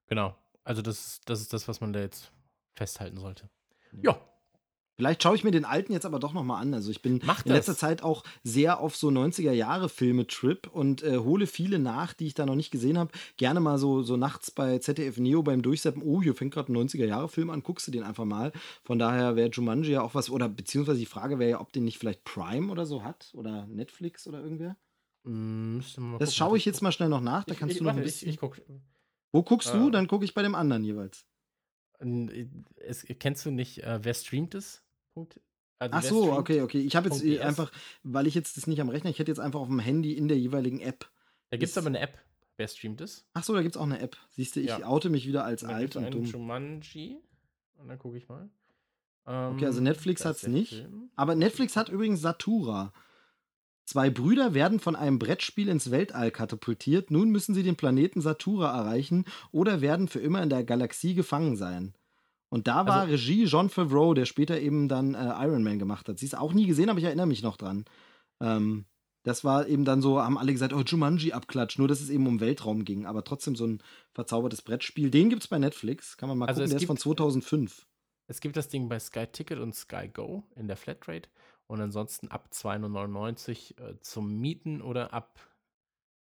[0.08, 0.34] Genau.
[0.64, 2.32] Also das, ist- das ist das, was man da jetzt
[2.74, 3.48] festhalten sollte.
[4.02, 4.18] Ja,
[5.00, 6.74] Vielleicht schaue ich mir den alten jetzt aber doch nochmal an.
[6.74, 7.76] Also ich bin in letzter.
[7.76, 12.56] Zeit auch sehr auf so 90er-Jahre-Filme-Trip und äh, hole viele nach, die ich da noch
[12.56, 13.12] nicht gesehen habe.
[13.36, 16.76] Gerne mal so, so nachts bei ZDF Neo beim Durchseppen, oh, hier fängt gerade ein
[16.76, 18.50] 90er-Jahre-Film an, guckst du den einfach mal.
[18.82, 21.84] Von daher wäre Jumanji ja auch was, oder beziehungsweise die Frage wäre ja, ob den
[21.84, 24.76] nicht vielleicht Prime oder so hat oder Netflix oder irgendwer.
[25.22, 26.26] mm, Das gucken.
[26.32, 28.06] schaue ich jetzt mal schnell noch nach, da Ich, kannst ich, du noch warte, ein
[28.06, 28.30] ich, bisschen.
[28.30, 28.60] ich guck.
[29.32, 29.88] Wo guckst du?
[29.88, 31.26] äh, Dann gucke ich bei dem anderen jeweils.
[32.76, 34.82] Es, kennst du nicht, äh, wer streamt es?
[35.14, 35.40] Punkt.
[35.80, 36.80] Also Ach so, okay, okay.
[36.80, 37.40] Ich habe jetzt äh, ES.
[37.42, 37.72] einfach,
[38.02, 40.28] weil ich jetzt das nicht am Rechner, ich hätte jetzt einfach auf dem Handy in
[40.28, 41.10] der jeweiligen App
[41.50, 42.18] Da gibt es aber eine App.
[42.56, 43.24] Wer streamt es?
[43.34, 44.16] Ach so, da gibt es auch eine App.
[44.30, 44.86] Siehst du, ich Ja.
[44.86, 46.24] oute mich wieder als Da alt es und dumm.
[46.24, 47.18] Jumanji.
[47.76, 48.48] Und dann gucke ich mal.
[49.24, 50.70] Okay, also Ähm, Netflix ist der nicht.
[50.70, 51.10] Film.
[51.14, 52.92] Aber Netflix hat übrigens Satura.
[53.88, 57.10] Zwei Brüder werden von einem Brettspiel ins Weltall katapultiert.
[57.10, 61.56] Nun müssen sie den Planeten Satura erreichen oder werden für immer in der Galaxie gefangen
[61.56, 61.94] sein.
[62.50, 66.06] Und da war Also- Regie John Favreau, der später eben dann äh, Iron Man gemacht
[66.06, 66.18] hat.
[66.18, 67.86] Sie ist auch nie gesehen, aber ich erinnere mich noch dran.
[68.42, 68.84] Ähm,
[69.22, 72.26] das war eben dann so, haben alle gesagt, oh, Jumanji abklatsch, nur dass es eben
[72.26, 73.82] um Weltraum ging, aber trotzdem so ein
[74.12, 75.10] verzaubertes Brettspiel.
[75.10, 77.86] Den gibt es bei Netflix, kann man mal Also gucken, der ist von gibt- 2005.
[78.26, 81.30] Es gibt das Ding bei Sky Ticket und Sky Go in der Flatrate.
[81.68, 85.38] Und ansonsten ab 2,99 äh, zum Mieten oder ab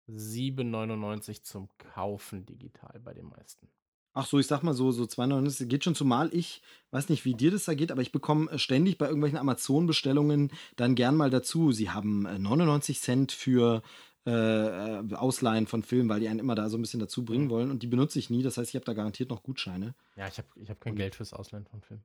[0.09, 3.69] 7,99 zum Kaufen digital bei den meisten.
[4.15, 7.35] Ach so, ich sag mal so, so 2,99 geht schon, zumal ich, weiß nicht, wie
[7.35, 11.31] dir das da geht, aber ich bekomme äh, ständig bei irgendwelchen Amazon-Bestellungen dann gern mal
[11.31, 11.73] dazu.
[11.73, 13.83] Sie haben äh, 99 Cent für
[14.27, 17.49] äh, äh, Ausleihen von Filmen, weil die einen immer da so ein bisschen dazu bringen
[17.51, 18.43] wollen und die benutze ich nie.
[18.43, 19.95] Das heißt, ich habe da garantiert noch Gutscheine.
[20.17, 22.05] Ja, ich habe ich hab kein Und- Geld fürs Ausleihen von Filmen.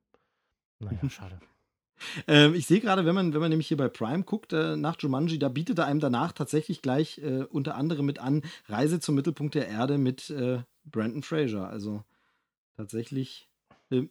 [0.80, 1.38] Naja, schade.
[2.26, 4.96] Ähm, ich sehe gerade, wenn man, wenn man nämlich hier bei Prime guckt, äh, nach
[5.00, 9.14] Jumanji, da bietet er einem danach tatsächlich gleich äh, unter anderem mit an Reise zum
[9.14, 11.68] Mittelpunkt der Erde mit äh, Brandon Fraser.
[11.68, 12.04] Also
[12.76, 13.48] tatsächlich
[13.90, 14.10] ähm,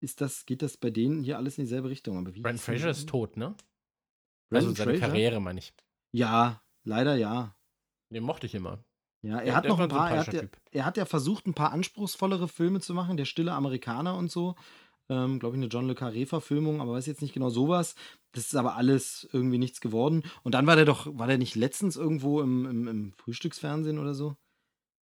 [0.00, 2.18] ist das, geht das bei denen hier alles in dieselbe Richtung.
[2.18, 3.54] Aber wie Brandon Fraser ist tot, ne?
[4.50, 5.06] Brandon also seine Fraser?
[5.06, 5.72] Karriere, meine ich.
[6.12, 7.54] Ja, leider ja.
[8.10, 8.84] Den mochte ich immer.
[9.22, 11.54] Ja, er Der- hat noch ein paar, er hat, ja, er hat ja versucht, ein
[11.54, 14.54] paar anspruchsvollere Filme zu machen, der stille Amerikaner und so.
[15.10, 17.94] Ähm, Glaube ich, eine John Le Carré-Verfilmung, aber weiß jetzt nicht genau sowas.
[18.32, 20.22] Das ist aber alles irgendwie nichts geworden.
[20.42, 24.14] Und dann war der doch, war der nicht letztens irgendwo im, im, im Frühstücksfernsehen oder
[24.14, 24.36] so?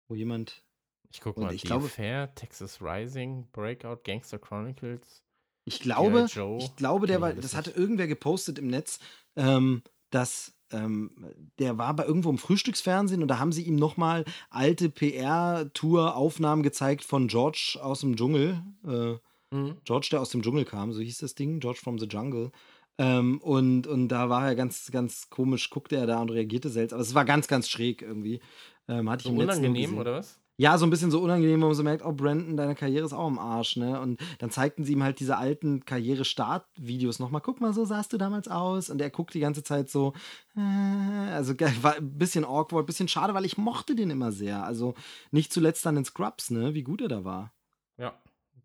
[0.07, 0.63] Wo jemand.
[1.11, 1.53] Ich gucke Und mal.
[1.53, 5.21] ich glaube- Fair, Texas Rising, Breakout, Gangster Chronicles.
[5.65, 6.25] Ich glaube,
[6.59, 8.97] ich glaube, der war, das hatte irgendwer gepostet im Netz,
[9.35, 11.11] ähm, dass ähm,
[11.59, 17.03] der war bei irgendwo im Frühstücksfernsehen und da haben sie ihm nochmal alte PR-Tour-Aufnahmen gezeigt
[17.03, 18.63] von George aus dem Dschungel.
[18.85, 19.17] Äh,
[19.51, 19.77] Mhm.
[19.83, 22.51] George, der aus dem Dschungel kam, so hieß das Ding, George from the Jungle.
[22.97, 26.97] Ähm, und, und da war er ganz, ganz komisch, guckte er da und reagierte seltsam.
[26.97, 28.41] Aber es war ganz, ganz schräg irgendwie.
[28.87, 30.39] Ähm, hatte ich So im nur unangenehm, oder was?
[30.57, 33.13] Ja, so ein bisschen so unangenehm, wo man so merkt, oh, Brandon, deine Karriere ist
[33.13, 33.99] auch im Arsch, ne?
[33.99, 37.41] Und dann zeigten sie ihm halt diese alten Karriere-Start-Videos nochmal.
[37.41, 38.91] Guck mal, so sahst du damals aus.
[38.91, 40.13] Und er guckt die ganze Zeit so,
[40.55, 44.63] äh, also war ein bisschen awkward, ein bisschen schade, weil ich mochte den immer sehr.
[44.63, 44.93] Also
[45.31, 46.75] nicht zuletzt dann in Scrubs, ne?
[46.75, 47.53] Wie gut er da war.
[47.97, 48.13] Ja,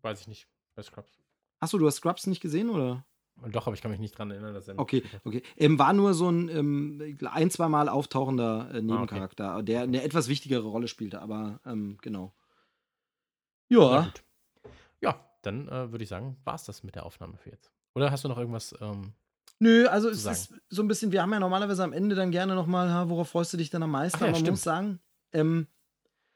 [0.03, 0.47] weiß ich nicht.
[0.77, 1.11] Bei Scrubs.
[1.59, 3.03] Achso, du hast Scrubs nicht gesehen, oder?
[3.51, 5.41] Doch, aber ich kann mich nicht dran erinnern, dass er Okay, okay.
[5.55, 10.27] Ähm, war nur so ein ähm, ein, zwei Mal auftauchender äh, Nebencharakter, der eine etwas
[10.27, 12.31] wichtigere Rolle spielte, aber ähm, genau.
[13.69, 14.13] Na Ja.
[15.01, 17.71] Ja, dann äh, würde ich sagen, war es das mit der Aufnahme für jetzt.
[17.95, 18.75] Oder hast du noch irgendwas?
[18.79, 19.13] Ähm,
[19.57, 20.35] Nö, also es sagen.
[20.35, 23.51] ist so ein bisschen, wir haben ja normalerweise am Ende dann gerne nochmal, worauf freust
[23.51, 24.17] du dich denn am meisten?
[24.17, 24.51] Ach ja, Aber man stimmt.
[24.51, 24.99] muss sagen,
[25.31, 25.65] ähm,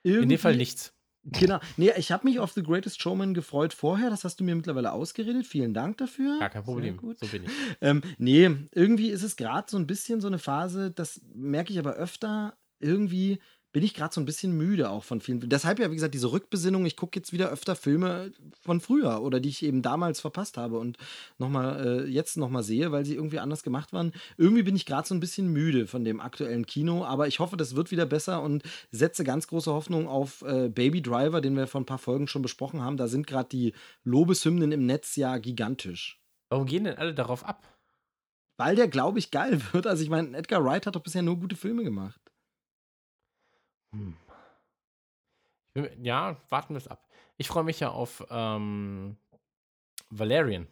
[0.01, 0.95] in irgendwie, dem Fall nichts.
[1.23, 1.59] Genau.
[1.77, 4.91] Nee, ich habe mich auf The Greatest Showman gefreut vorher, das hast du mir mittlerweile
[4.91, 5.45] ausgeredet.
[5.45, 6.39] Vielen Dank dafür.
[6.39, 6.95] Gar kein Problem.
[6.95, 7.19] Sehr gut.
[7.19, 7.51] So bin ich.
[7.79, 11.79] Ähm, nee, irgendwie ist es gerade so ein bisschen so eine Phase, das merke ich
[11.79, 13.39] aber öfter, irgendwie
[13.71, 15.39] bin ich gerade so ein bisschen müde auch von vielen.
[15.49, 16.85] Deshalb ja, wie gesagt, diese Rückbesinnung.
[16.85, 18.31] Ich gucke jetzt wieder öfter Filme
[18.61, 20.97] von früher oder die ich eben damals verpasst habe und
[21.37, 24.11] nochmal äh, jetzt nochmal sehe, weil sie irgendwie anders gemacht waren.
[24.37, 27.55] Irgendwie bin ich gerade so ein bisschen müde von dem aktuellen Kino, aber ich hoffe,
[27.55, 31.67] das wird wieder besser und setze ganz große Hoffnung auf äh, Baby Driver, den wir
[31.67, 32.97] vor ein paar Folgen schon besprochen haben.
[32.97, 33.73] Da sind gerade die
[34.03, 36.19] Lobeshymnen im Netz ja gigantisch.
[36.49, 37.65] Warum gehen denn alle darauf ab?
[38.57, 39.87] Weil der, glaube ich, geil wird.
[39.87, 42.30] Also ich meine, Edgar Wright hat doch bisher nur gute Filme gemacht.
[43.93, 44.15] Hm.
[46.01, 47.07] Ja, warten wir es ab.
[47.37, 49.17] Ich freue mich ja auf ähm,
[50.09, 50.67] Valerian.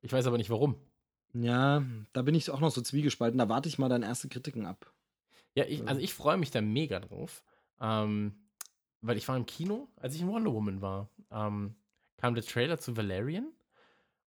[0.00, 0.76] Ich weiß aber nicht warum.
[1.34, 1.82] Ja,
[2.12, 3.38] da bin ich auch noch so zwiegespalten.
[3.38, 4.92] Da warte ich mal deine erste Kritiken ab.
[5.54, 7.44] Ja, ich, also ich freue mich da mega drauf.
[7.80, 8.34] Ähm,
[9.00, 11.76] weil ich war im Kino, als ich in Wonder Woman war, ähm,
[12.16, 13.52] kam der Trailer zu Valerian.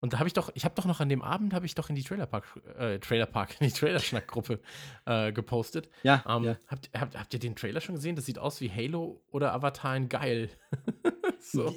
[0.00, 1.90] Und da habe ich doch, ich habe doch noch an dem Abend, habe ich doch
[1.90, 2.44] in die Trailerpark,
[2.78, 4.60] äh, Trailerpark, in die Trailerschnack-Gruppe
[5.04, 5.90] äh, gepostet.
[6.02, 6.56] Ja, ähm, ja.
[6.66, 8.16] Habt, habt, habt ihr den Trailer schon gesehen?
[8.16, 10.50] Das sieht aus wie Halo oder Avatar in geil.
[11.38, 11.74] so.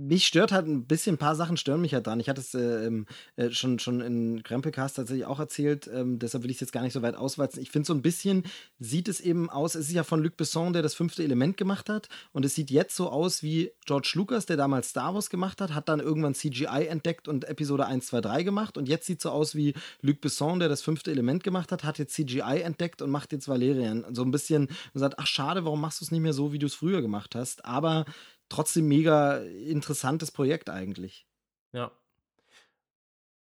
[0.00, 2.20] Mich stört halt ein bisschen, ein paar Sachen stören mich halt dran.
[2.20, 6.44] Ich hatte es äh, ähm, äh, schon, schon in Krempelcast tatsächlich auch erzählt, ähm, deshalb
[6.44, 7.60] will ich es jetzt gar nicht so weit ausweizen.
[7.60, 8.44] Ich finde so ein bisschen,
[8.78, 11.88] sieht es eben aus, es ist ja von Luc Besson, der das fünfte Element gemacht
[11.88, 15.60] hat und es sieht jetzt so aus wie George Lucas, der damals Star Wars gemacht
[15.60, 19.18] hat, hat dann irgendwann CGI entdeckt und Episode 1, 2, 3 gemacht und jetzt sieht
[19.18, 22.60] es so aus wie Luc Besson, der das fünfte Element gemacht hat, hat jetzt CGI
[22.62, 24.04] entdeckt und macht jetzt Valerian.
[24.12, 26.60] So ein bisschen und sagt, ach schade, warum machst du es nicht mehr so, wie
[26.60, 27.64] du es früher gemacht hast?
[27.64, 28.04] Aber
[28.48, 31.26] trotzdem mega interessantes Projekt eigentlich.
[31.72, 31.92] Ja.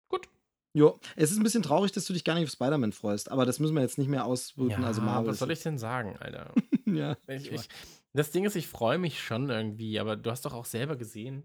[0.07, 0.27] Gut.
[0.73, 3.45] Jo, es ist ein bisschen traurig, dass du dich gar nicht auf Spider-Man freust, aber
[3.45, 4.81] das müssen wir jetzt nicht mehr ausbrüten.
[4.81, 5.31] Ja, also Marvel.
[5.31, 6.53] was soll ich denn sagen, Alter?
[6.85, 7.17] ja.
[7.27, 7.69] Ich, ich,
[8.13, 11.43] das Ding ist, ich freue mich schon irgendwie, aber du hast doch auch selber gesehen,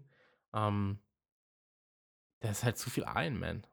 [0.53, 0.99] ähm,
[2.39, 3.65] da ist halt zu viel Iron Man.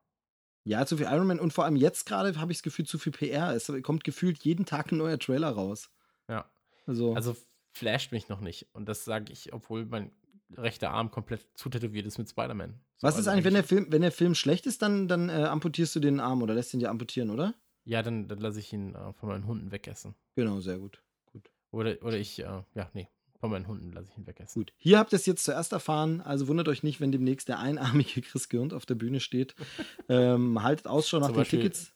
[0.65, 2.99] Ja, zu viel Iron Man und vor allem jetzt gerade habe ich das Gefühl, zu
[2.99, 3.55] viel PR.
[3.55, 5.91] Es kommt gefühlt jeden Tag ein neuer Trailer raus.
[6.29, 6.49] Ja.
[6.87, 7.37] Also, Also
[7.73, 8.67] flasht mich noch nicht.
[8.73, 10.11] Und das sage ich, obwohl mein
[10.57, 12.75] rechter Arm komplett zutätowiert ist mit Spider-Man.
[12.99, 15.29] So, was ist also eigentlich, wenn der Film, wenn der Film schlecht ist, dann, dann
[15.29, 17.55] äh, amputierst du den Arm oder lässt ihn dir amputieren, oder?
[17.85, 20.15] Ja, dann, dann lasse ich ihn äh, von meinen Hunden wegessen.
[20.37, 21.03] Genau, sehr gut.
[21.33, 21.51] Gut.
[21.71, 23.09] Oder, oder ich, äh, ja, nee,
[23.41, 24.61] von meinen Hunden lasse ich ihn wegessen.
[24.61, 24.73] Gut.
[24.77, 28.21] Hier habt ihr es jetzt zuerst erfahren, also wundert euch nicht, wenn demnächst der einarmige
[28.23, 29.55] Chris Gürnt auf der Bühne steht.
[30.09, 31.93] ähm, haltet Ausschau nach Zum den Beispiel- Tickets.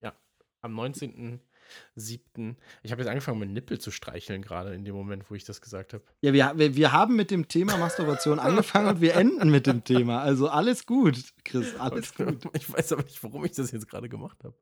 [0.00, 0.14] Ja,
[0.62, 0.72] am
[1.96, 2.56] 19.07.
[2.82, 5.60] Ich habe jetzt angefangen, meinen Nippel zu streicheln, gerade in dem Moment, wo ich das
[5.60, 6.02] gesagt habe.
[6.20, 10.20] Ja, wir, wir, haben mit dem Thema Masturbation angefangen und wir enden mit dem Thema.
[10.22, 12.38] Also alles gut, Chris, alles gut.
[12.54, 14.54] Ich weiß aber nicht, warum ich das jetzt gerade gemacht habe.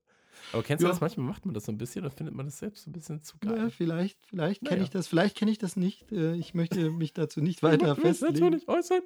[0.53, 0.93] Aber kennst du Ja.
[0.93, 1.01] das?
[1.01, 3.23] Manchmal macht man das so ein bisschen, dann findet man das selbst so ein bisschen
[3.23, 3.71] zu Ja, geil.
[3.71, 4.85] vielleicht, vielleicht kenne Naja.
[4.85, 6.11] ich das, vielleicht kenne ich das nicht.
[6.13, 8.51] Äh, Ich möchte mich dazu nicht weiter Ich möchte dazu festlegen.
[8.55, 9.03] nicht äußern.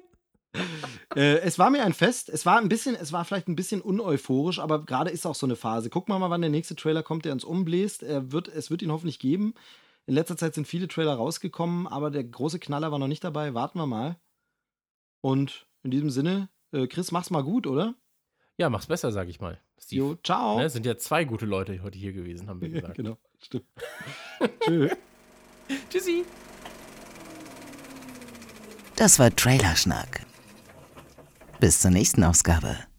[1.15, 2.29] Äh, es war mir ein Fest.
[2.29, 5.45] Es war ein bisschen, es war vielleicht ein bisschen uneuphorisch, aber gerade ist auch so
[5.45, 5.89] eine Phase.
[5.89, 8.03] Gucken wir mal, wann der nächste Trailer kommt, der uns umbläst.
[8.03, 9.53] Er wird, es wird ihn hoffentlich geben.
[10.05, 13.53] In letzter Zeit sind viele Trailer rausgekommen, aber der große Knaller war noch nicht dabei.
[13.53, 14.17] Warten wir mal.
[15.21, 17.93] Und in diesem Sinne, äh, Chris, mach's mal gut, oder?
[18.57, 19.59] Ja, mach's besser, sag ich mal.
[19.79, 20.01] Steve.
[20.03, 20.57] Jo, ciao.
[20.59, 22.95] Ne, es sind ja zwei gute Leute heute hier gewesen, haben wir Ja, gesagt.
[22.95, 23.65] genau, stimmt.
[24.61, 24.89] Tschö.
[25.89, 26.25] Tschüssi.
[28.95, 30.25] Das war Trailerschnack.
[31.61, 32.90] Bis zur nächsten Ausgabe.